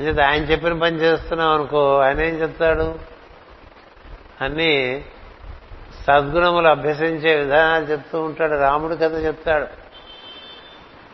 అంటే 0.00 0.22
ఆయన 0.22 0.42
చెప్పిన 0.44 0.78
పని 0.78 0.96
చేస్తున్నాం 0.96 1.48
అనుకో 1.48 1.98
ఆయన 1.98 2.20
ఏం 2.20 2.34
చెప్తాడు? 2.34 2.98
అన్నీ 4.40 5.04
సద్గుణములు 6.06 6.68
అభ్యసించే 6.68 7.36
విధానాలు 7.36 7.84
చెప్తూ 7.84 8.22
ఉంటాడు 8.22 8.60
రాముడి 8.60 8.96
కథ 8.96 9.14
చెప్తాడు 9.14 9.66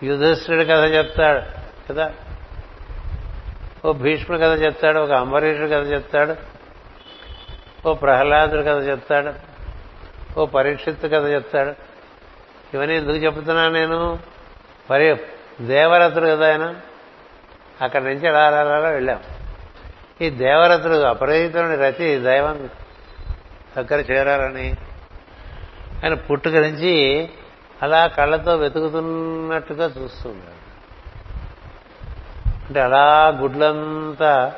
యుధిష్ఠుడి 0.02 0.64
కథ 0.64 0.84
చెప్తాడు 0.94 1.40
కదా? 1.92 2.12
ఓ 3.84 3.92
భీష్ముడి 3.92 4.42
కథ 4.42 4.62
చెప్తాడు 4.62 4.98
ఒక 4.98 5.12
అంబరీషుడి 5.12 5.68
కథ 5.68 5.92
చెప్తాడు 5.92 6.55
ఓ 7.86 7.94
ప్రహ్లాదుడు 7.94 8.62
కథ 8.62 8.88
చెప్తాడు. 8.88 9.32
ఓ 10.40 10.46
పరీక్షిత్తు 10.46 11.06
కథ 11.06 11.26
చెప్తాడు. 11.26 11.72
ఇవన్నీ 12.74 12.96
ఎందుకు 12.96 13.16
చెప్తున్నాను 13.16 13.72
నేను? 13.72 14.18
పరి 14.90 15.16
దేవరథుడు 15.60 16.26
కదా 16.26 16.48
ఆయన? 16.48 16.74
అక్కడి 17.82 18.04
నుంచి 18.04 18.28
అలా 18.28 18.46
అలా 18.46 18.76
అలా 18.76 18.88
వెళ్ళాం. 18.88 19.20
ఈ 20.20 20.30
దేవరథుడు 20.30 20.94
అపరిహితుని 20.94 21.76
రతి 21.76 22.18
దైవం 22.18 22.70
దగ్గర 23.78 24.00
చేరాలని 24.12 24.74
ఆయన 26.04 26.14
పుట్టుక 26.14 26.52
నుంచి 26.52 27.28
అలా 27.82 28.06
కళ్ళతో 28.06 28.56
వెతుకుతున్నట్టుగా 28.56 29.84
చూస్తున్నాడు. 29.84 30.66
అంటే 32.66 32.80
అలా 32.80 33.28
గుడ్లంతా 33.40 34.54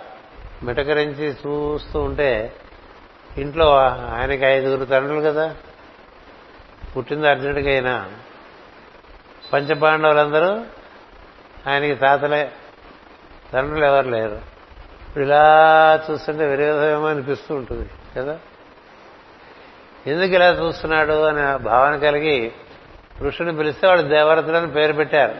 మిటకరించి 0.62 1.32
చూస్తూ 1.32 2.00
ఉంటే 2.00 2.52
ఇంట్లో 3.40 3.76
ఆయనకి 4.16 4.44
ఐదుగురు 4.44 4.84
తండ్రులు 4.84 5.20
కదా. 5.20 5.56
పుట్టింది 6.96 7.28
అర్జునుడికైనా. 7.28 7.92
అయినా 7.92 8.10
పంచపాండవులందరూ 9.52 10.64
ఆయనకి 11.70 11.94
తాతలే. 11.94 12.52
తండ్రులు 13.52 13.84
ఎవరు 13.84 14.08
లేరు. 14.08 14.40
ఇప్పుడు 15.08 15.24
ఇలా 15.24 16.06
చూస్తుంటే 16.10 16.46
విరోధమేమో 16.46 17.08
అనిపిస్తూ 17.08 17.54
ఉంటుంది 17.54 17.90
కదా. 18.16 18.38
ఎందుకు 20.06 20.32
ఇలా 20.32 20.48
చూస్తున్నాడు 20.48 21.22
అనే 21.22 21.56
భావన 21.56 21.96
కలిగి 21.96 22.52
ఋషుని 23.20 23.56
పిలిస్తే 23.56 23.86
వాడు 23.86 24.02
దేవరతులని 24.02 24.70
పేరు 24.70 24.92
పెట్టారు. 24.92 25.34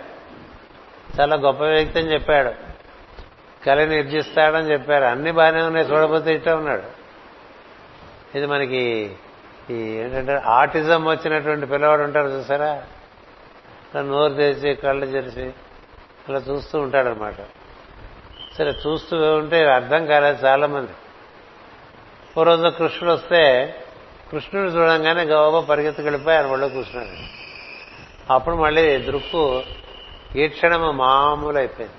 చాలా 1.20 1.36
గొప్ప 1.36 1.62
వ్యక్తి 1.62 1.98
అని 1.98 2.12
చెప్పాడు. 2.12 2.52
కళ 3.64 3.84
నిర్జిస్తాడని 3.84 4.72
చెప్పారు. 4.72 5.04
అన్ని 5.04 5.32
బాగానే 5.32 5.62
ఉన్నాయి. 5.62 5.86
చూడబోతే 5.86 6.34
ఇట్లా 6.34 6.56
ఉన్నాడు. 6.56 6.98
ఇది 8.34 8.46
మనకి 8.46 9.16
ఈ 9.70 9.74
ఏంటంటే 9.74 10.32
ఆటిజం 10.32 11.04
వచ్చినటువంటి 11.04 11.66
పిల్లవాడు 11.66 12.02
ఉంటారు 12.02 12.28
చూసారా? 12.28 12.82
నోరు 14.02 14.34
తెరిచి 14.34 14.74
కళ్ళు 14.74 15.06
తెరిచి 15.06 15.52
అలా 16.28 16.38
చూస్తూ 16.38 16.80
ఉంటాడనమాట 16.80 17.34
సరే 18.58 18.74
చూస్తూ 18.86 19.16
ఉంటే 19.36 19.64
అర్థం 19.70 20.06
కాలేదు 20.06 20.46
చాలా 20.46 20.66
మంది 20.66 20.92
ఓ 22.38 22.42
రోజు 22.42 22.68
కృష్ణుడు 22.68 23.14
వస్తే 23.14 23.74
కృష్ణుడు 24.30 24.70
చూడంగానే 24.70 25.22
గౌబ 25.22 25.60
పరిగెత్తుకెళ్ళిపోయి 25.60 26.36
ఆయన 26.36 26.46
ఒళ్ళో 26.46 26.68
కూర్చున్నాడు. 26.68 27.14
అప్పుడు 28.32 28.56
మళ్ళీ 28.56 28.98
దృక్కు 28.98 29.62
ఈ 30.36 30.48
క్షణం 30.48 30.96
మామూలు 30.96 31.58
అయిపోయింది 31.58 31.96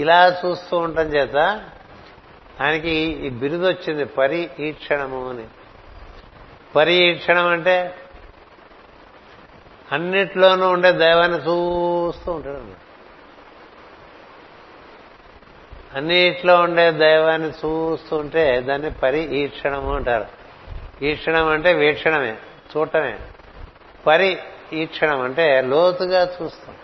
ఇలా 0.00 0.40
చూస్తూ 0.46 0.78
ఉండటం 0.78 1.02
చేత 1.02 1.36
ఆయనకి 2.60 2.90
ఈ 2.90 3.28
బిరుదు 3.28 3.68
వచ్చింది 3.68 4.04
పరి 4.04 4.50
ఈ 4.60 4.72
క్షణము 4.72 5.28
అని. 5.30 5.44
పరి 6.76 6.92
ఈ 6.92 7.14
క్షణం 7.14 7.46
అంటే 7.46 7.94
అన్నిట్లోనూ 9.92 10.70
ఉండే 10.70 10.92
దైవాన్ని 10.92 11.38
చూస్తూ 11.38 12.32
ఉంటాడు 12.32 12.56
అన్నమాట. 12.56 12.76
అన్నిట్లో 15.96 16.60
ఉండే 16.60 16.90
దైవాన్ని 16.90 17.48
చూస్తూ 17.48 18.16
ఉంటే 18.16 18.60
దాన్ని 18.60 18.90
పరి 18.90 19.18
ఈక్షణము 19.18 19.94
అంటారు. 19.94 20.26
ఈక్షణం 21.04 21.48
అంటే 21.48 21.72
వీక్షణమే 21.72 22.38
చూడటమే. 22.76 23.18
పరి 24.06 24.38
ఈక్షణం 24.72 25.20
అంటే 25.20 25.60
లోతుగా 25.60 26.36
చూస్తాం. 26.42 26.74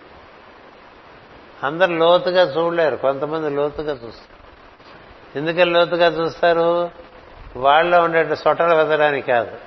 అందరు 1.62 1.92
లోతుగా 1.92 2.42
చూడలేరు 2.42 2.96
కొంతమంది 2.96 3.50
లోతుగా 3.50 3.92
చూస్తారు. 3.92 4.33
ఎందుకని 5.36 5.64
లోతుగా 5.64 6.06
చూస్తారు? 6.06 6.90
వాళ్ళలో 7.56 8.02
ఉండే 8.02 8.36
సొట్టలు 8.36 8.74
వెతడానికి 8.74 9.26
కాదు. 9.26 9.58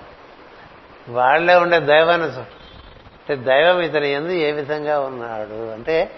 వాళ్ళే 1.10 1.56
ఉండే 1.56 1.80
దైవాన్ని 1.80 2.28
అంటే 2.28 3.36
దైవం 3.36 3.80
ఇతని 3.80 4.12
ఎందు 4.12 4.30
ఏ 4.30 4.52
విధంగా 4.52 5.00
ఉన్నాడు? 5.00 5.72
అంటే 5.72 6.12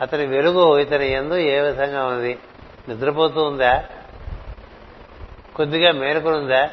అతని 0.00 0.26
వెలుగు 0.26 0.78
ఇతని 0.78 1.12
ఎందు 1.12 1.34
ఏ 1.34 1.60
విధంగా 1.60 2.04
ఉంది? 2.04 2.38
నిద్రపోతూ 2.88 3.42
ఉందా? 3.42 3.84
కొద్దిగా 5.56 5.92
మేలుకునుందా 5.92 6.70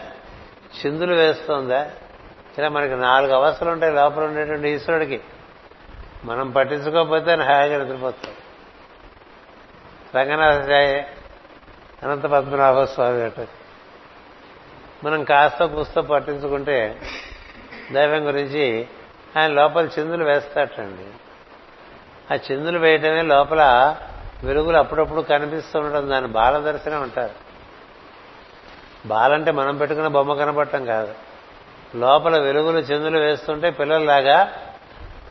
చిందులు 0.80 1.14
వేస్తుందా 1.14 1.92
ఇలా 2.58 2.70
మనకి 2.70 2.96
నాలుగు 2.96 3.34
అవస్థలు 3.34 3.70
ఉంటాయి 3.70 3.94
లోపల 3.94 4.24
ఉండేటువంటి 4.24 4.70
ఈశ్వరుడికి. 4.70 5.22
మనం 6.26 6.52
పట్టించుకోకపోతే 6.52 7.34
హాయిగా 7.34 7.84
నిద్రపోతాం 7.84 8.34
రంగనాథ 10.16 10.70
అనంత 12.04 12.24
పద్మనాభ 12.24 12.80
స్వామి 12.80 13.24
అట. 13.24 13.48
మనం 15.04 15.24
కాస్త 15.24 15.66
కూస్త 15.66 16.00
పట్టించుకుంటే 16.00 17.02
దైవం 17.92 18.28
గురించి 18.28 18.88
ఆయన 19.38 19.52
లోపల 19.52 19.90
చిందులు 20.00 20.24
వేస్తాటండి 20.24 21.06
ఆ 22.34 22.40
చిందులు 22.52 22.80
వేయటమే 22.80 23.22
లోపల 23.22 23.96
వెలుగులు 24.44 24.78
అప్పుడప్పుడు 24.78 25.22
కనిపిస్తూ 25.22 25.80
ఉండడం 25.80 26.10
దాన్ని 26.10 26.32
బాల 26.32 26.58
దర్శనం 26.58 27.02
అంటారు. 27.02 27.34
బాలంటే 29.08 29.52
మనం 29.52 29.78
పెట్టుకున్న 29.78 30.08
బొమ్మ 30.08 30.34
కనపడటం 30.34 30.86
కాదు. 30.86 31.16
లోపల 31.96 32.38
వెలుగులు 32.38 32.78
చిందులు 32.78 33.20
వేస్తుంటే 33.20 33.70
పిల్లల్లాగా 33.70 34.42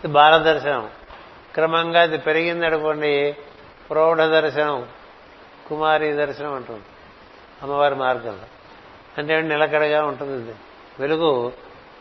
ఇది 0.04 0.08
బాల 0.08 0.36
దర్శనం 0.36 0.90
క్రమంగా 1.54 2.00
అది 2.00 2.18
పెరిగింది 2.18 2.66
అనుకోండి 2.66 3.36
ప్రౌఢ 3.90 4.16
దర్శనం 4.16 4.86
కుమారి 5.70 6.12
దర్శనం 6.12 6.54
అంటుంది. 6.54 6.84
అమ్మవారి 7.62 7.94
మార్గంలో 7.94 8.46
అంటే 9.18 9.42
నిలకడగా 9.42 10.04
ఉంటుంది 10.04 10.54
వెలుగు 11.00 11.52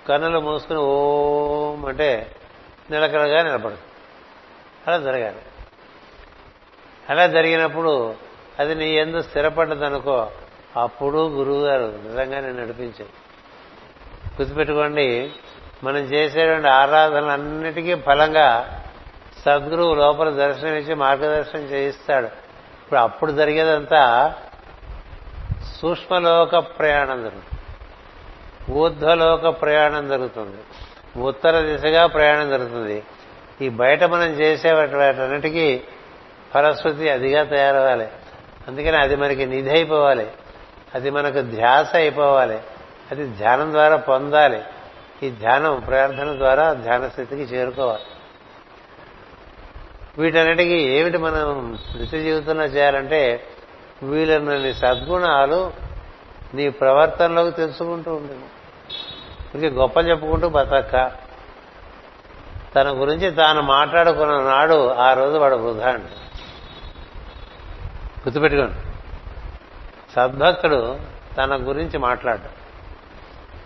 కన్నులు 0.10 0.40
మూసుకుని 0.40 0.80
ఓం 0.80 1.86
అంటే 1.86 2.36
నిలకడగా 2.92 3.44
నిలబడదు. 3.44 3.78
అలా 4.88 4.98
జరగాలి. 4.98 5.42
అలా 7.10 7.28
జరిగినప్పుడు 7.28 8.16
అది 8.60 8.76
నీ 8.76 8.90
ఎందు 8.96 9.22
స్థిరపడ్డదనుకో 9.22 10.32
అప్పుడు 10.78 11.28
గురువు 11.28 11.62
గారు 11.66 11.84
నిజంగా 11.84 12.40
నేను 12.40 12.62
నడిపించాను 12.62 13.14
గుర్తుపెట్టుకోండి 14.42 15.32
మనం 15.84 15.98
చేసేటువంటి 15.98 16.68
ఆరాధనలన్నిటికీ 16.68 17.96
ఫలంగా 17.96 18.48
సద్గురువు 19.46 19.96
లోపల 19.96 20.30
దర్శనం 20.30 20.74
ఇచ్చి 20.74 20.96
మార్గదర్శనం 20.96 21.64
చేయిస్తాడు. 21.64 22.49
ఇప్పుడు 22.90 23.02
అప్పుడు 23.02 23.32
జరిగేదంతా 23.32 24.34
సూక్ష్మలోక 25.82 26.58
ప్రయాణం 26.58 27.24
జరుగుతుంది. 27.24 27.60
ఊర్ధ్వలోక 28.80 29.62
ప్రయాణం 29.62 30.08
జరుగుతుంది. 30.08 30.58
ఉత్తర 31.20 31.62
దిశగా 31.62 32.08
ప్రయాణం 32.08 32.50
జరుగుతుంది. 32.50 33.04
ఈ 33.62 33.70
బయట 33.70 34.04
మనం 34.04 34.24
చేసే 34.24 34.72
వాటన్నిటికీ 34.72 35.82
ఫలశ్రుతి 36.54 37.10
అదిగా 37.10 37.44
తయారవ్వాలి. 37.44 38.08
అందుకని 38.68 38.98
అది 38.98 39.16
మనకి 39.16 39.46
నిధి 39.46 39.70
అయిపోవాలి. 39.70 40.32
అది 40.96 41.10
మనకు 41.10 41.42
ధ్యాస 41.42 41.96
అయిపోవాలి. 41.96 42.60
అది 43.12 43.28
ధ్యానం 43.28 43.72
ద్వారా 43.72 43.96
పొందాలి. 43.96 44.62
ఈ 45.24 45.30
ధ్యానం 45.30 45.80
ప్రార్థన 45.80 46.38
ద్వారా 46.38 46.74
ధ్యాన 46.74 47.08
స్థితికి 47.08 47.42
చేరుకోవాలి. 47.42 48.04
వీటన్నిటికీ 50.18 50.76
ఏమిటి 50.76 51.18
మనం 51.18 51.78
నిత్య 52.00 52.22
జీవితంలో 52.22 52.64
చేయాలంటే 52.64 53.44
వీళ్ళని 54.04 54.74
సద్గుణాలు 54.74 55.74
నీ 56.54 56.70
ప్రవర్తనలోకి 56.70 57.52
తెలుసుకుంటూ 57.52 58.14
ఉంటుంది 58.14 58.46
ఇంకే 59.56 59.70
గొప్ప 59.70 59.98
చెప్పుకుంటూ 59.98 60.50
బతక్క 60.50 61.12
తన 62.76 62.90
గురించి 62.90 63.32
తాను 63.32 63.62
మాట్లాడుకున్న 63.62 64.40
నాడు 64.40 64.90
ఆ 64.90 65.14
రోజు 65.14 65.38
వాడు 65.38 65.56
వృధా 65.56 65.90
అండి. 65.90 66.06
గుర్తుపెట్టుకోండి. 68.20 68.74
సద్భక్తుడు 70.16 71.00
తన 71.38 71.56
గురించి 71.56 71.98
మాట్లాడు 71.98 72.60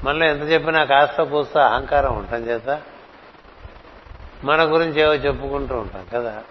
మనలో 0.06 0.26
ఎంత 0.26 0.42
చెప్పినా 0.42 0.84
కాస్త 0.84 1.24
కూస్త 1.24 1.58
అహంకారం 1.58 2.18
ఉంటాం 2.18 2.40
చేత 2.40 2.82
మన 4.44 4.64
గురించి 4.64 5.02
ఏవో 5.02 5.14
చెప్పుకుంటూ 5.14 5.78
ఉంటాం 5.78 6.08
కదా? 6.14 6.44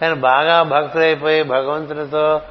కానీ 0.00 0.14
బాగా 0.14 0.62
భక్తులైపోయి 0.62 1.42
భగవంతునితో 1.42 2.42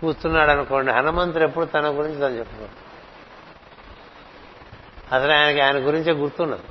కూర్చున్నాడు 0.00 0.50
అనుకోండి 0.50 0.92
హనుమంతుడు 0.92 1.44
ఎప్పుడు 1.44 1.64
తన 1.64 1.88
గురించి 1.88 2.20
తను 2.20 2.38
చెప్పుకోడు. 2.38 2.84
అసలు 5.14 5.32
ఆయనకి 5.32 5.60
ఆయన 5.60 5.76
గురించే 5.76 6.12
గుర్తుండదు. 6.12 6.62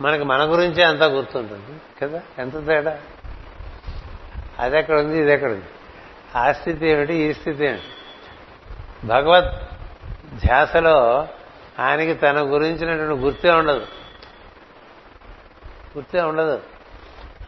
మనకి 0.00 0.24
మన 0.24 0.52
గురించే 0.52 0.82
అంతా 0.82 1.06
గుర్తుంటుంది 1.06 1.80
కదా? 2.02 2.22
ఎంత 2.38 2.66
తేడా? 2.66 2.98
అది 4.58 4.78
ఎక్కడ 4.78 4.98
ఉంది 4.98 5.18
ఇది 5.18 5.32
ఎక్కడ 5.32 5.50
ఉంది 5.50 5.64
ఆ 6.36 6.52
స్థితి 6.52 6.88
ఏమిటి 6.88 7.14
ఈ 7.14 7.32
స్థితి 7.32 7.66
ఏమిటి? 7.66 7.82
భగవత్ 9.06 9.52
ధ్యాసలో 10.34 11.28
ఆయనకి 11.82 12.14
తన 12.14 12.40
గురించినటువంటి 12.40 13.20
గుర్తే 13.20 13.50
ఉండదు. 13.50 13.86
గుర్తే 15.96 16.20
ఉండదు. 16.22 16.60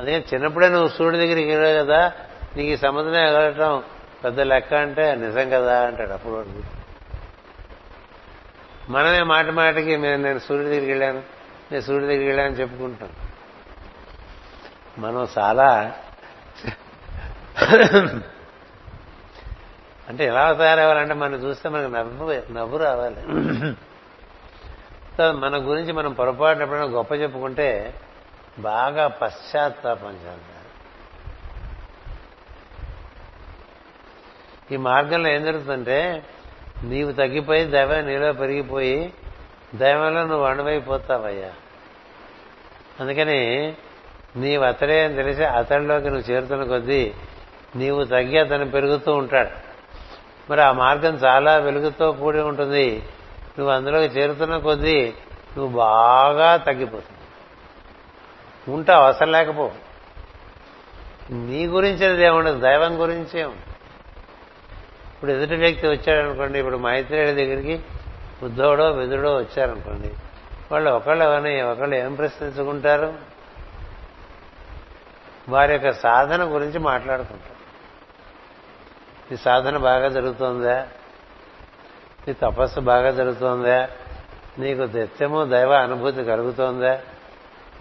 అదే 0.00 0.14
చిన్నప్పుడే 0.34 0.68
నువ్వు 0.68 0.88
సూర్యుడి 0.88 1.18
దగ్గరికి 1.18 1.48
వెళ్ళావు 1.48 1.86
కదా 1.86 2.12
నీకు 2.56 2.70
ఈ 2.70 2.76
సముద్రం 2.76 3.20
ఎగరటం 3.28 3.82
పెద్ద 4.24 4.40
లెక్క 4.40 4.74
అంటే 4.74 5.14
నిజం 5.14 5.50
కదా 5.50 5.86
అంటాడు 5.86 6.12
అప్పుడు 6.12 6.46
మనమే 8.88 9.22
మాట 9.22 9.46
మాటకి 9.50 9.96
నేను 9.96 10.22
నేను 10.22 10.38
సూర్యుడి 10.38 10.68
దగ్గరికి 10.68 10.90
వెళ్ళాను 10.90 11.22
నేను 11.72 11.82
సూర్యుడి 11.82 12.06
దగ్గరికి 12.06 12.28
వెళ్ళాను 12.28 12.54
చెప్పుకుంటాం. 12.54 13.10
మనం 14.98 15.28
చాలా 15.38 15.68
అంటే 20.08 20.24
ఎలా 20.24 20.52
తయారవ్వాలంటే 20.52 21.14
మనం 21.14 21.34
చూస్తే 21.34 21.68
మనకు 21.68 21.90
నవ్వు 21.90 22.52
నవ్వు 22.52 22.76
రావాలి. 22.78 23.20
మన 25.20 25.56
గురించి 25.56 25.92
మనం 25.92 26.12
పొరపాటున 26.12 26.62
ఎప్పుడైనా 26.62 26.86
గొప్ప 26.86 27.12
చెప్పుకుంటే 27.12 27.94
బాగా 28.58 29.06
పశ్చాత్తాపం 29.06 30.10
చెందాలి 30.10 30.38
ఈ 34.72 34.76
మార్గంలో 34.76 35.28
ఏం 35.28 35.44
జరుగుతుందంటే 35.44 36.24
నీవు 36.84 37.12
తగ్గిపోయి 37.12 37.64
దైవం 37.64 38.06
నీలో 38.06 38.32
పెరిగిపోయి 38.32 39.12
దైవంలో 39.74 40.26
నువ్వు 40.26 40.44
అణువైపోతావయ్యా. 40.46 41.50
అందుకని 43.00 43.76
నీవు 44.36 44.64
అతడే 44.64 45.04
అని 45.04 45.14
తెలిసి 45.14 45.44
అతడిలోకి 45.44 46.10
నువ్వు 46.10 46.30
చేరుతున్న 46.30 46.64
కొద్దీ 46.64 47.14
నీవు 47.76 48.04
తగ్గి 48.04 48.38
అతను 48.38 48.70
పెరుగుతూ 48.70 49.14
ఉంటాడు. 49.14 49.50
మరి 50.50 50.62
ఆ 50.62 50.72
మార్గం 50.72 51.14
చాలా 51.14 51.56
వెలుగుతో 51.56 52.12
కూడి 52.12 52.40
ఉంటుంది. 52.40 53.02
నువ్వు 53.58 53.74
అందులోకి 53.74 54.06
చేరుతున్న 54.06 54.58
కొద్దీ 54.58 55.14
నువ్వు 55.56 55.76
బాగా 55.76 56.56
తగ్గిపోతుంది 56.56 57.14
ఉంటావు 58.72 59.04
అవసరం 59.04 59.32
లేకపో. 59.32 59.70
నీ 61.30 61.66
గురించినది 61.66 62.24
ఏముండదు 62.24 62.60
దైవం 62.60 63.00
గురించే 63.00 63.44
ఉంది 63.44 63.62
ఇప్పుడు 65.14 65.30
ఎదుటి 65.30 65.54
వ్యక్తి 65.54 65.86
వచ్చాడనుకోండి 65.86 66.58
ఇప్పుడు 66.58 66.76
మైత్రేయుడి 66.76 67.32
దగ్గరికి 67.32 67.84
ఉద్ధవుడో 68.42 68.90
విధుడో 68.90 69.36
వచ్చారనుకోండి 69.36 70.14
వాళ్ళు 70.72 70.90
ఒకళ్ళు 70.90 71.24
ఎవరిని 71.24 71.62
ఒకళ్ళు 71.62 71.94
ఏం 71.94 72.14
ప్రశ్నించుకుంటారు? 72.14 73.14
వారి 75.48 75.72
యొక్క 75.72 75.92
సాధన 75.92 76.54
గురించి 76.54 76.78
మాట్లాడుకుంటారు. 76.78 77.54
ఈ 79.34 79.36
సాధన 79.36 79.76
బాగా 79.76 80.08
జరుగుతోందా? 80.08 80.86
నీ 82.28 82.32
తపస్సు 82.32 82.80
బాగా 82.80 83.10
జరుగుతోందా. 83.10 83.88
నీకు 84.58 84.82
నిత్యము 84.82 85.44
దైవ 85.44 85.72
అనుభూతి 85.74 86.24
కలుగుతోందా. 86.24 87.00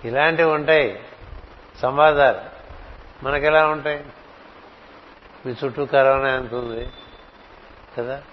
ఇలాంటివి 0.05 0.51
ఉంటాయి. 0.51 0.99
సంవాదాలు 1.81 2.39
మనకెలా 3.25 3.67
ఉంటాయి? 3.67 4.05
మీ 5.45 5.55
చుట్టూ 5.65 5.85
కరోనా 5.85 6.35
ఎంత 6.35 6.53
ఉంది? 6.53 6.89
కదా? 7.97 8.23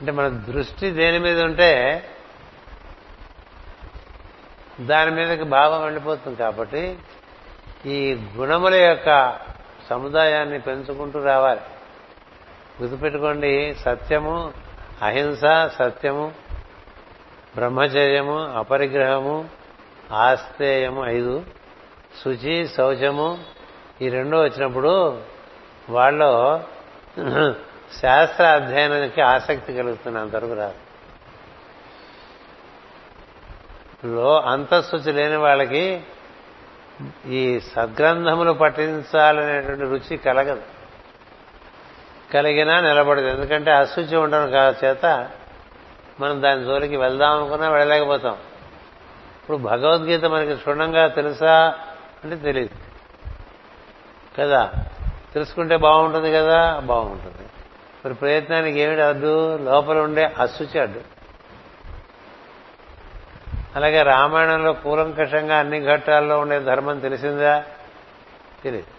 అంటే 0.00 0.12
మన 0.12 0.28
దృష్టి 0.28 0.90
దేని 0.90 1.18
మీద 1.18 1.42
ఉంటే 1.42 2.04
దాని 4.80 5.10
మీదకి 5.10 5.44
భావం 5.44 5.82
వెళ్ళిపోతుంది 5.82 6.36
కాబట్టి 6.36 6.98
ఈ 7.86 8.14
గుణముల 8.14 8.74
యొక్క 8.74 9.38
సముదాయాన్ని 9.90 10.60
పెంచుకుంటూ 10.60 11.24
రావాలి. 11.24 11.60
గుర్తుపెట్టుకోండి 12.82 13.74
సత్యము 13.74 14.52
అహింస 15.02 15.40
సత్యము 15.78 16.32
బ్రహ్మచర్యము 17.54 18.36
అపరిగ్రహము 18.52 19.48
ఆస్తేయము 20.12 21.06
ఐదు. 21.06 21.44
శుచి 22.24 22.68
శౌచము 22.68 23.38
ఈ 24.02 24.08
రెండో 24.08 24.42
వచ్చినప్పుడు 24.42 25.20
వాళ్ళు 25.90 26.60
శాస్త్ర 28.02 28.44
అధ్యయనానికి 28.44 29.20
ఆసక్తి 29.20 29.72
కలుగుతుంది 29.72 30.18
అంతవరకు 30.18 30.54
రాదు. 30.54 30.74
లో 34.06 34.40
అంతఃశుచి 34.40 35.12
లేని 35.12 35.36
వాళ్ళకి 35.36 36.00
ఈ 37.26 37.60
సద్గ్రంథములు 37.60 38.52
పఠించాలనేటువంటి 38.52 39.82
రుచి 39.82 40.16
కలగదు. 40.16 40.62
కలిగినా 42.34 42.80
నిలబడదు. 42.80 43.26
ఎందుకంటే 43.26 43.70
అశుచి 43.70 44.16
ఉండడం 44.16 44.50
కాదు 44.50 44.86
చేత 44.86 45.30
మనం 46.20 46.42
దాని 46.42 46.64
జోలికి 46.64 46.96
వెళ్దాం 46.96 47.36
అనుకున్నా 47.36 47.68
వెళ్ళలేకపోతాం. 47.68 48.32
ఇప్పుడు 49.42 49.56
భగవద్గీత 49.56 50.24
మనకి 50.24 50.54
క్షుణ్ణంగా 50.54 51.08
తెలుసా 51.08 51.74
అంటే 52.24 52.36
తెలియదు 52.36 52.74
కదా? 54.38 54.72
తెలుసుకుంటే 55.34 55.76
బాగుంటుంది 55.76 56.32
కదా? 56.32 56.78
బాగుంటుంది. 56.78 57.48
మరి 58.04 58.14
ప్రయత్నానికి 58.14 58.80
ఏమిటి 58.80 59.02
అడ్డు? 59.02 59.56
లోపల 59.56 59.98
ఉండే 59.98 60.34
అశుచి 60.38 60.80
అడ్డు. 60.80 61.00
అలాగే 63.76 64.02
రామాయణంలో 64.02 64.72
కూలంకషంగా 64.72 65.58
అన్ని 65.58 65.86
ఘట్టాల్లో 65.86 66.38
ఉండే 66.38 66.60
ధర్మం 66.60 66.98
తెలిసిందా? 66.98 67.64
తెలియదు 68.64 68.93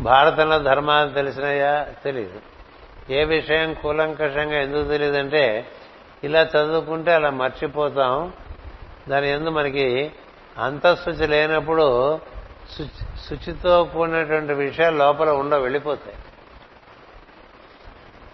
భారతంలో 0.00 0.58
ధర్మాలు 0.58 1.10
తెలిసినాయా? 1.10 1.86
తెలియదు 2.04 2.40
ఏ 3.10 3.24
విషయం 3.24 3.74
కూలంకషంగా 3.74 4.60
ఎందుకు 4.60 4.88
తెలియదంటే 4.88 5.66
ఇలా 6.24 6.42
చదువుకుంటే 6.42 7.14
అలా 7.14 7.30
మర్చిపోతాం. 7.30 8.32
దాని 9.08 9.30
ఎందు 9.30 9.50
మనకి 9.50 10.12
అంతఃశుచి 10.58 11.26
లేనప్పుడు 11.26 12.20
శుచితో 13.28 13.84
కూడినటువంటి 13.84 14.52
విషయాలు 14.52 14.96
లోపల 14.96 15.30
ఉండ 15.30 15.54
వెళ్ళిపోతాయి. 15.54 16.16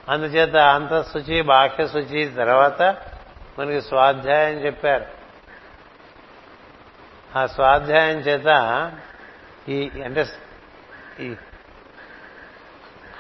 అందుచేత 0.09 0.57
అంతఃశుచి 0.57 1.43
బాహ్య 1.43 1.87
శుచి 1.87 2.27
తర్వాత 2.27 2.83
మనకి 3.59 3.83
స్వాధ్యాయం 3.83 4.59
చెప్పారు. 4.59 5.05
ఆ 7.39 7.47
స్వాధ్యాయం 7.47 8.19
చేత 8.19 8.49
ఈ 9.69 9.91
అంటే 10.05 10.27
ఈ 11.21 11.35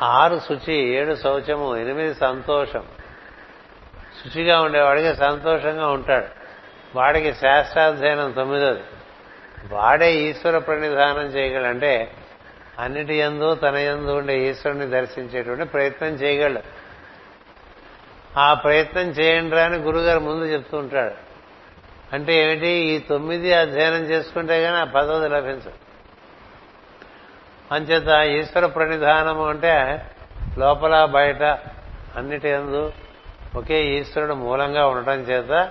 ఆరు 0.02 0.40
శుచి 0.48 0.74
ఏడు 0.74 1.14
శౌచము 1.14 1.76
ఎనిమిది 1.76 2.14
సంతోషం. 2.14 2.84
శుచిగా 4.24 4.60
ఉండేవాడికి 4.60 5.14
సంతోషంగా 5.14 5.88
ఉంటాడు. 5.88 6.26
వాడికి 6.96 7.34
శాస్త్రాధ్యయనం 7.34 8.32
తొమ్మిదోది. 8.32 8.80
వాడే 9.70 10.14
ఈశ్వర 10.14 10.58
ప్రణిధానం 10.58 11.26
చేయగలంటే 11.26 12.12
అన్నిటి 12.78 13.14
ఎందు 13.14 13.54
తన 13.54 13.76
ఎందు 13.76 14.10
ఉండే 14.10 14.50
ఈశ్వరుని 14.50 14.86
దర్శించేటువంటి 14.86 15.64
ప్రయత్నం 15.64 16.08
చేయగలడు. 16.08 16.62
ఆ 18.38 18.54
ప్రయత్నం 18.54 19.02
చేయండి 19.02 19.60
అని 19.60 19.76
గురుగారు 19.76 20.20
ముందు 20.20 20.44
చెప్తూ 20.44 20.78
ఉంటాడు. 20.78 21.14
అంటే 22.14 22.44
ఏమిటి? 22.44 22.68
ఈ 22.68 22.98
తొమ్మిది 22.98 23.52
అధ్యయనం 23.52 24.04
చేసుకుంటే 24.04 24.62
కానీ 24.62 24.76
ఆ 24.76 24.84
పదవి 24.84 25.28
లభించదు. 25.28 25.89
అంచేత 27.72 28.08
ఈశ్వర 28.26 28.66
ప్రణిధానము 28.66 29.48
అంటే 29.48 30.04
లోపల 30.58 31.04
బయట 31.04 31.42
అన్నిటి 32.16 32.48
ఎందు 32.48 32.92
ఒకే 33.56 33.84
ఈశ్వరుడు 33.84 34.34
మూలంగా 34.34 34.86
ఉండటం 34.86 35.12
చేత 35.12 35.70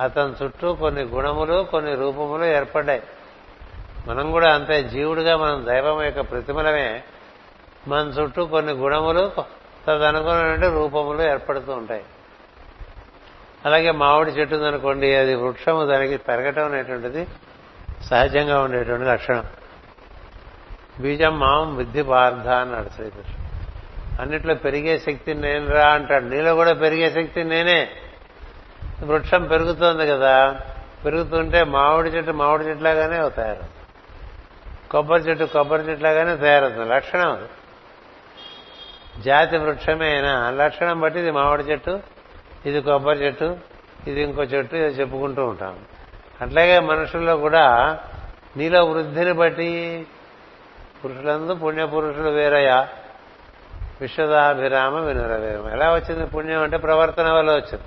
అతని 0.00 0.44
చుట్టూ 0.44 0.74
కొన్ని 0.74 1.02
గుణములు 1.02 1.62
కొన్ని 1.62 1.94
రూపములు 1.94 2.44
ఏర్పడ్డాయి. 2.44 3.02
మనం 4.08 4.32
కూడా 4.32 4.54
అంతే 4.54 4.82
జీవుడిగా 4.82 5.36
మనం 5.36 5.66
దైవం 5.68 6.02
యొక్క 6.02 6.20
ప్రతిమలమే 6.20 7.02
మన 7.88 7.98
చుట్టూ 7.98 8.46
కొన్ని 8.46 8.72
గుణములు 8.72 9.32
తదనుగుణమైన 9.86 10.68
రూపములు 10.68 11.22
ఏర్పడుతూ 11.22 11.72
ఉంటాయి. 11.72 12.04
అలాగే 13.66 13.90
మామిడి 13.90 14.30
చెట్టు 14.30 14.54
ఉందనుకోండి 14.54 15.16
అది 15.16 15.34
వృక్షము 15.34 15.84
దానికి 15.86 16.16
పెరగటం 16.16 16.64
అనేటువంటిది 16.64 17.26
సహజంగా 18.04 18.60
ఉండేటువంటి 18.62 19.04
లక్షణం. 19.04 19.44
బీజం 21.00 21.38
మాం 21.38 21.76
బుద్ధి 21.76 22.02
పార్థ 22.02 22.48
అన్నాడు 22.48 22.88
శ్రీకృష్ణ 22.88 23.44
అన్నిట్లో 24.20 24.54
పెరిగే 24.54 24.98
శక్తి 24.98 25.34
నేను 25.34 25.70
రా 25.70 25.88
అంటాడు. 25.88 26.24
నీలో 26.24 26.54
కూడా 26.54 26.72
పెరిగే 26.72 27.10
శక్తి 27.10 27.44
నేనే. 27.44 27.88
వృక్షం 29.04 29.44
పెరుగుతోంది 29.44 30.06
కదా. 30.06 30.60
పెరుగుతుంటే 31.04 31.64
మామిడి 31.64 32.08
చెట్టు 32.08 32.30
మామిడి 32.30 32.64
చెట్లాగానే 32.64 33.30
తయారవుతుంది. 33.30 33.70
కొబ్బరి 34.90 35.22
చెట్టు 35.22 35.44
కొబ్బరి 35.44 35.82
చెట్లాగానే 35.82 36.36
తయారవుతుంది. 36.36 36.94
లక్షణం 36.94 37.32
అది. 37.32 37.48
జాతి 39.22 39.56
వృక్షమే 39.56 40.12
అయినా 40.12 40.50
లక్షణం 40.50 41.00
బట్టి 41.00 41.20
ఇది 41.20 41.30
మామిడి 41.30 41.62
చెట్టు 41.62 42.00
ఇది 42.66 42.80
కొబ్బరి 42.80 43.18
చెట్టు 43.18 43.56
ఇది 44.06 44.22
ఇంకో 44.22 44.42
చెట్టు 44.42 44.76
ఇది 44.76 44.86
చెప్పుకుంటూ 44.86 45.46
ఉంటాం. 45.46 45.78
అట్లాగే 46.40 46.80
మనుషుల్లో 46.80 47.36
కూడా 47.36 47.98
నీలో 48.56 48.84
వృద్ధిని 48.84 49.32
బట్టి 49.32 50.06
పురుషులందు 51.04 51.54
పుణ్యపురుషుడు 51.54 52.28
వేరయ్యా 52.28 52.88
విశ్వదాభిరామ 54.00 54.94
వినురవేమ. 54.94 55.72
ఎలా 55.72 55.94
వచ్చింది 55.94 56.26
పుణ్యం 56.26 56.62
అంటే 56.62 56.76
ప్రవర్తన 56.76 57.32
వల్ల 57.32 57.50
వచ్చింది. 57.50 57.82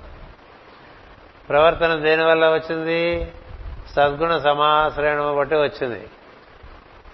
ప్రవర్తన 1.48 1.94
దేని 1.94 2.24
వల్ల 2.24 2.48
వచ్చింది? 2.48 3.32
సద్గుణ 3.96 4.38
సమాశ్రయణం 4.38 5.36
బట్టి 5.36 5.54
వచ్చింది. 5.54 6.08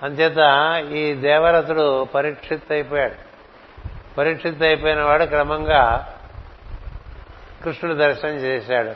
అంచేత 0.03 0.39
ఈ 0.93 1.15
దేవరథుడు 1.15 2.05
పరీక్షిత్ 2.05 2.73
అయిపోయాడు 2.73 3.15
పరీక్షిత్ 4.19 4.63
అయిపోయిన 4.63 5.03
వాడు 5.03 5.25
క్రమంగా 5.25 6.15
కృష్ణుడు 7.65 7.97
దర్శనం 7.97 8.33
చేశాడు. 8.33 8.91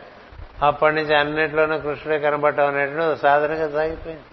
అప్పటి 0.65 0.95
నుంచి 0.95 1.15
అన్నింటిలోనూ 1.15 1.79
కృష్ణుడే 1.79 2.19
కనబడటం 2.19 2.67
అనేటువంటి 2.67 3.21
సాధనగా 3.21 3.69
సాగిపోయింది. 3.69 4.25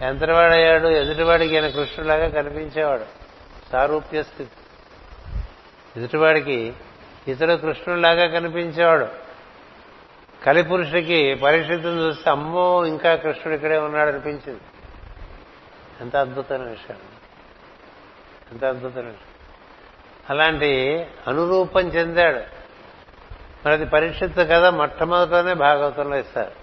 ఎంతటివాడయ్యాడు 0.00 0.88
ఎదుటివాడికి 0.88 1.54
ఈయన 1.54 1.68
కృష్ణులాగా 1.68 2.28
కనిపించేవాడు. 2.28 3.04
సారూప్య 3.72 4.22
స్థితి. 4.22 4.50
ఎదుటివాడికి 5.96 6.74
ఇతడు 7.28 7.52
కృష్ణులాగా 7.52 8.26
కనిపించేవాడు. 8.26 9.08
కలిపురుషుడికి 10.44 11.34
పరీక్షితుని 11.34 12.00
చూస్తే 12.00 12.30
అమ్మో 12.30 12.86
ఇంకా 12.86 13.16
కృష్ణుడు 13.16 13.54
ఇక్కడే 13.54 13.78
ఉన్నాడు 13.78 14.08
అనిపించింది 14.08 14.60
ఎంత 16.00 16.16
అద్భుతమైన 16.16 16.68
విషయం. 16.68 16.96
ఎంత 18.52 18.64
అద్భుతమైన 18.64 19.06
విషయం. 19.06 19.30
అలాంటి 20.30 21.06
అనురూపం 21.28 21.88
చెందాడు. 21.88 22.38
మరి 23.64 23.72
అది 23.72 23.86
పరీక్షిత్తు 23.86 24.40
కదా 24.40 24.70
మొట్టమొదటనే 24.70 25.54
భాగవతంలో 25.54 26.16
ఇస్తారు. 26.16 26.59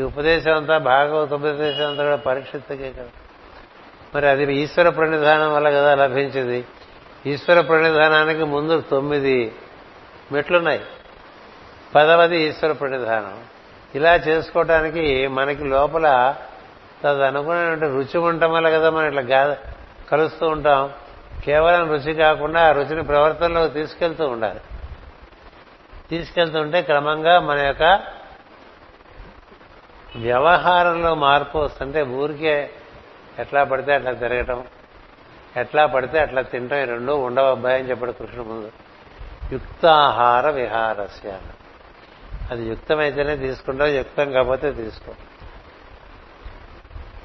ఈ 0.00 0.02
ఉపదేశం 0.02 0.56
అంతా 0.56 0.78
భాగవత 0.78 1.32
ఉపదేశం 1.32 1.86
అంతా 1.86 2.04
కూడా 2.04 2.16
పరీక్షిత్తుకే 2.16 2.92
కదా. 2.92 3.08
మరి 4.14 4.28
అది 4.28 4.54
ఈశ్వర 4.54 4.88
ప్రణిధానం 4.88 5.54
వల్ల 5.54 5.70
కదా 5.70 5.94
లభించింది. 5.94 6.64
ఈశ్వర 7.26 7.60
ప్రణిధానానికి 7.60 8.44
ముందు 8.44 8.80
తొమ్మిది 8.80 9.54
మెట్లున్నాయి. 10.32 10.80
పదవది 11.94 12.42
ఈశ్వర 12.42 12.72
ప్రణిధానం. 12.72 13.38
ఇలా 13.94 14.14
చేసుకోవటానికి 14.14 15.26
మనకి 15.26 15.64
లోపల 15.64 16.34
తదనుకున్నటువంటి 17.04 17.84
రుచి 17.84 18.18
ఉండటం 18.18 18.52
వల్ల 18.52 18.70
కదా 18.70 18.90
మనం 18.90 19.06
ఇట్లా 19.06 19.22
గా 19.22 19.56
కలుస్తూ 20.10 20.48
ఉంటాం. 20.48 20.90
కేవలం 21.44 21.90
రుచి 21.90 22.14
కాకుండా 22.14 22.68
ఆ 22.68 22.72
రుచిని 22.72 23.02
ప్రవర్తనలో 23.02 23.68
తీసుకెళ్తూ 23.68 24.28
ఉండాలి. 24.28 24.60
తీసుకెళ్తుంటే 26.10 26.82
క్రమంగా 26.82 27.40
మన 27.40 27.58
యొక్క 27.58 28.19
వ్యవహారంలో 30.16 31.14
మార్పు 31.14 31.58
వస్తుంటే 31.58 32.02
ఊరికే 32.02 32.70
ఎట్లా 33.38 33.64
పడితే 33.64 33.94
అట్లా 33.94 34.12
తిరగటం 34.12 34.64
ఎట్లా 35.56 35.86
పడితే 35.86 36.18
అట్లా 36.18 36.42
తినటం 36.42 36.76
ఈ 36.76 36.84
రెండు 36.84 37.12
ఉండవు 37.12 37.46
అబ్బాయి 37.46 37.80
అని 37.80 37.90
చెప్పాడు 37.90 38.12
కృష్ణుడు 38.12 38.48
ముందు. 38.48 38.72
యుక్తాహార 39.52 40.50
విహారస్య 40.50 41.38
అది 42.50 42.68
యుక్తమైతేనే 42.68 43.36
తీసుకుంటావు 43.36 43.88
యుక్తం 43.88 44.32
కాకపోతే 44.32 44.72
తీసుకో. 44.72 45.12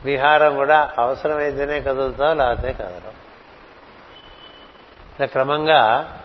విహారం 0.05 0.55
కూడా 0.55 0.93
అవసరమైతేనే 0.97 1.81
కదులుతావు 1.81 2.33
లేకపోతే 2.33 2.73
కదలవు. 2.73 3.25
ఇలా 5.19 5.25
క్రమంగా 5.25 6.21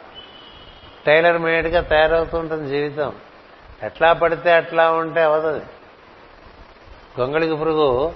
టైలర్ 1.06 1.38
మేడ్గా 1.38 1.80
తయారవుతుంటుంది 1.80 2.68
జీవితం. 2.68 3.12
ఎట్లా 3.82 4.12
పడితే 4.12 4.52
అట్లా 4.52 4.90
ఉంటే 4.90 5.22
అవదది 5.22 5.64
గొంగళికి 7.20 7.56
పురుగు 7.56 8.12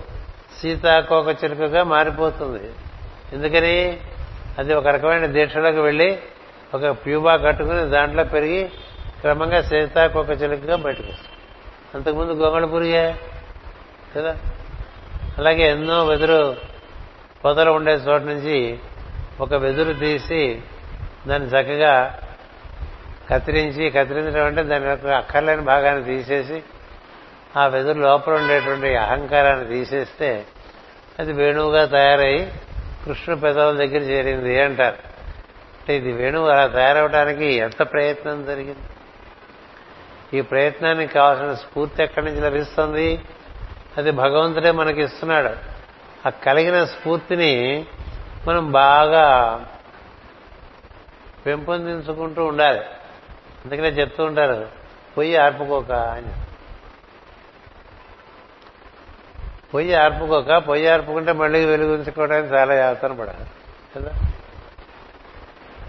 సీతాకోక 0.61 1.45
చిలుకగా 1.45 1.85
మారిపోతుంది. 1.85 2.73
ఎందుకని? 3.33 4.01
అది 4.59 4.75
ఒక 4.75 4.87
రకమైన 4.87 5.27
దీక్షలోకి 5.27 5.81
వెళ్ళి 5.81 6.19
ఒక 6.75 6.91
ప్యూబా 6.91 7.37
కట్టుకుని 7.37 7.83
దాంట్లో 7.83 8.25
పెరిగి 8.25 8.71
క్రమంగా 9.21 9.63
సీతాకోక 9.63 10.31
చిలుకగా 10.31 10.77
బయటకు 10.77 11.03
వస్తుంది. 11.03 11.39
అంతకుముందు 11.95 12.33
గొంగళి 12.33 12.67
పురిగే 12.67 13.15
కదా? 14.17 14.37
అలాగే 15.39 15.71
ఎన్నో 15.71 16.05
వెదురు 16.05 16.57
పొదలు 17.45 17.71
ఉండే 17.71 17.93
చోట 17.93 18.21
నుంచి 18.23 18.79
ఒక 19.41 19.55
వెదురు 19.55 19.93
తీసి 19.93 20.63
దాన్ని 21.27 21.49
చక్కగా 21.49 22.19
కత్తిరించి 23.31 23.91
కత్తిరించడం 23.91 24.47
అంటే 24.47 24.63
దాని 24.63 24.87
యొక్క 24.87 25.07
అక్కర్లేని 25.07 25.63
భాగాన్ని 25.63 26.05
తీసేసి 26.05 26.63
ఆ 27.57 27.67
వెదురు 27.67 27.99
లోపల 27.99 28.33
ఉండేటువంటి 28.33 28.97
అహంకారాన్ని 28.97 29.69
తీసేస్తే 29.69 30.47
అది 31.19 31.33
వేణువుగా 31.33 31.87
తయారై 31.87 32.53
కృష్ణ 33.05 33.35
పెదవుల 33.35 33.77
దగ్గర 33.77 34.01
చేరింది 34.01 34.63
అంటారు. 34.63 34.97
అంటే 35.81 35.97
ఇది 35.97 36.13
వేణువు 36.13 36.49
అలా 36.49 36.67
తయారవడానికి 36.67 37.47
ఎంత 37.47 37.83
ప్రయత్నం 37.83 38.45
జరిగింది? 38.45 38.89
ఈ 40.39 40.41
ప్రయత్నానికి 40.41 41.13
కావాల్సిన 41.13 41.55
స్ఫూర్తి 41.55 42.03
ఎక్కడి 42.03 42.27
నుంచి 42.27 42.41
లభిస్తుంది? 42.41 43.23
అది 43.97 44.11
భగవంతుడే 44.11 44.71
మనకి 44.71 45.03
ఇస్తున్నాడు 45.03 45.51
ఆ 46.27 46.31
కలిగిన 46.31 46.85
స్ఫూర్తిని 46.85 47.87
మనం 48.49 48.73
బాగా 48.73 49.65
పెంపొందించుకుంటూ 51.47 52.45
ఉండాలి. 52.45 52.81
అందుకనే 53.65 53.89
చెప్తూ 53.89 54.25
ఉంటారు 54.25 54.69
పొయ్యి 55.17 55.37
ఆర్పుకోక 55.37 55.93
అని. 55.93 56.44
పొయ్యి 59.75 59.95
ఆర్పుకోక 59.95 60.57
పొయ్యి 60.57 60.89
ఆర్పుకుంటే 60.89 61.33
మళ్ళీ 61.33 61.65
వెలుగుంచుకోవడానికి 61.65 62.55
చాలా 62.55 62.75
యాతన 62.75 63.13
పడాలి. 63.13 63.47
కదా? 63.97 64.11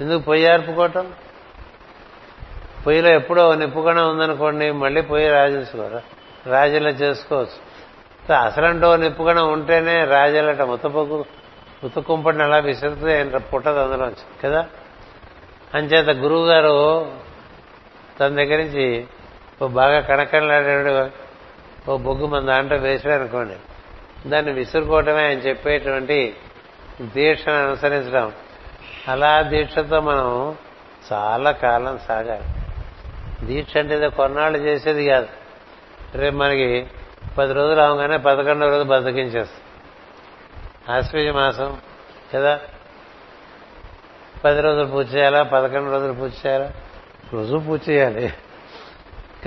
ఎందుకు 0.02 0.20
పొయ్యి 0.20 0.48
ఆర్పుకోవటం? 0.48 1.14
పొయ్యిలో 2.86 3.10
ఎప్పుడో 3.10 3.56
నిప్పుకణం 3.56 4.10
ఉందనుకోండి 4.10 4.72
మళ్ళీ 4.72 5.02
పొయ్యి 5.02 5.30
రాజేసుకోరా? 5.30 6.02
రాజుల 6.48 6.88
చేసుకోవచ్చు. 6.88 7.66
అసలంటో 8.34 8.96
నిప్పుకణం 8.96 9.52
ఉంటేనే 9.52 10.06
రాజేలట 10.06 10.62
ముత్తపొక్కు 10.62 11.26
ఉతుకుంపడిని 11.84 12.44
అలా 12.44 12.58
విసిరితే 12.58 13.18
ఆయన 13.18 13.38
పుట్టదు 13.38 13.80
అందులోంచి 13.80 14.42
కదా? 14.44 14.68
అంచేత 15.74 16.10
గురువు 16.10 16.46
గారు 16.46 17.06
తన 18.20 18.28
దగ్గర 18.28 18.58
నుంచి 18.58 19.08
బాగా 19.68 20.00
కణకణలాడాడు 20.00 21.26
ఓ 21.92 21.98
బొగ్గు 21.98 22.28
మన 22.28 22.40
దాంట్లో 22.40 22.78
వేసాడు 22.78 23.14
అనుకోండి 23.14 23.54
దాన్ని 24.26 24.54
విసురుకోవటమే 24.54 25.26
ఆయన 25.28 25.40
చెప్పేటువంటి 25.40 26.36
దీక్షను 27.02 27.68
అనుసరించడం. 27.68 28.32
అలా 29.08 29.42
దీక్షతో 29.42 30.00
మనం 30.00 30.56
చాలా 31.14 31.52
కాలం 31.52 32.00
సాగాలి. 32.08 32.44
దీక్ష 33.46 33.78
అంటే 33.78 33.96
ఏదో 33.96 34.10
కొన్నాళ్ళు 34.10 34.58
చేసేది 34.60 35.08
కాదు. 35.08 35.28
రేపు 36.16 36.36
మనకి 36.36 36.88
పది 37.38 37.54
రోజులు 37.54 37.82
అవగానే 37.82 38.18
పదకొండవ 38.18 38.70
రోజు 38.70 38.84
బతికించేస్తాం. 38.84 39.66
ఆశ్వీజ 40.96 41.30
మాసం 41.30 41.78
కదా? 42.34 42.60
పది 44.44 44.62
రోజులు 44.62 44.86
పూజ 44.86 45.16
చేయాలా? 45.16 45.44
పదకొండు 45.44 45.92
రోజులు 45.92 46.14
పూజ 46.14 46.32
చేయాలా? 46.48 46.72
రోజు 47.34 47.58
పూజ 47.58 47.90
చేయాలి. 47.90 48.34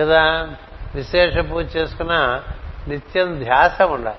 కదా? 0.00 0.50
విశేష 0.94 1.50
పూజ 1.50 1.76
చేసుకున్న 1.76 2.42
నిత్యం 2.88 3.38
ధ్యాస 3.38 3.82
ఉండాలి. 3.82 4.16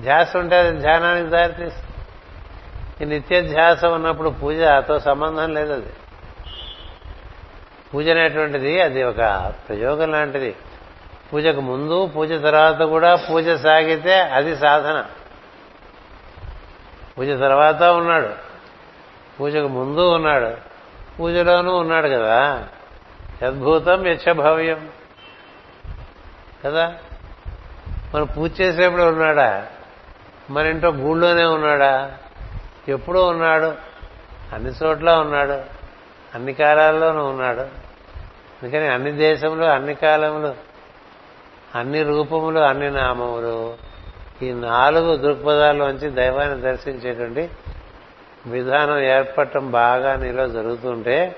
ధ్యాస 0.00 0.36
ఉంటే 0.36 0.56
అది 0.56 0.78
ధ్యానానికి 0.78 1.30
దారితీస్తుంది. 1.30 1.94
ఈ 3.00 3.04
నిత్య 3.04 3.40
ధ్యాస 3.40 3.84
ఉన్నప్పుడు 3.84 4.30
పూజతో 4.30 4.98
సంబంధం 4.98 5.54
లేదు 5.54 5.72
అది. 5.72 5.92
పూజ 7.94 8.08
అనేటువంటిది 8.08 8.80
అది 8.80 9.02
ఒక 9.02 9.52
ప్రయోగం 9.68 10.10
లాంటిది. 10.10 10.56
పూజకు 11.32 11.60
ముందు 11.60 12.06
పూజ 12.06 12.32
తర్వాత 12.32 12.82
కూడా 12.82 13.14
పూజ 13.14 13.48
సాగితే 13.48 14.20
అది 14.20 14.56
సాధన. 14.56 15.04
పూజ 17.18 17.28
తర్వాత 17.28 17.82
ఉన్నాడు. 17.82 18.30
పూజకు 19.40 19.68
ముందు 19.68 20.14
ఉన్నాడు. 20.14 20.74
పూజలోనూ 21.20 21.76
ఉన్నాడు 21.76 22.08
కదా. 22.08 22.68
అద్భుతం 23.46 24.06
యచ్చభవ్యం 24.06 24.88
కదా? 26.64 26.94
మనం 28.14 28.24
పూజ 28.24 28.60
చేసేప్పుడు 28.60 29.02
ఉన్నాడా? 29.02 29.66
మన 30.50 30.66
ఇంట్లో 30.66 30.90
గూళ్ళోనే 30.90 31.44
ఉన్నాడా? 31.44 32.12
ఎప్పుడూ 32.88 33.26
ఉన్నాడు. 33.26 33.74
అన్ని 34.52 34.70
చోట్ల 34.70 35.12
ఉన్నాడు. 35.12 35.52
అన్ని 36.34 36.52
కాలాల్లోనూ 36.52 37.24
ఉన్నాడు. 37.24 37.60
అందుకని 38.62 38.88
అన్ని 38.88 39.12
దేశములు 39.12 39.64
అన్ని 39.64 39.94
కాలములు 39.94 40.54
అన్ని 41.74 42.02
రూపములు 42.02 42.58
అన్ని 42.58 42.90
నామములు 42.90 43.74
ఈ 44.42 44.52
నాలుగు 44.52 45.16
దృక్పథాల్లోంచి 45.16 46.10
దైవాన్ని 46.10 46.60
దర్శించేటువంటి 46.60 47.50
విధానం 48.46 48.98
ఏర్పడటం 48.98 49.70
బాగా 49.70 50.14
నీలో 50.14 50.48
జరుగుతుంటే 50.48 51.36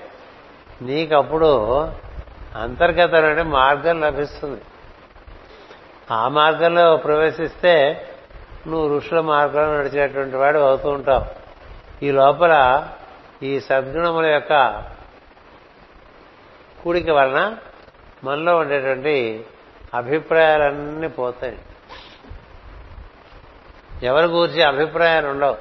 నీకప్పుడు 0.81 1.67
అంతర్గతమైన 2.55 3.41
మార్గం 3.41 4.01
లభిస్తుంది. 4.01 4.61
ఆ 6.11 6.27
మార్గంలో 6.27 6.97
ప్రవేశిస్తే 6.97 8.07
నువ్వు 8.67 8.97
ఋషుల 8.97 9.19
మార్గంలో 9.19 9.77
నడిచేటువంటి 9.77 10.35
వాడు 10.35 10.59
అవుతూ 10.59 10.89
ఉంటావు. 10.89 11.25
ఈ 12.05 12.11
లోపల 12.11 12.87
ఈ 13.43 13.59
సద్గుణముల 13.59 14.25
యొక్క 14.25 14.83
కూడిక 16.83 17.09
వలన 17.09 17.57
మనలో 18.23 18.57
ఉండేటువంటి 18.57 19.45
అభిప్రాయాలన్నీ 19.93 21.07
పోతాయి. 21.07 21.59
ఎవరి 24.03 24.27
గురించి 24.27 24.63
అభిప్రాయాలు 24.63 25.27
ఉండవు. 25.27 25.57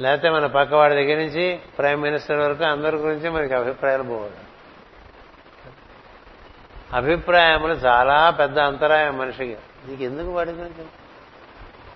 లేకపోతే 0.00 0.30
మన 0.30 0.46
పక్కవాడి 0.46 0.94
దగ్గర 0.94 1.16
నుంచి 1.16 1.60
ప్రైమ్ 1.78 2.02
మినిస్టర్ 2.02 2.40
వరకు 2.40 2.64
అందరి 2.64 2.96
గురించి 2.96 3.30
మనకి 3.30 3.54
అభిప్రాయాలు 3.54 4.02
పోవడం 4.02 4.44
అభిప్రాయములు 6.94 7.72
చాలా 7.72 8.30
పెద్ద 8.30 8.58
అంతరాయం 8.58 9.18
మనిషికి. 9.18 9.56
నీకు 9.88 10.02
ఎందుకు 10.02 10.28
వాడి 10.28 10.50
గురించి? 10.50 10.86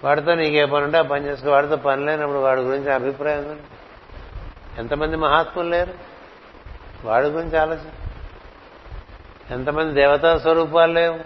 వాడితో 0.05 0.35
నీకే 0.35 0.65
పని 0.65 0.85
ఉంటే 0.85 0.99
ఆ 0.99 1.03
పని 1.03 1.27
చేసుకో. 1.27 1.51
వాడితో 1.51 1.77
పని 1.77 2.05
లేనప్పుడు 2.05 2.39
వాడి 2.39 2.61
గురించి 2.61 2.93
అభిప్రాయం 2.93 3.61
ఎంతమంది 4.79 5.17
మహాత్ములు 5.17 5.69
లేరు? 5.69 5.95
వాడి 7.05 7.29
గురించి 7.29 7.59
ఆలోచన. 7.59 7.91
ఎంతమంది 9.51 9.95
దేవతా 9.95 10.39
స్వరూపాలు 10.39 10.93
లేవు? 10.93 11.21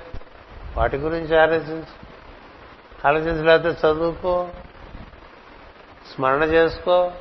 వాటి 0.77 0.97
గురించి 0.97 1.39
ఆలోచించు. 1.39 2.07
ఆలోచించలేకపోతే 3.09 3.89
చదువుకో 3.89 4.49
స్మరణ 6.15 6.43
చేసుకో. 6.43 7.13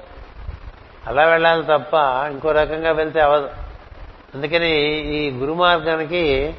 అలా 1.08 1.26
వెళ్ళాలి 1.26 1.64
తప్ప 1.64 1.94
ఇంకో 2.32 2.52
రకంగా 2.52 2.92
వెళ్తే 2.92 3.20
అవదు 3.20 3.50
అందుకని 4.36 4.72
ఈ 5.16 5.32
గురు 5.32 5.54
మార్గానికి 5.54 6.56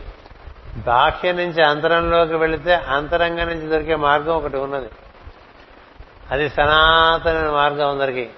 బాహ్య 0.76 1.32
నుంచి 1.32 1.62
అంతరంలోకి 1.62 2.34
వెళితే 2.34 2.74
అంతరంగం 2.74 3.46
నుంచి 3.48 3.66
దొరికే 3.66 3.96
మార్గం 3.96 4.36
ఒకటి 4.36 4.56
ఉన్నది. 4.56 4.88
అది 6.30 6.48
సనాతన 6.48 7.50
మార్గం 7.50 7.90
అందరికి. 7.90 8.30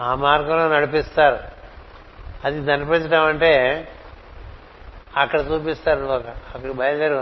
ఆ 0.00 0.14
మార్గంలో 0.14 0.68
నడిపిస్తారు. 0.68 1.38
అది 2.44 2.60
నడిపించడం 2.60 3.24
అంటే 3.24 3.88
అక్కడ 5.16 5.40
చూపిస్తారు 5.40 6.04
ఒక 6.04 6.28
అక్కడికి 6.28 6.72
బయలుదేరి 6.72 7.14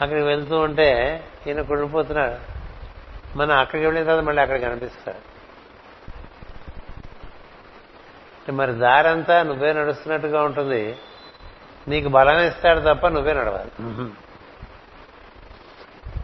అక్కడికి 0.00 0.26
వెళ్తూ 0.26 0.58
ఉంటే 0.58 1.24
ఈయన 1.46 1.62
కుడిపోతున్నాడు 1.62 2.54
మనం 3.38 3.58
అక్కడికి 3.58 3.86
వెళ్ళిన 3.86 4.04
తర్వాత 4.04 4.24
మళ్ళీ 4.24 4.42
అక్కడ 4.42 4.60
కనిపిస్తాడు 4.60 5.34
మరి 8.52 8.72
దారంతా 8.72 9.42
నువ్వే 9.42 9.72
నడుస్తున్నట్టుగా 9.72 10.42
ఉంటుంది. 10.42 10.96
నీకు 11.88 12.08
బలం 12.08 12.40
ఇస్తాడు 12.40 12.80
తప్ప 12.80 13.06
నువ్వే 13.06 13.32
నడవాలి. 13.32 13.70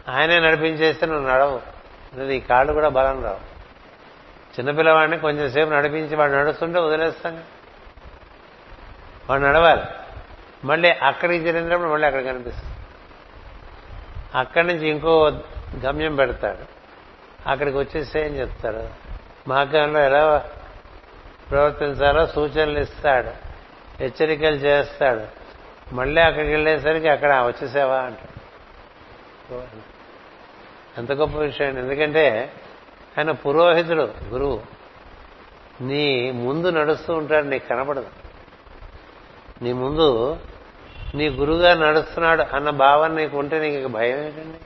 ఆయనే 0.09 0.39
నడిపించేస్తే 0.39 1.05
నువ్వు 1.05 1.29
నడవు. 1.29 1.61
నీ 2.17 2.39
కాళ్ళు 2.39 2.73
కూడా 2.73 2.89
బలం 2.89 3.23
రావు. 3.23 3.51
చిన్నపిల్లవాడిని 4.59 5.19
కొంచెంసేపు 5.19 5.69
నడిపించి 5.69 6.15
వాడు 6.15 6.31
నడుస్తుంటే 6.31 6.79
వదిలేస్తాం. 6.79 7.43
వాడు 9.29 9.41
నడవాలి. 9.41 9.81
మళ్ళీ 10.63 10.89
అక్కడికి 10.89 11.45
చేరినప్పుడు 11.45 11.89
మళ్ళీ 11.89 12.07
అక్కడ 12.07 12.25
కనిపిస్తుంది. 12.25 12.75
అక్కడి 14.35 14.67
నుంచి 14.67 14.89
ఇంకో 14.89 15.31
గమ్యం 15.85 16.15
పెడతాడు. 16.15 16.81
అక్కడికి 17.49 17.77
వచ్చేస్తే 17.77 18.25
ఏం 18.25 18.35
చెప్తాడు? 18.35 18.89
మార్గంలో 19.49 19.99
ఎలా 19.99 20.49
ప్రవర్తించాలో 21.49 22.27
సూచనలు 22.27 22.79
ఇస్తాడు. 22.79 23.31
హెచ్చరికలు 24.03 24.55
చేస్తాడు. 24.55 25.40
మళ్ళీ 25.91 26.21
అక్కడికి 26.21 26.51
వెళ్ళేసరికి 26.51 27.07
అక్కడ 27.07 27.31
వచ్చేసావా 27.33 27.99
అంటాడు. 27.99 28.31
ఎంత 30.97 31.11
గొప్ప 31.11 31.37
విషయం. 31.37 31.77
ఎందుకంటే 31.77 32.53
ఆయన 33.17 33.31
పురోహితుడు 33.31 34.13
గురువు. 34.23 34.61
నీ 35.81 36.31
ముందు 36.31 36.67
నడుస్తూ 36.67 37.13
ఉంటాడు 37.13 37.45
నీకు 37.45 37.67
కనపడదు. 37.67 38.09
నీ 39.61 39.73
ముందు 39.73 40.37
నీ 41.15 41.29
గురువుగా 41.29 41.73
నడుస్తున్నాడు 41.73 42.55
అన్న 42.55 42.69
భావన 42.69 43.11
నీకు 43.11 43.37
ఉంటే 43.37 43.59
నీకు 43.59 43.87
భయం 43.87 44.17
ఏంటండి? 44.17 44.57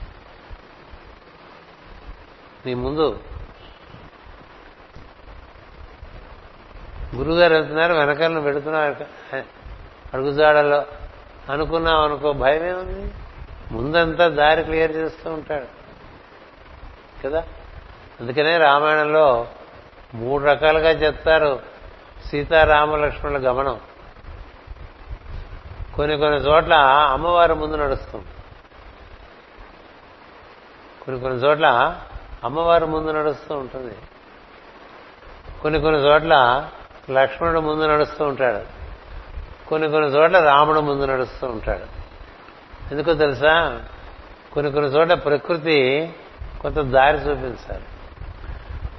నీ 2.66 2.74
ముందు 2.74 3.20
గురువుగారు 7.16 7.54
వెళ్తున్నారు 7.54 7.94
వెనకాలను 7.94 8.42
పెడుతున్నారు 8.42 9.06
అడుగుజాడలో 10.14 10.86
అనుకున్నాం 11.52 12.04
అనుకో 12.04 12.34
భయమే 12.34 12.74
ఉంది 12.74 13.14
ముందంతా 13.72 14.28
దారి 14.28 14.64
క్లియర్ 14.64 14.96
చేస్తూ 14.96 15.30
ఉంటాడు. 15.30 15.66
కదా? 17.24 17.44
అందుకనే 18.20 18.58
రామాయణంలో 18.58 19.48
మూడు 20.14 20.44
రకాలుగా 20.44 20.90
చెప్తారు 20.90 21.60
సీతారామలక్ష్మణుల 22.26 23.50
గమనం. 23.50 23.80
కొన్ని 25.96 26.18
కొన్ని 26.18 26.40
చోట్ల 26.40 26.74
అమ్మవారి 27.12 27.54
ముందు 27.54 27.76
నడుస్తుంది. 27.76 28.26
కొన్ని 31.06 31.22
కొన్ని 31.22 31.40
చోట్ల 31.40 31.98
అమ్మవారి 32.44 32.86
ముందు 32.86 33.12
నడుస్తూ 33.12 33.56
ఉంటుంది. 33.56 33.96
కొన్ని 35.62 35.80
కొన్ని 35.80 36.02
చోట్ల 36.02 36.68
లక్ష్మణుడు 37.12 37.60
ముందు 37.60 37.86
నడుస్తూ 37.86 38.26
ఉంటాడు. 38.26 38.85
కొన్ని 39.68 39.90
కొన్ని 39.90 40.10
చోట్ల 40.10 40.40
రాముడు 40.40 40.80
ముందు 40.80 41.06
నడుస్తూ 41.06 41.48
ఉంటాడు. 41.48 42.06
ఎందుకో 42.92 43.14
తెలుసా? 43.14 43.82
కొన్ని 44.54 44.72
కొన్ని 44.72 44.92
చోట్ల 44.92 45.14
ప్రకృతి 45.14 46.10
కొంత 46.62 46.80
దారి 46.80 47.18
చూపించాలి. 47.18 47.84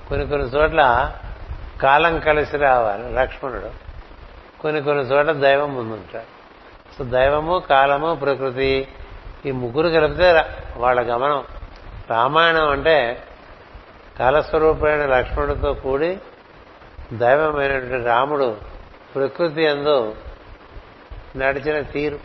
కొన్ని 0.09 0.27
కొన్ని 0.27 0.47
చోట్ల 0.47 1.13
కాలం 1.83 2.19
కలిసి 2.19 2.57
రావాలి 2.57 3.13
లక్ష్మణుడు. 3.13 3.71
కొన్ని 4.63 4.83
కొన్ని 4.83 5.05
చోట్ల 5.05 5.33
దైవం 5.33 5.75
ముందుంటాడు. 5.75 6.37
సో 6.99 7.05
దైవము 7.05 7.59
కాలము 7.59 8.15
ప్రకృతి 8.15 8.89
ఈ 9.47 9.51
ముగ్గురు 9.51 9.89
కలిపితే 9.89 10.45
వాళ్ళ 10.77 11.15
గమనం. 11.15 11.45
రామాయణం 12.11 12.69
అంటే 12.69 13.23
కాలస్వరూపమైన 14.19 15.07
లక్ష్మణుడితో 15.07 15.75
కూడి 15.75 16.19
దైవమైనటువంటి 17.13 18.05
రాముడు 18.05 18.57
ప్రకృతి 19.15 19.63
ఎందు 19.63 20.15
నడిచిన 21.37 21.81
తీరు. 21.81 22.19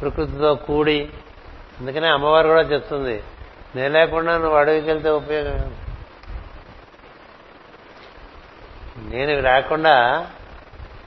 ప్రకృతితో 0.00 0.54
కూడి. 0.54 1.08
అందుకనే 1.80 2.08
అమ్మవారు 2.08 2.48
కూడా 2.48 2.60
చెప్తుంది 2.60 3.22
నేను 3.76 3.94
లేకుండా 3.94 4.38
నువ్వు 4.38 4.58
అడవికి 4.58 4.86
వెళ్తే 4.86 5.10
ఉపయోగం 5.10 5.76
నేను 8.98 9.42
రాకుండా 9.42 10.26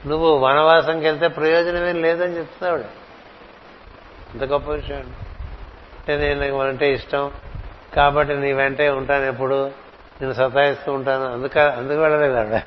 నువ్వు 0.06 0.36
వనవాసంకి 0.36 1.04
వెళ్తే 1.04 1.28
ప్రయోజనమేం 1.28 2.02
లేదని 2.02 2.36
చెప్తున్నాడు 2.36 2.82
అంత 4.32 4.44
గొప్ప 4.44 4.70
విషయం. 4.70 4.96
అంటే 4.96 6.16
నేను 6.16 6.58
అంటే 6.58 6.92
ఇష్టం 6.92 7.32
కాబట్టి 7.96 8.34
నీ 8.34 8.52
వెంటే 8.52 8.90
ఉంటాను 8.90 9.24
ఎప్పుడు 9.24 9.70
నేను 10.20 10.32
సతాయిస్తూ 10.32 10.92
ఉంటాను 10.92 11.32
అందుక 11.32 11.58
అందుకు 11.58 12.00
వెళ్ళలేదు 12.00 12.34
ఆవిడ. 12.34 12.60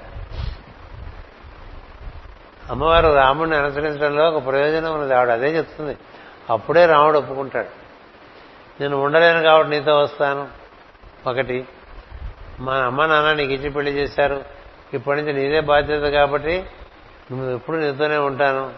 అమ్మవారు 2.72 3.16
రాముడిని 3.16 3.56
అనుసరించడంలో 3.56 4.30
ఒక 4.30 4.46
ప్రయోజనం 4.46 4.94
ఉన్నది. 4.94 5.16
ఆవిడ 5.16 5.30
అదే 5.30 5.58
చెప్తుంది. 5.58 5.98
అప్పుడే 6.50 6.86
రాముడు 6.86 7.18
ఒప్పుకుంటాడు. 7.18 7.68
నేను 8.82 8.98
ఉండలేను 8.98 9.42
కాబట్టి 9.42 9.72
నీతో 9.72 10.00
వస్తాను. 10.00 10.48
ఒకటి 11.28 11.68
మా 12.60 12.76
అమ్మ 12.76 13.06
నాన్న 13.06 13.34
నీకు 13.34 13.52
ఇచ్చి 13.52 13.70
పెళ్ళి 13.70 13.92
చేశారు. 13.92 14.44
ఇప్పటి 14.94 15.22
నుంచి 15.22 15.34
నీదే 15.34 15.60
బాధ్యత 15.60 16.02
కాబట్టి 16.02 16.66
నువ్వు 17.32 17.56
ఎప్పుడు 17.56 17.78
నీతోనే 17.78 18.18
ఉంటాను. 18.18 18.74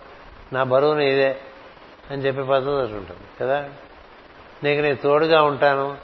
నా 0.54 0.64
బరువు 0.64 0.94
నీదే 0.94 1.38
అని 2.12 2.22
చెప్పే 2.22 2.42
పద్ధతి 2.42 2.72
ఒకటి 2.72 2.94
ఉంటుంది. 2.94 3.22
కదా? 3.42 3.70
నీకు 4.64 4.82
నీ 4.82 4.96
తోడుగా 4.96 5.42
ఉంటాను. 5.42 5.98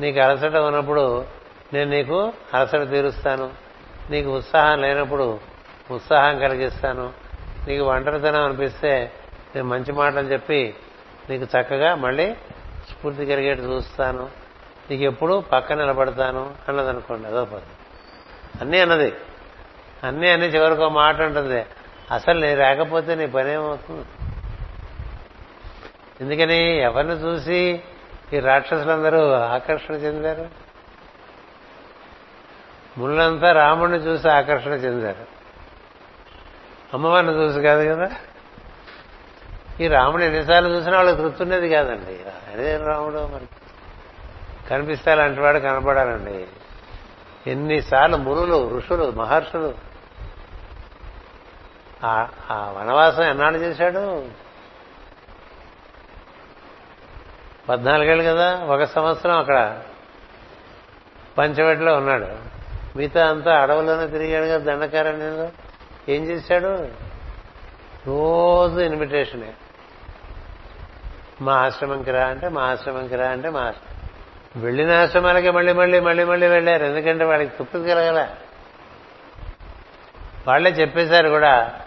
నీకు 0.00 0.20
అలసట 0.20 0.56
ఉన్నప్పుడు 0.56 1.24
నేను 1.72 1.90
నీకు 1.90 2.32
అలసట 2.54 2.90
తీరుస్తాను. 2.90 3.50
నీకు 4.10 4.30
ఉత్సాహం 4.30 4.80
లేనప్పుడు 4.80 5.40
ఉత్సాహం 5.90 6.38
కలిగిస్తాను. 6.38 7.23
నీకు 7.68 7.84
ఒంటరితనం 7.84 8.44
అనిపిస్తే 8.44 9.12
నేను 9.56 9.68
మంచి 9.68 9.92
మాటలు 9.92 10.32
చెప్పి 10.32 10.74
నీకు 11.30 11.44
చక్కగా 11.44 11.94
మళ్ళీ 11.94 12.34
స్ఫూర్తి 12.90 13.26
కలిగేట్టు 13.26 13.64
చూస్తాను. 13.64 14.30
నీకు 14.90 15.02
ఎప్పుడు 15.02 15.44
పక్క 15.52 15.72
నిలబడతాను 15.72 16.54
అన్నది 16.68 16.88
అనుకోండి 16.88 17.28
అదో 17.28 17.44
పద్ధతి 17.44 17.70
అన్నీ 18.60 18.78
అన్నది. 18.78 19.14
అన్నీ 20.04 20.28
అన్నీ 20.28 20.46
చివరికి 20.46 20.88
మాట 20.88 21.22
ఉంటుంది. 21.22 21.66
అసలు 22.10 22.40
నేను 22.40 22.60
రాకపోతే 22.60 23.14
నీ 23.14 23.26
పనేమవుతుంది 23.26 24.06
ఎందుకని 26.20 26.76
ఎవరిని 26.76 27.12
చూసి 27.12 27.80
ఈ 28.32 28.38
రాక్షసులందరూ 28.38 29.30
ఆకర్షణ 29.32 29.94
చెందారు? 29.94 30.48
ముళ్ళంతా 32.98 33.52
రాముడిని 33.52 33.98
చూసి 33.98 34.28
ఆకర్షణ 34.28 34.70
చెందారు. 34.70 35.33
అమ్మవారిని 36.94 37.32
చూసి 37.32 37.60
కాదు 37.60 37.94
కదా? 37.94 38.10
ఈ 39.80 39.88
రాముడు 39.88 40.22
ఎన్నిసార్లు 40.22 40.68
చూసినా 40.68 40.96
వాళ్ళకి 40.96 41.16
తృప్తుండేది 41.16 41.68
కాదండి. 41.68 42.20
అదే 42.52 42.76
రాముడు 42.76 43.30
మరి. 43.34 43.48
కనిపిస్తే 44.68 45.12
అలాంటి 45.12 45.40
వాడు 45.40 45.58
కనపడాలండి. 45.58 46.46
ఎన్నిసార్లు 47.50 48.16
మునులు 48.16 48.70
ఋషులు 48.76 49.10
మహర్షులు. 49.10 49.74
ఆ 52.04 52.74
వనవాసం 52.78 53.22
ఎన్నాడు 53.22 53.56
చేశాడు? 53.56 54.26
పద్నాలుగేళ్ళు 57.68 58.24
కదా? 58.24 58.56
ఒక 58.56 58.84
సంవత్సరం 58.84 59.38
అక్కడ. 59.38 59.82
పంచవటిలో 61.38 61.94
ఉన్నాడు. 61.94 62.26
మిగతా 62.98 63.30
అంతా 63.30 63.62
అడవులోనే 63.62 64.06
తిరిగాడు 64.06 64.44
కదా 64.44 64.58
దండకారణ్యంలో. 64.58 65.48
ఏం 66.08 66.24
చేశాడు? 66.24 66.88
రోజు 68.06 68.80
ఇన్విటేషనే. 68.80 69.54
మా 71.40 71.52
ఆశ్రమంకి 71.52 72.10
రా 72.10 72.26
అంటే 72.26 72.48
మా 72.48 72.62
ఆశ్రమంకి 72.62 73.16
రా 73.16 73.28
అంటే 73.28 73.50
మా 73.50 73.74
వెళ్ళిన 74.56 74.90
ఆశ్రమాలకి 74.90 75.50
మళ్ళీ 75.50 75.72
మళ్ళీ 75.72 76.00
మళ్ళీ 76.00 76.24
మళ్ళీ 76.24 76.48
వెళ్ళారు. 76.48 76.84
ఎందుకంటే 76.84 77.24
వాళ్ళకి 77.24 77.56
తృప్తి 77.56 77.84
కలగల. 77.84 78.28
వాళ్ళే 80.48 80.70
చెప్పేశారు 80.70 81.28
కూడా 81.28 81.80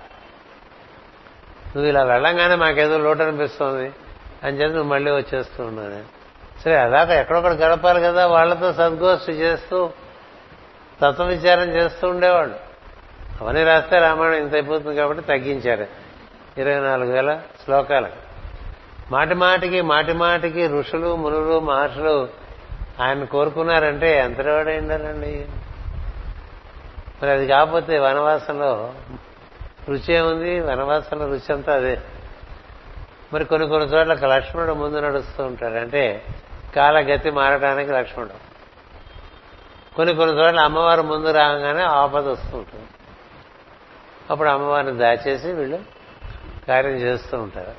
నువ్వు 1.75 1.89
ఇలా 1.89 2.03
వెళ్ళంగానే 2.03 2.55
మాకేదో 2.55 2.97
లోటు 2.97 3.23
అనిపిస్తోంది 3.23 3.93
అని 4.43 4.61
చెప్పి 4.61 4.75
నువ్వు 4.75 4.91
మళ్ళీ 4.93 5.11
వచ్చేస్తూ 5.11 5.65
ఉన్నాను 5.65 6.05
సరే 6.61 6.75
అలాగ 6.75 7.13
ఎక్కడొక్కడ 7.13 7.51
గడపాలి 7.51 8.01
కదా 8.01 8.27
వాళ్ళతో 8.27 8.73
సద్గోష్ఠి 8.73 9.31
చేస్తూ 9.31 9.89
తత్వ 11.01 11.23
విచారం 11.23 11.69
చేస్తూ 11.71 12.09
ఉండేవాళ్ళు. 12.09 12.66
అవన్నీ 13.41 13.63
రాస్తే 13.63 13.99
రామాయణం 13.99 14.35
ఇంత 14.35 14.53
అయిపోతుంది 14.53 14.95
కాబట్టి 14.95 15.23
తగ్గించారు. 15.23 15.87
ఇరవై 16.57 16.79
నాలుగు 16.79 17.11
వేల 17.11 17.41
శ్లోకాలకు. 17.63 18.27
మాటి 19.11 19.35
మాటికి 19.35 19.81
మాటి 19.81 20.13
మాటికి 20.13 20.67
ఋషులు 20.67 21.15
మునులు 21.15 21.59
మహర్షులు 21.59 22.29
ఆయన 23.01 23.23
కోరుకున్నారంటే 23.23 24.19
ఎంతవాడైండారండి 24.19 25.45
మరి 27.21 27.31
అది 27.31 27.47
కాకపోతే 27.47 27.99
వనవాసంలో 27.99 28.93
రుచి 29.89 30.13
ఏముంది? 30.13 30.59
వనవాసంలో 30.59 31.25
రుచి 31.25 31.53
అంతా 31.53 31.73
అదే. 31.73 32.01
మరి 33.33 33.45
కొన్ని 33.45 33.67
కొన్ని 33.67 33.89
చోట్ల 33.89 34.13
లక్ష్మణుడు 34.13 34.73
ముందు 34.73 34.99
నడుస్తూ 34.99 35.43
ఉంటాడు. 35.43 35.75
అంటే 35.75 36.25
కాలగతి 36.75 37.31
మారడానికి 37.31 37.91
లక్ష్మణుడు. 37.91 38.33
కొన్ని 39.95 40.15
కొన్ని 40.15 40.37
చోట్ల 40.37 40.59
అమ్మవారు 40.59 41.01
ముందు 41.01 41.31
రాగానే 41.31 41.83
ఆపద 41.83 42.27
వస్తూ 42.27 42.57
ఉంటుంది. 42.57 42.85
అప్పుడు 44.31 44.49
అమ్మవారిని 44.49 44.97
దాచేసి 44.97 45.51
వీళ్ళు 45.51 45.79
కార్యం 46.67 46.91
చేస్తూ 46.91 47.37
ఉంటారు. 47.37 47.71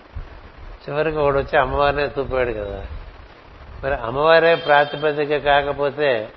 చివరికి 0.89 1.17
ఒకడు 1.17 1.39
వచ్చి 1.39 1.59
అమ్మవారినే 1.59 2.07
తూపాడు 2.09 2.53
కదా. 2.53 2.87
మరి 3.85 3.95
అమ్మవారే 3.95 4.55
ప్రాతిపదిక 4.55 5.37
కాకపోతే 5.37 6.29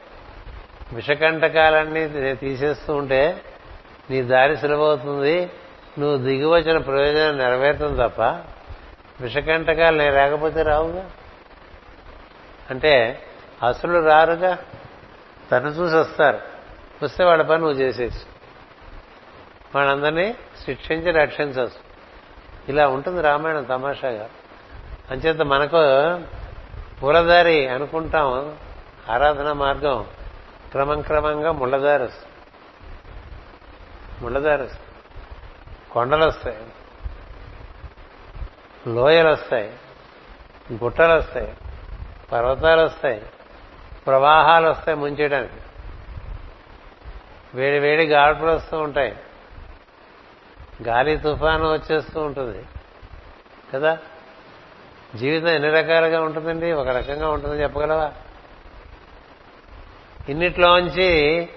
విషకంటకాలన్నీ 0.94 2.34
తీసేస్తూ 2.34 2.96
ఉంటే 2.96 3.42
నీ 4.10 4.22
దారి 4.22 4.58
సులభవుతుంది 4.58 5.50
నువ్వు 6.00 6.18
దిగివచ్చిన 6.18 6.78
ప్రయోజనం 6.78 7.38
నెరవేరుతుంది 7.38 7.98
తప్ప 7.98 8.22
విషకంటకాలు 9.22 9.98
నేను 9.98 10.16
రాకపోతే 10.16 10.62
రావుగా? 10.64 11.10
అంటే 12.70 13.24
అసలు 13.68 14.06
రారుగా? 14.06 14.58
తను 15.52 15.68
చూసి 15.68 15.96
వస్తారు. 15.96 16.40
వస్తే 17.04 17.24
వాళ్ళ 17.24 17.44
పని 17.44 17.62
నువ్వు 17.62 17.80
చేసేసి 17.80 18.26
వాళ్ళందరినీ 19.76 20.36
శిక్షించి 20.66 21.12
రక్షించవచ్చు. 21.12 21.92
ఇలా 22.70 22.88
ఉంటుంది 22.88 23.22
రామాయణం 23.22 23.64
తమాషాగా. 23.64 24.30
అంచేత 25.12 25.42
మనకు 25.42 25.78
పూలదారి 27.04 27.68
అనుకుంటాం 27.68 28.58
ఆరాధన 29.10 29.52
మార్గం 29.52 30.08
క్రమం 30.72 31.02
క్రమంగా 31.02 31.52
ముళ్ళదారి 31.52 32.04
వస్తుంది 32.04 32.34
ముళ్ళదారి 34.22 34.64
వస్తుంది 34.64 34.86
కొండలు 35.92 36.26
వస్తాయి 36.26 36.58
లోయలు 38.94 39.30
వస్తాయి 39.30 39.74
గుట్టలు 40.84 41.14
వస్తాయి 41.14 41.58
పర్వతాలు 42.32 42.82
వస్తాయి 42.82 43.22
ప్రవాహాలు 44.08 44.70
వస్తాయి 44.70 44.98
ముంచేయడానికి. 44.98 45.54
వేడి 47.54 47.80
వేడి 47.80 48.06
గాడుపులు 48.06 48.52
వస్తూ 48.52 48.80
ఉంటాయి. 48.80 49.16
గాలి 50.88 51.18
తుఫాను 51.18 51.74
వచ్చేస్తూ 51.74 52.22
ఉంటుంది. 52.22 52.66
కదా? 53.74 53.98
జీవితం 55.16 55.48
ఎన్ని 55.48 55.70
రకాలుగా 55.70 56.22
ఉంటుందండి? 56.22 56.72
ఒక 56.72 56.88
రకంగా 56.88 57.30
ఉంటుందని 57.30 57.64
చెప్పగలవా? 57.64 58.12
ఇన్నిట్లోంచి 60.30 61.50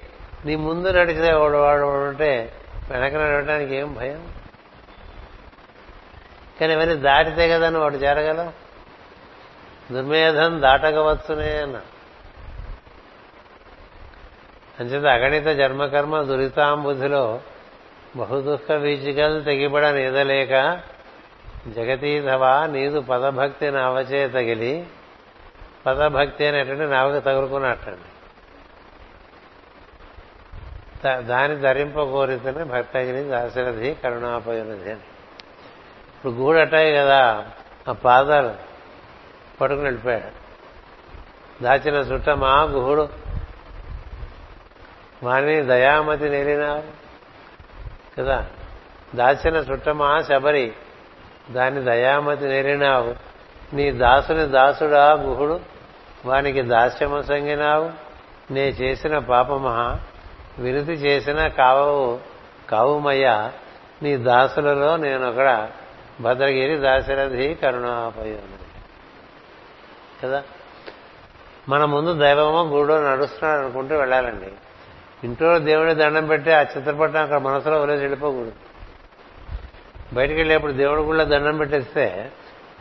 నీ 0.45 0.57
ముందు 0.57 0.89
నడిచే 0.89 1.33
వాడు 1.33 1.57
వాడు 1.57 1.83
ఉంటే 1.83 2.53
వెనక 2.91 3.15
నడవడానికి 3.15 3.75
ఏం 3.75 3.95
భయం? 3.95 4.33
కానీ 6.61 6.73
ఇవన్నీ 6.73 6.95
దాటితే 6.95 7.49
కదా 7.49 7.79
వాడు 7.79 7.97
జరగల 7.97 8.53
దుర్మేధం 9.93 10.63
దాటగవచ్చునే 10.63 11.57
అన్న. 11.57 11.81
అంచేత 14.81 15.05
అగణిత 15.05 15.47
జన్మకర్మ 15.47 16.23
దురితాంబుధిలో 16.23 17.41
బహుదుఃఖ 18.16 18.73
వీచికలు 18.73 19.41
తెగిపడ 19.41 19.86
నీదలేక 19.86 20.81
జగతీధవా 21.69 22.66
నీదు 22.66 23.01
పదభక్తి 23.01 23.70
నావచే 23.70 24.28
తగిలి 24.28 24.86
పదభక్తి 25.86 26.47
అనేటువంటి 26.47 26.85
నావకు 26.85 27.20
తగులుకున్నట్టండి 27.20 28.09
దాని 31.27 31.57
ధరింప 31.57 32.03
కోరితేనే 32.03 32.65
భక్తగిరి 32.65 33.28
దాశరథి 33.28 33.97
కరుణాపయోనిధి 34.05 34.91
అని. 34.91 35.01
ఇప్పుడు 36.16 36.32
గూడటాయి 36.32 36.95
కదా 36.95 37.47
ఆ 37.89 37.93
పాదాలు 37.93 38.53
పట్టుకుని 39.61 39.85
వెళ్ళిపోయాడు. 39.85 40.31
దాచిన 41.62 41.95
చుట్టమా 41.95 42.62
గుహుడు 42.62 43.09
వాణి 45.23 45.62
దయామతి 45.62 46.28
నేరినావు 46.28 47.04
కదా? 48.19 48.47
దాచిన 49.15 49.57
చుట్టమా 49.57 50.23
శబరి 50.23 50.73
దాని 51.51 51.85
దయామతి 51.85 52.45
నేరినావు. 52.45 53.15
నీ 53.77 53.91
దాసుని 53.91 54.47
దాసుడా 54.47 55.12
గుహుడు 55.12 55.61
వానికి 56.27 56.62
దాస్యము 56.62 57.23
సంగినావు. 57.23 57.91
నే 58.53 58.69
చేసిన 58.69 59.19
పాపమహా 59.19 60.01
వినతి 60.59 60.93
చేసిన 60.93 61.49
కావవు 61.49 62.20
కావుమయ్యా. 62.70 63.53
నీ 64.03 64.16
దాసులలో 64.16 64.97
నేనొకడ 64.97 65.69
భద్రగిరి 66.20 66.77
దాశరథి 66.77 67.55
కరుణాపయోని. 67.55 68.65
కదా? 70.23 70.43
మన 71.69 71.85
ముందు 71.85 72.12
దైవమో 72.12 72.65
గుడో 72.65 73.01
నడుస్తున్నాడు 73.01 73.61
అనుకుంటూ 73.61 73.97
వెళ్ళాలండి. 73.97 74.53
ఇంట్లో 75.25 75.59
దేవుడి 75.59 75.95
దండం 75.95 76.27
పెట్టి 76.27 76.53
ఆ 76.53 76.61
చిత్రపటం 76.61 77.21
అక్కడ 77.23 77.39
మనసులో 77.39 77.77
వదిలేసి 77.79 78.01
వెళ్ళిపోకూడదు. 78.01 78.53
బయటికి 80.13 80.39
వెళ్ళేప్పుడు 80.41 80.73
దేవుడు 80.73 81.03
కూడా 81.03 81.25
దండం 81.25 81.57
పెట్టేస్తే 81.57 82.33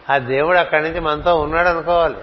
ఆ 0.09 0.17
దేవుడు 0.17 0.57
అక్కడి 0.57 0.83
నుంచి 0.83 0.99
మనతో 0.99 1.35
ఉన్నాడు 1.41 1.67
అనుకోవాలి. 1.67 2.21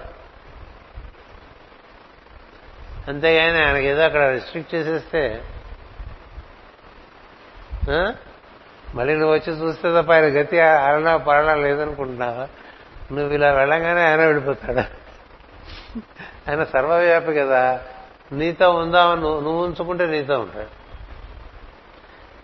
అంతేగాని 3.07 3.59
ఆయనకి 3.65 3.85
ఏదో 3.85 4.01
అక్కడ 4.01 4.23
రిస్ట్రిక్ట్ 4.29 4.75
చేసేస్తే 4.75 5.21
మళ్ళీ 8.95 9.13
నువ్వు 9.13 9.33
వచ్చి 9.33 9.51
చూస్తే 9.53 9.87
తప్ప 9.97 10.11
ఆయన 10.13 10.25
గతి 10.25 10.59
అలనా 10.59 11.17
పడనా 11.17 11.53
లేదనుకుంటున్నావా? 11.55 12.47
నువ్వు 13.11 13.33
ఇలా 13.33 13.51
వెళ్ళంగానే 13.51 14.01
ఆయన 14.01 14.21
వెళ్ళిపోతాడు. 14.25 14.83
ఆయన 16.49 16.63
సర్వవ్యాపి 16.63 17.33
కదా. 17.33 17.63
నీతో 18.31 18.71
ఉందామని 18.73 19.21
నువ్వు 19.21 19.65
ఉంచుకుంటే 19.65 20.05
నీతో 20.05 20.39
ఉంటాడు 20.39 20.81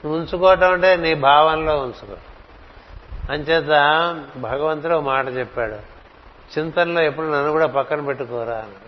నువ్వు 0.05 0.19
ఉంచుకోవటం 0.19 0.71
అంటే 0.71 0.95
నీ 0.95 1.13
భావనలో 1.13 1.79
ఉంచుకో. 1.79 2.15
అంచేత 3.29 3.67
భగవంతుడు 4.37 4.99
మాట 4.99 5.27
చెప్పాడు. 5.27 5.97
చింతనలో 6.59 7.01
ఎప్పుడు 7.01 7.25
నన్ను 7.25 7.51
కూడా 7.51 7.65
పక్కన 7.65 8.05
పెట్టుకోరా 8.05 8.57
అని 8.57 8.87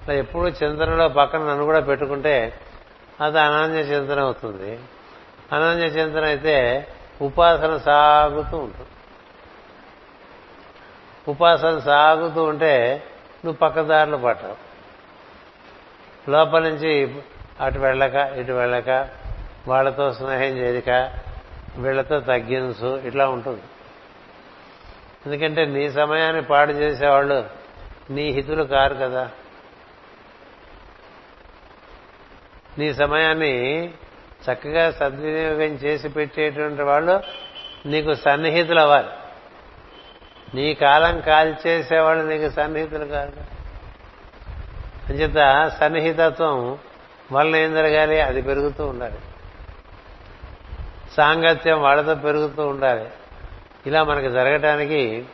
అట్లా 0.00 0.14
ఎప్పుడు 0.14 0.48
చింతనలో 0.48 1.08
పక్కన 1.08 1.38
నన్ను 1.38 1.64
కూడా 1.64 1.80
పెట్టుకుంటే 1.80 2.60
అది 3.20 3.40
అనాన్య 3.40 3.78
చింతన 3.78 4.20
అవుతుంది. 4.20 4.80
అనాన్య 5.52 5.84
చింతన 5.84 6.24
అయితే 6.24 6.86
ఉపాసన 7.22 7.76
సాగుతూ 7.76 8.56
ఉంటుంది. 8.56 8.88
ఉపాసన 11.28 11.78
సాగుతూ 11.78 12.44
ఉంటే 12.44 13.02
నువ్వు 13.44 13.58
పక్కదారులు 13.58 14.16
పట్టవు 14.16 14.69
లోపల 16.28 16.68
నుంచి 16.68 17.14
అటు 17.60 17.78
వెళ్ళక 17.78 18.14
ఇటు 18.14 18.52
వెళ్ళక 18.52 19.08
వాళ్ళతో 19.68 20.12
స్నేహం 20.12 20.56
చేయక 20.56 21.12
వీళ్ళతో 21.76 22.20
తగ్గించు 22.20 23.00
ఇట్లా 23.06 23.28
ఉంటుంది. 23.28 23.62
ఎందుకంటే 25.26 25.64
నీ 25.64 25.90
సమయాన్ని 25.90 26.42
పాడు 26.42 26.72
చేసేవాళ్ళు 26.72 27.50
నీ 28.10 28.30
హితులు 28.30 28.64
కారు 28.64 28.94
కదా. 28.94 29.30
నీ 32.78 32.94
సమయాన్ని 32.94 33.86
చక్కగా 34.50 34.90
సద్వినియోగం 34.90 35.74
చేసి 35.74 36.08
పెట్టేటువంటి 36.08 36.82
వాళ్ళు 36.82 37.20
నీకు 37.86 38.14
సన్నిహితులు 38.14 38.80
అవ్వాలి 38.80 39.08
నీ 40.54 40.74
కాలం 40.74 41.20
కాల్చేసేవాళ్ళు 41.20 42.24
నీకు 42.24 42.54
సన్నిహితులు 42.54 43.04
కాదు. 43.04 43.59
అంచేత 45.10 45.68
సన్నిహితత్వం 45.80 46.78
వలన 47.32 47.56
ఏం 47.56 47.74
జరగాలి? 47.74 48.20
అది 48.20 48.42
పెరుగుతూ 48.42 48.86
ఉండాలి. 48.86 49.18
సాంగత్యం 51.16 51.82
వాళ్ళతో 51.82 52.14
పెరుగుతూ 52.14 52.66
ఉండాలి. 52.66 53.08
ఇలా 53.86 54.04
మనకు 54.04 54.32
జరగటానికి 54.32 55.26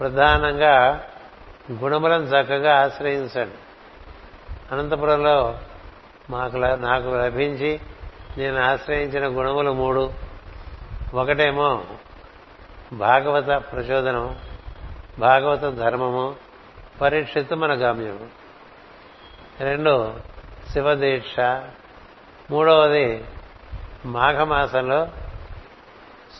ప్రధానంగా 0.00 1.04
గుణములను 1.72 2.22
చక్కగా 2.22 2.84
ఆశ్రయించండి. 2.84 3.54
అనంతపురంలో 4.72 5.58
మాకు 6.30 6.56
నాకు 6.56 7.08
లభించి 7.08 7.80
నేను 8.38 8.60
ఆశ్రయించిన 8.62 9.26
గుణములు 9.26 9.72
మూడు. 9.72 10.12
ఒకటేమో 11.14 11.84
భాగవత 12.92 13.44
ప్రచోదనం 13.44 14.38
భాగవత 15.18 15.60
ధర్మము 15.60 16.34
పరీక్షిత్తు 17.00 17.54
మన 17.54 17.72
గమ్యము. 17.72 18.41
రెండు 19.60 20.14
శివదీక్ష. 20.72 21.40
మూడవది 22.50 23.24
మాఘమాసంలో 24.04 25.08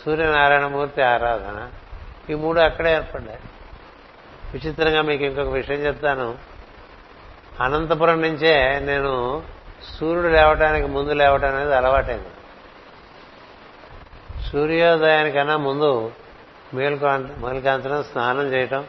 సూర్యనారాయణమూర్తి 0.04 1.02
ఆరాధన. 1.02 1.70
ఈ 2.30 2.34
మూడు 2.34 2.60
అక్కడే 2.60 2.94
ఏర్పడ్డాయి. 2.94 3.38
విచిత్రంగా 4.54 5.02
మీకు 5.02 5.24
ఇంకొక 5.24 5.48
విషయం 5.48 5.76
చెప్తాను. 5.76 6.38
అనంతపురం 7.60 8.22
నుంచే 8.22 8.78
నేను 8.78 9.42
సూర్యుడు 10.00 10.28
లేవటానికి 10.28 10.86
ముందు 10.86 11.12
లేవటం 11.12 11.56
అనేది 11.56 11.74
అలవాటైంది. 11.74 12.28
సూర్యోదయానికన్నా 14.46 15.56
ముందు 15.56 16.12
మేలుకా 16.74 17.16
మేలుకాంతరం 17.16 18.02
స్నానం 18.02 18.52
చేయటం 18.52 18.84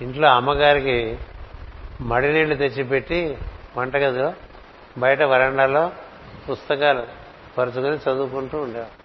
ఇంట్లో 0.00 0.28
అమ్మగారికి 0.28 1.18
మడి 2.02 2.32
నీళ్ళు 2.32 2.54
తెచ్చిపెట్టి 2.54 3.38
వంటగదిలో 3.76 4.32
బయట 4.98 5.22
వరండాలో 5.22 5.92
పుస్తకాలు 6.50 7.06
పరుచుకొని 7.58 7.96
చదువుకుంటూ 7.96 8.58
ఉండేవాడు 8.58 9.02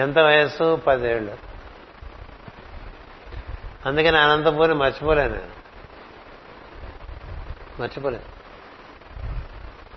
ఎంత 0.00 0.18
వయస్సు? 0.18 0.76
పదేళ్ళు. 0.76 1.38
అందుకని 3.86 4.18
అనంతపురి 4.18 4.74
మర్చిపోలేను 4.74 5.34
నేను. 5.34 5.64
మర్చిపోలేదు 7.82 8.24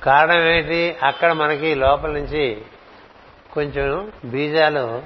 కారణం 0.04 0.40
ఏంటి 0.40 0.98
అక్కడ 1.04 1.32
మనకి 1.32 1.76
లోపల 1.76 2.12
నుంచి 2.12 2.66
కొంచెం 3.54 4.12
బీజాలు 4.26 5.04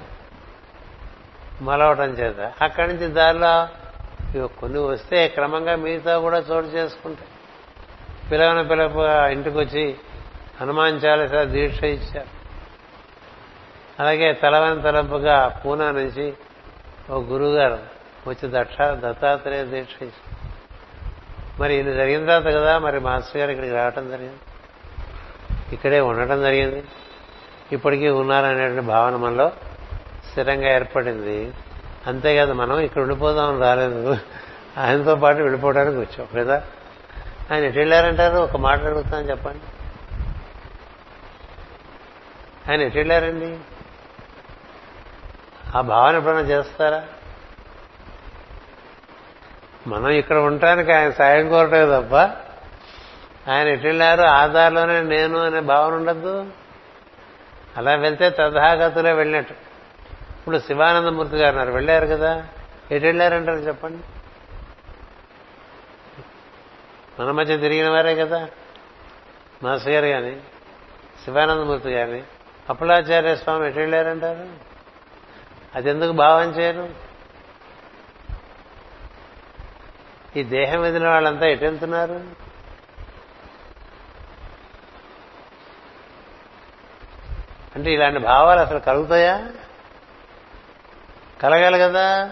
మలవటం 1.62 2.10
చేత. 2.10 2.52
అక్కడి 2.62 2.94
నుంచి 2.94 3.06
దారిలో 3.06 3.81
కొన్ని 4.40 4.78
వస్తే 4.78 5.28
క్రమంగా 5.28 5.76
మిగతా 5.76 6.18
కూడా 6.18 6.38
చోటు 6.38 6.66
చేసుకుంటాయి. 6.66 7.28
పిలవన 8.30 8.62
పిలప 8.62 8.96
ఇంటికి 9.32 9.58
వచ్చి 9.58 9.96
హనుమాన్ 10.60 11.00
చాలీస 11.04 11.32
దీక్ష 11.32 11.84
ఇచ్చారు. 11.84 12.42
అలాగే 14.00 14.32
తలవని 14.32 14.82
తలంపుగా 14.82 15.62
పూనా 15.64 15.90
నుంచి 15.90 16.34
ఓ 17.10 17.20
గురువుగారు 17.20 17.78
వచ్చి 18.28 18.48
దక్ష 18.52 18.76
దత్తాత్రేయ 18.80 19.64
దీక్ష 19.64 20.02
ఇచ్చారు. 20.02 20.32
మరి 21.62 21.74
ఇది 21.74 21.94
జరిగిన 21.94 22.26
తర్వాత 22.26 22.54
కదా 22.54 22.78
మరి 22.78 23.00
మాస్టర్ 23.00 23.36
గారు 23.36 23.50
ఇక్కడికి 23.50 23.74
రావటం 23.74 24.10
జరిగింది. 24.10 24.38
ఇక్కడే 25.72 26.00
ఉండటం 26.00 26.42
జరిగింది. 26.42 26.84
ఇప్పటికీ 27.72 28.08
ఉన్నారనేటువంటి 28.08 28.80
భావన 28.80 29.16
మనలో 29.16 29.52
స్థిరంగా 30.30 30.68
ఏర్పడింది. 30.68 31.52
అంతేకాదు 32.06 32.52
మనం 32.52 32.78
ఇక్కడ 32.78 33.02
ఉండిపోదాం 33.02 33.60
రాలేదు. 33.60 34.18
ఆయనతో 34.78 35.16
పాటు 35.16 35.38
వెళ్ళిపోవడానికి 35.38 35.98
వచ్చాం. 35.98 36.28
కదా 36.36 36.64
ఆయన 37.52 37.64
ఎటు 37.64 37.78
వెళ్ళారంటారు? 37.78 38.36
ఒక 38.36 38.56
మాట 38.56 38.78
అడుగుతాను 38.78 39.30
చెప్పండి. 39.30 39.60
ఆయన 42.70 42.80
ఎటు 42.80 42.96
వెళ్ళారండి? 42.96 43.58
ఆ 45.74 45.80
భావన 45.80 46.16
ఎప్పుడైనా 46.16 46.40
చేస్తారా? 46.40 47.04
మనం 49.86 50.08
ఇక్కడ 50.08 50.36
ఉండటానికి 50.36 50.92
ఆయన 50.92 51.10
సాయం 51.10 51.48
కోరటమే 51.48 51.86
తప్ప 51.86 52.14
ఆయన 53.50 53.68
ఎటు 53.68 53.86
వెళ్ళారు? 53.86 54.22
ఆధార్లోనే 54.22 55.00
నేను 55.00 55.38
అనే 55.38 55.60
భావన 55.60 55.94
ఉండద్దు? 55.94 56.46
అలా 57.76 57.94
వెళ్తే 57.94 58.30
తథాగతులే 58.30 59.12
వెళ్ళినట్టు. 59.12 59.71
ఇప్పుడు 60.42 60.58
శివానందమూర్తి 60.58 61.36
గారు 61.36 61.48
ఉన్నారు 61.48 61.72
వెళ్ళారు 61.72 62.06
కదా? 62.06 62.48
ఎటు 62.90 63.04
వెళ్ళారంటారు 63.04 63.58
చెప్పండి? 63.58 64.02
మన 67.22 67.30
మధ్య 67.30 67.56
తిరిగిన 67.56 67.90
వారే 67.90 68.14
కదా? 68.14 68.48
మాస్టర్ 69.62 69.92
గారు 69.92 70.06
కానీ 70.06 70.40
శివానందమూర్తి 71.24 71.90
గారిని 71.90 72.22
అప్పులాచార్య 72.70 73.36
స్వామి 73.36 73.68
ఎటు 73.68 73.78
వెళ్ళారంటారు? 73.78 74.48
అది 75.74 75.90
ఎందుకు 75.90 76.12
భావం 76.12 76.50
చేయరు? 76.50 76.88
ఈ 80.36 80.42
దేహం 80.42 80.86
ఎదిన 80.86 81.08
వాళ్ళంతా 81.08 81.46
ఎటు 81.46 81.64
వెళ్తున్నారు? 81.64 82.20
అంటే 87.76 87.92
ఇలాంటి 87.92 88.18
భావాలు 88.18 88.60
అసలు 88.60 88.78
కలుగుతాయా? 88.78 89.48
కలగాలి 91.42 91.78
కదా. 91.78 92.30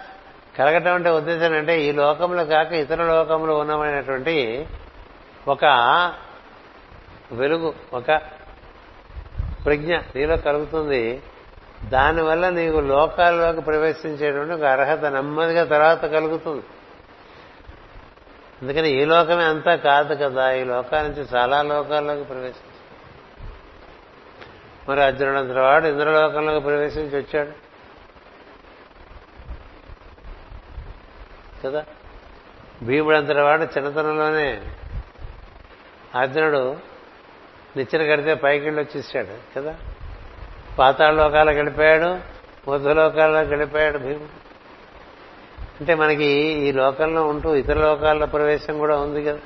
కలగటం 0.59 0.95
అంటే 0.95 1.11
ఉద్దేశం 1.11 1.53
అంటే 1.53 1.81
ఈ 1.83 1.93
లోకంలో 1.93 2.45
కాక 2.45 2.73
ఇతర 2.73 3.05
లోకంలో 3.05 3.59
ఉన్నమైనటువంటి 3.59 4.67
ఒక 5.49 5.65
వెలుగు 7.33 7.75
ఒక 7.93 8.07
ప్రజ్ఞ 9.65 9.97
నీలో 9.97 10.37
కలుగుతుంది. 10.37 11.23
దానివల్ల 11.85 12.49
నీకు 12.49 12.77
లోకాల్లోకి 12.77 13.61
ప్రవేశించేటువంటి 13.61 14.55
ఒక 14.55 14.63
అర్హత 14.63 15.05
నెమ్మదిగా 15.05 15.65
తర్వాత 15.65 16.05
కలుగుతుంది. 16.05 16.63
అందుకని 18.63 18.91
ఈ 18.91 19.05
లోకమే 19.05 19.45
అంతా 19.45 19.75
కాదు 19.77 20.15
కదా. 20.15 20.53
ఈ 20.53 20.65
లోకాల 20.65 21.03
నుంచి 21.03 21.27
చాలా 21.35 21.63
లోకాల్లోకి 21.63 22.25
ప్రవేశించాడు 22.25 22.71
మరి 24.91 25.03
అర్జునుడంత 25.03 25.51
వాడు 25.51 25.87
ఇంద్రలోకంలోకి 25.87 26.61
ప్రవేశించి 26.61 27.19
వచ్చాడు. 27.19 27.70
కదా? 31.65 31.85
భీముడంతటి 32.83 33.41
వాడు 33.41 33.63
చిన్నతనంలోనే 33.63 34.63
అర్జునుడు 36.15 36.77
నిచ్చెన 37.77 38.11
కడితే 38.11 38.35
పైకి 38.35 38.65
వెళ్ళి 38.65 38.83
వచ్చేసాడు 38.83 39.61
కదా? 39.61 39.77
పాతాళ 40.79 41.15
లోకాలకు 41.15 41.57
వెళ్ళిపోయాడు 41.57 42.19
లోకాల్లోకి 42.93 43.49
వెళ్ళిపోయాడు 43.49 43.99
భీముడు. 43.99 44.51
అంటే 45.81 45.95
మనకి 45.95 46.25
ఈ 46.41 46.73
లోకంలో 46.73 47.27
ఉంటూ 47.27 47.55
ఇతర 47.55 47.79
లోకాల్లో 47.79 48.27
ప్రవేశం 48.27 48.79
కూడా 48.79 48.97
ఉంది 48.97 49.25
కదా? 49.25 49.39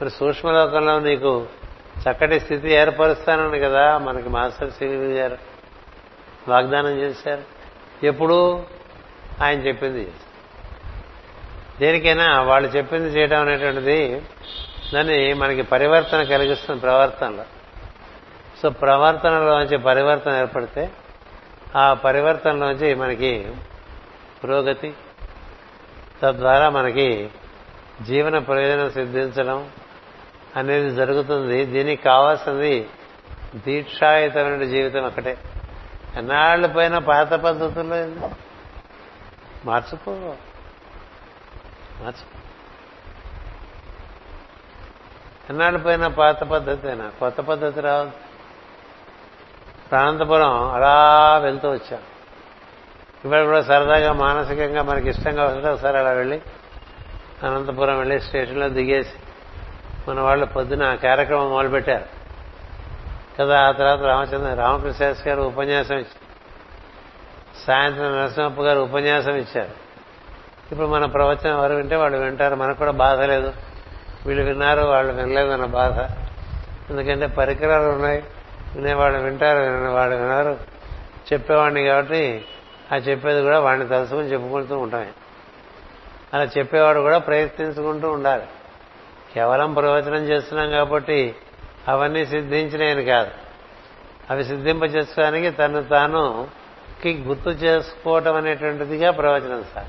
మరి 0.00 0.10
సూక్ష్మ 0.10 0.50
లోకంలో 0.50 0.98
నీకు 0.98 1.46
చక్కటి 2.00 2.40
స్థితి 2.40 2.72
ఏర్పరుస్తానని 2.72 3.58
కదా 3.58 3.98
మనకి 3.98 4.28
మాస్టర్ 4.28 4.70
శ్రీ 4.72 4.88
గారు 4.88 5.38
వాగ్దానం 6.48 6.98
చేశారు. 6.98 7.42
ఎప్పుడు? 8.06 8.66
ఆయన 9.42 9.66
చెప్పింది. 9.66 10.12
దేనికైనా 11.80 12.42
వాళ్ళు 12.42 12.68
చెప్పింది 12.68 13.08
చేయడం 13.08 13.40
అనేటువంటిది 13.40 14.22
దాన్ని 14.94 15.34
మనకి 15.34 15.62
పరివర్తన 15.62 16.22
కలిగిస్తుంది 16.22 16.80
ప్రవర్తనలో. 16.80 17.44
సో 18.62 18.70
ప్రవర్తనలోంచి 18.70 19.76
పరివర్తన 19.78 20.32
ఏర్పడితే 20.32 20.90
ఆ 21.76 21.94
పరివర్తనలోంచి 21.94 22.94
మనకి 22.94 23.52
పురోగతి 24.44 24.94
తద్వారా 26.22 26.68
మనకి 26.68 27.30
జీవన 28.02 28.38
ప్రయోజనం 28.38 28.90
సిద్ధించడం 28.90 29.70
అనేది 30.56 30.90
జరుగుతుంది. 30.90 31.64
దీనికి 31.64 32.02
కావాల్సింది 32.02 32.88
దీక్షాయుతమైన 33.66 34.64
జీవితం 34.64 35.04
ఒకటే 35.04 35.36
ఎన్నాళ్ళు 36.16 36.68
పైన 36.68 36.98
పాత 36.98 37.34
పద్ధతుల్లో 37.34 38.30
మార్చుకో 39.64 40.34
మార్చుకో 42.00 42.38
ఎన్నాళ్ళు 45.50 45.78
పోయిన 45.78 46.06
పాత 46.06 46.44
పద్ధతేనా? 46.44 47.12
కొత్త 47.20 47.40
పద్ధతి 47.40 47.80
రావద్దు 47.80 48.14
అనంతపురం 49.96 50.70
అలా 50.70 51.38
వెళ్తూ 51.38 51.70
వచ్చాం. 51.70 52.00
ఇవాళ 53.24 53.44
కూడా 53.44 53.62
సరదాగా 53.62 54.12
మానసికంగా 54.12 54.82
మనకి 54.82 55.08
ఇష్టంగా 55.08 55.44
వస్తే 55.44 55.70
ఒకసారి 55.70 55.98
అలా 55.98 56.10
వెళ్ళి 56.10 56.42
అనంతపురం 57.42 57.98
వెళ్ళి 57.98 58.20
స్టేషన్లో 58.20 58.68
దిగేసి 58.68 59.14
మన 60.08 60.20
వాళ్ళు 60.20 60.46
పొద్దున 60.46 60.94
కార్యక్రమం 60.94 61.50
మొదలుపెట్టారు. 61.50 62.04
కదా 63.40 63.68
ఆ 63.68 63.70
తర్వాత 63.70 64.00
రామచంద్ర 64.00 64.54
రామకృష్ణ 64.54 65.14
గారు 65.28 65.42
ఉపన్యాసం 65.42 65.94
ఇచ్చారు. 65.94 66.28
సాయంత్రం 67.66 68.16
నరసింహప్ప 68.16 68.60
గారు 68.62 68.80
ఉపన్యాసం 68.80 69.34
ఇచ్చారు. 69.34 69.87
ఇప్పుడు 70.72 70.86
మన 70.86 71.04
ప్రవచనం 71.04 71.58
ఎవరు 71.58 71.74
వింటే 71.74 71.96
వాళ్ళు 71.96 72.18
వింటారు. 72.18 72.54
మనకు 72.54 72.78
కూడా 72.78 72.90
బాధ 72.90 73.20
లేదు. 73.20 73.52
వీళ్ళు 74.26 74.44
విన్నారు 74.44 74.80
వాళ్ళు 74.80 75.12
వినలేదు 75.12 75.48
అన్న 75.48 75.64
బాధ. 75.64 76.00
ఎందుకంటే 76.90 77.26
పరికరాలు 77.26 77.88
ఉన్నాయి. 77.88 78.24
వినేవాళ్ళు 78.76 79.18
వింటారు 79.18 79.58
వాళ్ళు 79.92 80.16
విన్నారు 80.16 80.58
చెప్పేవాడిని 81.32 81.84
కాబట్టి 81.84 82.44
ఆ 82.92 82.96
చెప్పేది 82.96 83.42
కూడా 83.42 83.60
వాడిని 83.60 83.88
తలుసుకుని 83.88 84.32
చెప్పుకుంటూ 84.32 84.78
ఉంటాయి. 84.78 85.08
అలా 86.34 86.44
చెప్పేవాడు 86.44 87.00
కూడా 87.00 87.18
ప్రయత్నించుకుంటూ 87.18 88.10
ఉండాలి. 88.10 88.46
కేవలం 89.34 89.74
ప్రవచనం 89.74 90.24
చేస్తున్నాం 90.24 90.70
కాబట్టి 90.70 91.34
అవన్నీ 91.88 92.26
సిద్ధించినాయని 92.26 93.04
కాదు. 93.04 93.30
అవి 94.30 94.44
సిద్ధింపచేసుకోవడానికి 94.44 95.50
తను 95.50 95.82
తాను 95.82 96.46
కి 97.02 97.24
గుర్తు 97.26 97.48
చేసుకోవటం 97.48 98.34
అనేటువంటిదిగా 98.34 99.10
ప్రవచనం 99.10 99.64
సార్. 99.74 99.86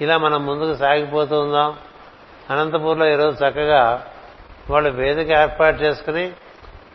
ఇలా 0.00 0.18
మనం 0.18 0.46
ముందుకు 0.46 0.78
సాగిపోతూ 0.78 1.40
ఉందాం. 1.40 1.76
అనంతపూర్లో 2.50 3.06
ఈరోజు 3.06 3.44
చక్కగా 3.44 4.06
వాళ్ళు 4.70 4.90
వేదిక 4.90 5.30
ఏర్పాటు 5.30 5.76
చేసుకుని 5.76 6.32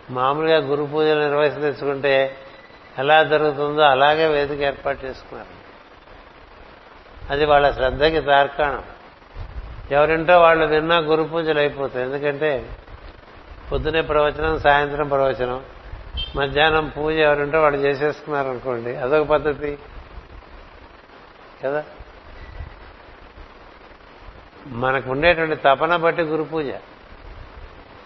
మామూలుగా 0.09 0.57
గురు 0.57 0.83
పూజలు 0.83 1.19
నిర్వహించుకుంటే 1.19 2.37
ఎలా 2.99 3.23
జరుగుతుందో 3.23 3.81
అలాగే 3.81 4.27
వేదిక 4.27 4.61
ఏర్పాటు 4.61 5.05
చేసుకున్నారు. 5.05 5.63
అది 7.31 7.45
వాళ్ళ 7.45 7.71
శ్రద్ధకి 7.71 8.21
తార్కాణం. 8.21 8.83
ఎవరింటో 9.91 10.39
వాళ్ళు 10.39 10.65
విన్నా 10.65 10.97
గురు 10.97 11.23
పూజలు 11.23 11.59
అయిపోతాయి. 11.59 12.05
ఎందుకంటే 12.05 12.69
పొద్దునే 13.71 14.01
ప్రవచనం 14.01 14.59
సాయంత్రం 14.59 15.07
ప్రవచనం 15.07 15.63
మధ్యాహ్నం 16.35 16.87
పూజ 16.87 17.15
ఎవరింటో 17.15 17.61
వాళ్ళు 17.61 17.79
చేసేసుకున్నారు 17.79 18.47
అనుకోండి 18.47 18.95
అదొక 18.95 19.27
పద్ధతి. 19.27 19.77
కదా? 21.63 21.83
మనకు 24.67 25.11
ఉండేటువంటి 25.11 25.55
తపన 25.55 25.95
బట్టి 25.95 26.21
గురు 26.21 26.43
పూజ. 26.43 26.65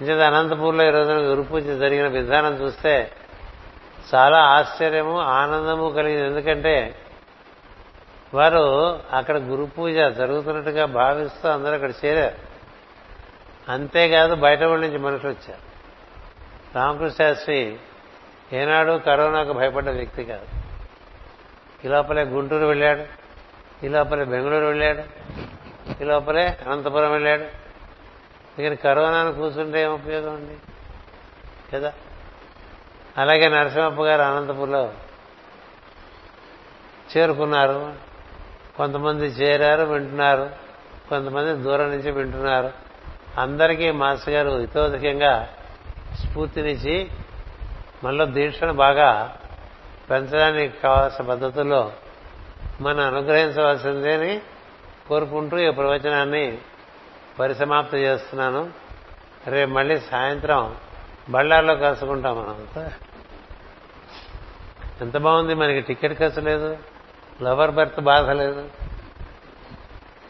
నిజంగా 0.01 0.27
అనంతపూర్లో 0.27 0.87
ఈ 0.87 0.89
రోజున 0.89 1.15
గురు 1.15 1.41
పూజ 1.41 1.63
జరిగిన 1.63 2.07
విధానం 2.07 2.53
చూస్తే 2.53 3.11
చాలా 4.15 4.37
ఆశ్చర్యము 4.37 5.19
ఆనందము 5.19 5.89
కలిగింది. 5.89 6.27
ఎందుకంటే 6.27 6.95
వారు 8.33 8.99
అక్కడ 9.11 9.37
గురు 9.37 9.65
పూజ 9.65 9.93
జరుగుతున్నట్టుగా 9.93 10.85
భావిస్తూ 10.85 11.49
అందరూ 11.49 11.73
అక్కడ 11.73 11.91
చేరారు. 12.05 12.35
అంతేకాదు 13.71 14.35
బయట 14.35 14.63
ఊళ్ళ 14.63 14.85
నుంచి 14.85 14.97
మనుషులు 14.97 15.29
వచ్చారు. 15.29 15.67
రామకృష్ణ 16.75 17.25
శాస్త్రి 17.25 17.77
ఏనాడు 18.53 18.91
కరోనాకు 18.91 19.53
భయపడ్డ 19.53 19.89
వ్యక్తి 19.89 20.23
కాదు. 20.23 20.45
ఈ 21.85 21.87
లోపలే 21.87 22.23
గుంటూరు 22.23 22.65
వెళ్ళాడు. 22.65 23.03
ఈ 23.85 23.89
లోపలే 23.89 24.23
బెంగళూరు 24.23 24.65
వెళ్ళాడు. 24.65 25.03
ఈ 26.01 26.05
లోపలే 26.05 26.57
అనంతపురం 26.67 27.11
వెళ్ళాడు. 27.11 27.41
అందుకని 27.41 28.75
కరోనాను 28.75 29.33
కూర్చుంటే 29.33 29.81
ఏం 29.81 29.93
ఉపయోగం 29.93 30.35
అండి? 30.35 30.57
కదా? 31.73 31.93
అలాగే 33.17 33.49
నరసింహప్ప 33.49 34.03
గారు 34.03 34.21
అనంతపురంలో 34.21 34.93
చేరుకున్నారు. 37.17 37.93
కొంతమంది 38.77 39.25
చేరారు 39.25 39.83
వింటున్నారు. 39.83 40.49
కొంతమంది 41.09 41.63
దూరం 41.63 41.89
నుంచి 41.89 42.11
వింటున్నారు. 42.11 42.71
అందరికీ 43.37 43.91
మాస్టర్ 43.91 44.33
గారు 44.33 44.57
హితోధికంగా 44.57 45.49
స్ఫూర్తినిచ్చి 46.13 47.11
మనలో 48.03 48.25
దీక్షను 48.25 48.73
బాగా 48.73 49.37
పెంచడానికి 50.09 50.79
కావాల్సిన 50.79 51.25
పద్ధతుల్లో 51.25 51.91
మనం 52.81 52.99
అనుగ్రహించవలసిందే 52.99 54.13
అని 54.13 54.41
కోరుకుంటూ 55.09 55.57
ఈ 55.57 55.71
ప్రవచనాన్ని 55.71 56.57
పరిసమాప్తి 57.39 57.97
చేస్తున్నాను. 57.97 58.71
రేపు 59.47 59.71
మళ్ళీ 59.71 59.99
సాయంత్రం 59.99 60.75
బళ్ళార్లో 61.29 61.75
కలుసుకుంటాం 61.75 62.35
మనం. 62.35 62.89
ఎంత 65.01 65.17
బాగుంది 65.17 65.53
మనకి 65.53 65.81
టికెట్ 65.81 66.19
ఖర్చు 66.19 66.41
లేదు. 66.41 66.77
లవర్ 67.41 67.71
బెర్త్ 67.71 67.99
బాధ 67.99 68.29
లేదు. 68.29 68.69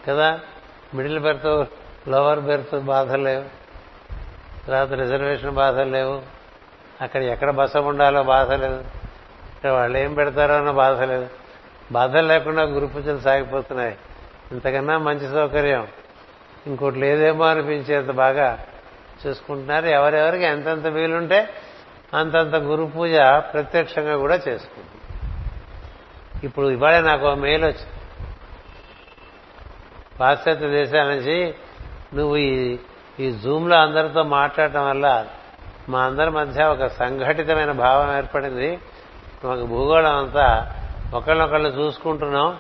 కదా? 0.07 0.39
మిడిల్ 0.93 1.19
బెర్త్ 1.19 1.65
లోవర్ 2.09 2.39
బెర్త్ 2.39 2.75
బాధ 2.75 3.11
లేవు. 3.11 3.45
తర్వాత 4.67 4.93
రిజర్వేషన్ 4.93 5.51
బాధ 5.51 5.79
లేవు. 5.79 6.21
అక్కడ 7.01 7.21
ఎక్కడ 7.21 7.49
బస 7.49 7.77
ఉండాలో 7.77 8.23
బాధ 8.23 8.51
లేదు. 8.51 8.79
ఇక్కడ 9.55 9.69
వాళ్ళు 9.69 9.97
ఏం 9.97 10.13
పెడతారో 10.13 10.55
అన్న 10.55 10.71
బాధ 10.71 11.01
లేదు. 11.01 11.29
బాధలు 11.91 12.27
లేకుండా 12.27 12.63
గురు 12.63 12.85
పూజలు 12.85 13.19
సాగిపోతున్నాయి. 13.19 13.97
ఇంతకన్నా 14.51 14.97
మంచి 14.97 15.33
సౌకర్యం. 15.33 15.87
ఇంకోటి 16.67 16.99
లేదేమో 16.99 17.45
అనిపించేంత 17.45 18.11
బాగా 18.11 18.59
చూసుకుంటున్నారు. 19.27 19.85
ఎవరెవరికి 19.85 20.43
ఎంతెంత 20.43 20.87
వీలుంటే 20.87 21.49
అంతంత 22.13 22.55
గురు 22.55 22.83
పూజ 22.83 23.15
ప్రత్యక్షంగా 23.53 24.17
కూడా 24.17 24.35
చేసుకుంటుంది 24.35 25.01
ఇప్పుడు 26.43 26.69
ఇవాళ 26.69 26.99
నాకు 26.99 27.35
మెయిల్ 27.35 27.63
వచ్చింది. 27.63 27.93
పాశ్చాత్య 30.19 30.67
దేశాల 30.67 31.07
నుంచి 31.07 31.55
నువ్వు 32.13 32.37
ఈ 32.37 32.77
ఈ 33.19 33.31
జూమ్లో 33.31 33.75
అందరితో 33.77 34.23
మాట్లాడటం 34.23 34.87
వల్ల 34.87 35.27
మా 35.89 36.01
అందరి 36.01 36.29
మధ్య 36.29 36.63
ఒక 36.63 36.87
సంఘటితమైన 36.87 37.71
భావం 37.71 38.17
ఏర్పడింది. 38.17 38.79
మాకు 39.45 39.65
భూగోళం 39.65 40.17
అంతా 40.17 40.73
ఒకళ్ళనొకళ్ళు 41.13 41.69
చూసుకుంటున్నాం. 41.69 42.57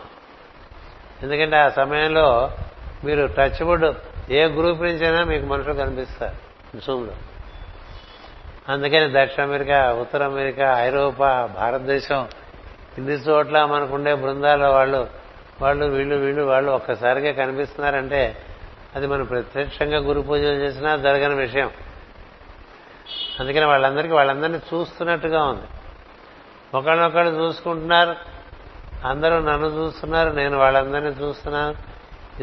ఎందుకంటే 1.23 1.57
ఆ 1.57 1.69
సమయంలో 1.69 2.51
మీరు 3.03 3.27
టచ్ 3.27 3.63
వుడ్ 3.63 3.85
ఏ 4.29 4.45
గ్రూప్ 4.45 4.81
నుంచైనా 4.81 5.23
మీకు 5.23 5.45
మనుషులు 5.45 5.73
కనిపిస్తారు 5.73 6.35
జూమ్లో 6.79 7.13
అందుకని 8.69 9.13
దక్షిణ 9.13 9.43
అమెరికా 9.43 9.93
ఉత్తర 9.93 10.23
అమెరికా 10.23 10.79
ఐరోపా 10.79 11.45
భారతదేశం 11.45 12.27
ఇన్ని 12.97 13.13
చోట్ల 13.13 13.65
మనకుండే 13.65 14.15
బృందాల 14.15 14.67
వాళ్ళు 14.67 15.07
వాళ్ళు 15.61 15.85
వీళ్ళు 15.85 16.15
వీళ్ళు 16.15 16.43
వాళ్ళు 16.43 16.71
ఒక్కసారిగా 16.71 17.45
కనిపిస్తున్నారంటే 17.45 18.37
అది 18.95 19.07
మనం 19.07 19.23
ప్రత్యక్షంగా 19.23 19.99
గురు 19.99 20.21
పూజలు 20.21 20.53
చేసినా 20.53 20.95
జరగని 20.95 21.35
విషయం. 21.35 21.69
అందుకని 23.39 23.65
వాళ్ళందరికీ 23.65 24.13
వాళ్ళందరినీ 24.13 24.57
చూస్తున్నట్టుగా 24.57 25.43
ఉంది. 25.43 25.67
ఒకళ్ళనొకళ్ళు 26.77 27.43
చూసుకుంటున్నారు 27.43 28.36
అందరూ 29.07 29.39
నన్ను 29.39 29.67
చూస్తున్నారు 29.67 30.29
నేను 30.29 30.57
వాళ్ళందరినీ 30.57 31.07
చూస్తున్నాను. 31.07 31.75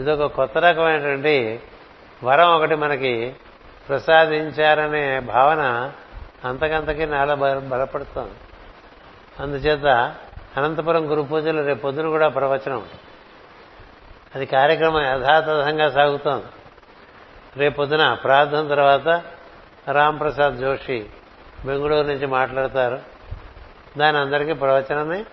ఇదొక 0.01 0.32
కొత్త 0.32 0.59
రకమైనటువంటి 0.59 1.61
వరం 2.24 2.49
ఒకటి 2.49 2.74
మనకి 2.74 3.36
ప్రసాదించారనే 3.89 5.20
భావన 5.20 5.93
అంతకంతకీ 6.45 7.05
నాలో 7.05 7.36
బలపడుతోంది. 7.61 8.35
అందుచేత 9.41 10.15
అనంతపురం 10.57 11.11
గురు 11.11 11.23
పూజలు 11.23 11.62
రేపు 11.62 11.82
పొద్దున 11.82 12.09
కూడా 12.09 12.28
ప్రవచనం 12.28 12.85
అది 14.35 14.47
కార్యక్రమం 14.47 15.03
యథాతథంగా 15.03 15.91
సాగుతోంది. 15.91 16.45
రేపు 17.57 17.77
పొద్దున 17.77 18.15
ప్రార్థన 18.15 18.69
తర్వాత 18.69 19.23
రాంప్రసాద్ 19.91 20.55
జోషి 20.55 21.07
బెంగళూరు 21.66 22.07
నుంచి 22.07 22.27
మాట్లాడతారు. 22.27 22.99
దాని 23.99 24.19
అందరికీ 24.19 24.53
ప్రవచనమే. 24.53 25.24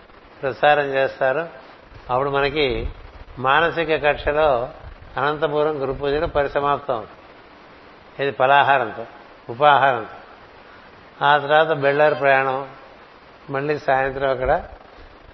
ప్రసారం 0.42 0.84
చేస్తారు. 0.84 1.50
అప్పుడు 2.10 2.30
మనకి 2.30 2.90
మానసిక 3.40 4.06
కక్షలో 4.06 4.70
అనంతపురం 5.18 5.82
గురు 5.82 5.94
పూజలు 5.94 6.26
పరిసమాప్తం. 6.26 7.08
ఇది 8.20 8.32
పలాహారంతో 8.32 9.06
ఉపాహారంతో. 9.50 10.16
ఆ 11.26 11.38
తర్వాత 11.38 11.72
బెళ్ళారు 11.72 12.16
ప్రయాణం. 12.16 12.68
మళ్ళీ 13.50 13.78
సాయంత్రం 13.78 14.30
అక్కడ 14.30 14.64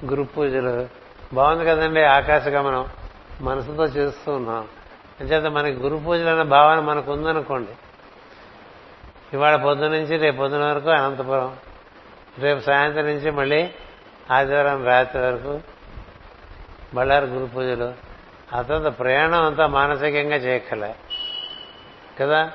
గురు 0.05 0.23
పూజలు 0.23 0.88
బాగుంది 1.34 1.65
కదండి 1.65 2.03
ఆకాశగమనం. 2.03 2.88
మనసుతో 3.41 3.85
చేస్తూ 3.85 4.31
ఉన్నాం. 4.31 4.67
అంచేత 5.21 5.51
మనకి 5.51 5.75
గురు 5.75 5.97
పూజలు 5.97 6.29
అనే 6.29 6.43
భావన 6.43 6.79
మనకు 6.79 7.11
ఉందనుకోండి 7.11 7.71
ఇవాళ 9.34 9.55
పొద్దున 9.55 9.88
నుంచి 9.88 10.17
రేపు 10.17 10.38
పొద్దున 10.38 10.65
వరకు 10.65 10.89
అనంతపురం. 10.89 11.55
రేపు 12.39 12.59
సాయంత్రం 12.59 13.05
నుంచి 13.05 13.31
మళ్ళీ 13.31 13.69
ఆదివారం 14.31 14.85
రాత్రి 14.85 15.21
వరకు 15.21 15.61
బళ్ళారి 16.93 17.25
గురు 17.25 17.45
పూజలు. 17.45 17.93
ఆ 18.53 18.61
తర్వాత 18.61 18.99
ప్రయాణం 18.99 19.45
అంతా 19.45 19.67
మానసికంగా 19.67 20.35
చేయక్కలే 20.35 20.95
కదా? 22.19 22.51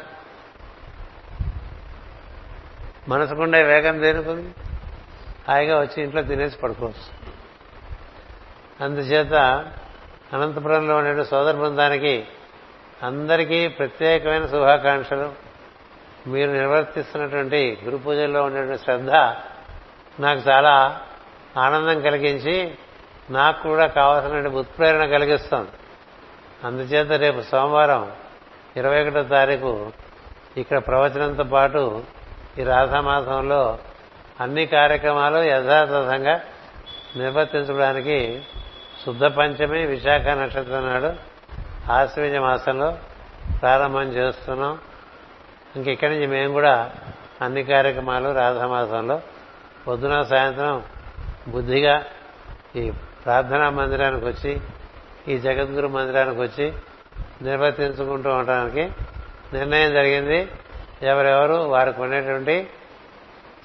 మనసుకుండే 3.08 3.62
వేగం 3.62 4.02
దేనుకుంది? 4.02 4.54
హాయిగా 5.48 5.80
వచ్చి 5.80 6.02
ఇంట్లో 6.02 6.22
తినేసి 6.22 6.58
పడుకోవచ్చు. 6.58 7.32
అందుచేత 8.84 9.34
అనంతపురంలో 10.32 10.96
ఉండే 10.96 11.24
సోదర 11.24 11.56
బృందానికి 11.56 12.26
అందరికీ 13.02 13.68
ప్రత్యేకమైన 13.68 14.46
శుభాకాంక్షలు. 14.46 15.32
మీరు 16.26 16.50
నిర్వర్తిస్తున్నటువంటి 16.50 17.78
గురు 17.84 17.96
పూజల్లో 17.96 18.42
ఉండేటువంటి 18.42 18.82
శ్రద్ధ 18.82 19.10
నాకు 20.20 20.40
చాలా 20.48 21.00
ఆనందం 21.56 22.00
కలిగించి 22.00 22.74
నాకు 23.30 23.68
కూడా 23.68 23.86
కావాల్సిన 23.86 24.48
ఉత్ప్రేరణ 24.48 25.04
కలిగిస్తోంది 25.04 25.68
అందుచేత 26.64 27.12
రేపు 27.12 27.40
సోమవారం 27.40 28.12
ఇరవై 28.76 29.08
ఒకటో 29.08 29.22
తారీఖు 29.22 29.90
ఇక్కడ 30.56 30.78
ప్రవచనంతో 30.78 31.44
పాటు 31.44 32.02
ఈ 32.58 32.62
రాధామాసంలో 32.62 33.78
అన్ని 34.40 34.66
కార్యక్రమాలు 34.66 35.38
యథాతథంగా 35.38 36.40
నిర్వర్తించడానికి 37.16 38.42
శుద్ధ 39.06 39.24
పంచమి 39.24 39.86
విశాఖ 39.86 40.20
నక్షత్రం 40.20 40.86
నాడు 40.88 41.12
ఆశ్వీజ 41.92 42.36
మాసంలో 42.36 42.98
ప్రారంభం 43.62 44.02
చేస్తున్నాం. 44.02 44.78
ఇంక 45.76 45.88
ఇక్కడి 45.88 46.14
నుంచి 46.14 46.26
మేము 46.26 46.52
కూడా 46.52 46.92
అన్ని 47.42 47.64
కార్యక్రమాలు 47.64 48.32
రాధామాసంలో 48.32 49.20
పొద్దున 49.88 50.22
సాయంత్రం 50.22 50.82
బుద్ధిగా 51.48 52.04
ఈ 52.76 52.90
ప్రార్థనా 53.24 53.70
మందిరానికి 53.70 54.24
వచ్చి 54.26 54.60
ఈ 55.28 55.38
జగద్గురు 55.38 55.88
మందిరానికి 55.88 56.40
వచ్చి 56.40 56.72
నిర్వర్తించుకుంటూ 57.42 58.30
ఉండడానికి 58.30 58.92
నిర్ణయం 59.52 59.92
జరిగింది. 59.92 60.48
ఎవరెవరు 61.02 61.54
వారికి 61.54 62.00
ఉండేటువంటి 62.00 62.70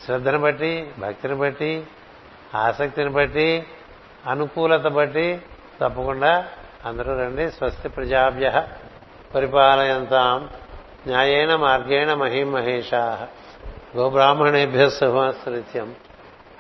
శ్రద్ధను 0.06 0.40
బట్టి 0.40 0.92
భక్తిని 1.00 1.36
బట్టి 1.36 1.88
ఆసక్తిని 2.56 3.10
బట్టి 3.10 3.66
అనుకూలత 4.28 4.88
బట్టి 4.88 5.42
తప్పకుండా 5.82 6.48
అందరూ 6.86 7.20
రండి. 7.20 7.52
స్వస్తి 7.52 7.90
ప్రజాభ్య 7.90 8.68
పరిపాలయంతాం. 9.36 10.50
న్యాయేన 11.08 11.56
మార్గేణ 11.56 12.14
మహిమహేషా. 12.14 13.28
గోబ్రాహ్మణేభ్య 13.98 14.90
శుభమస్తృత్యం 14.90 15.96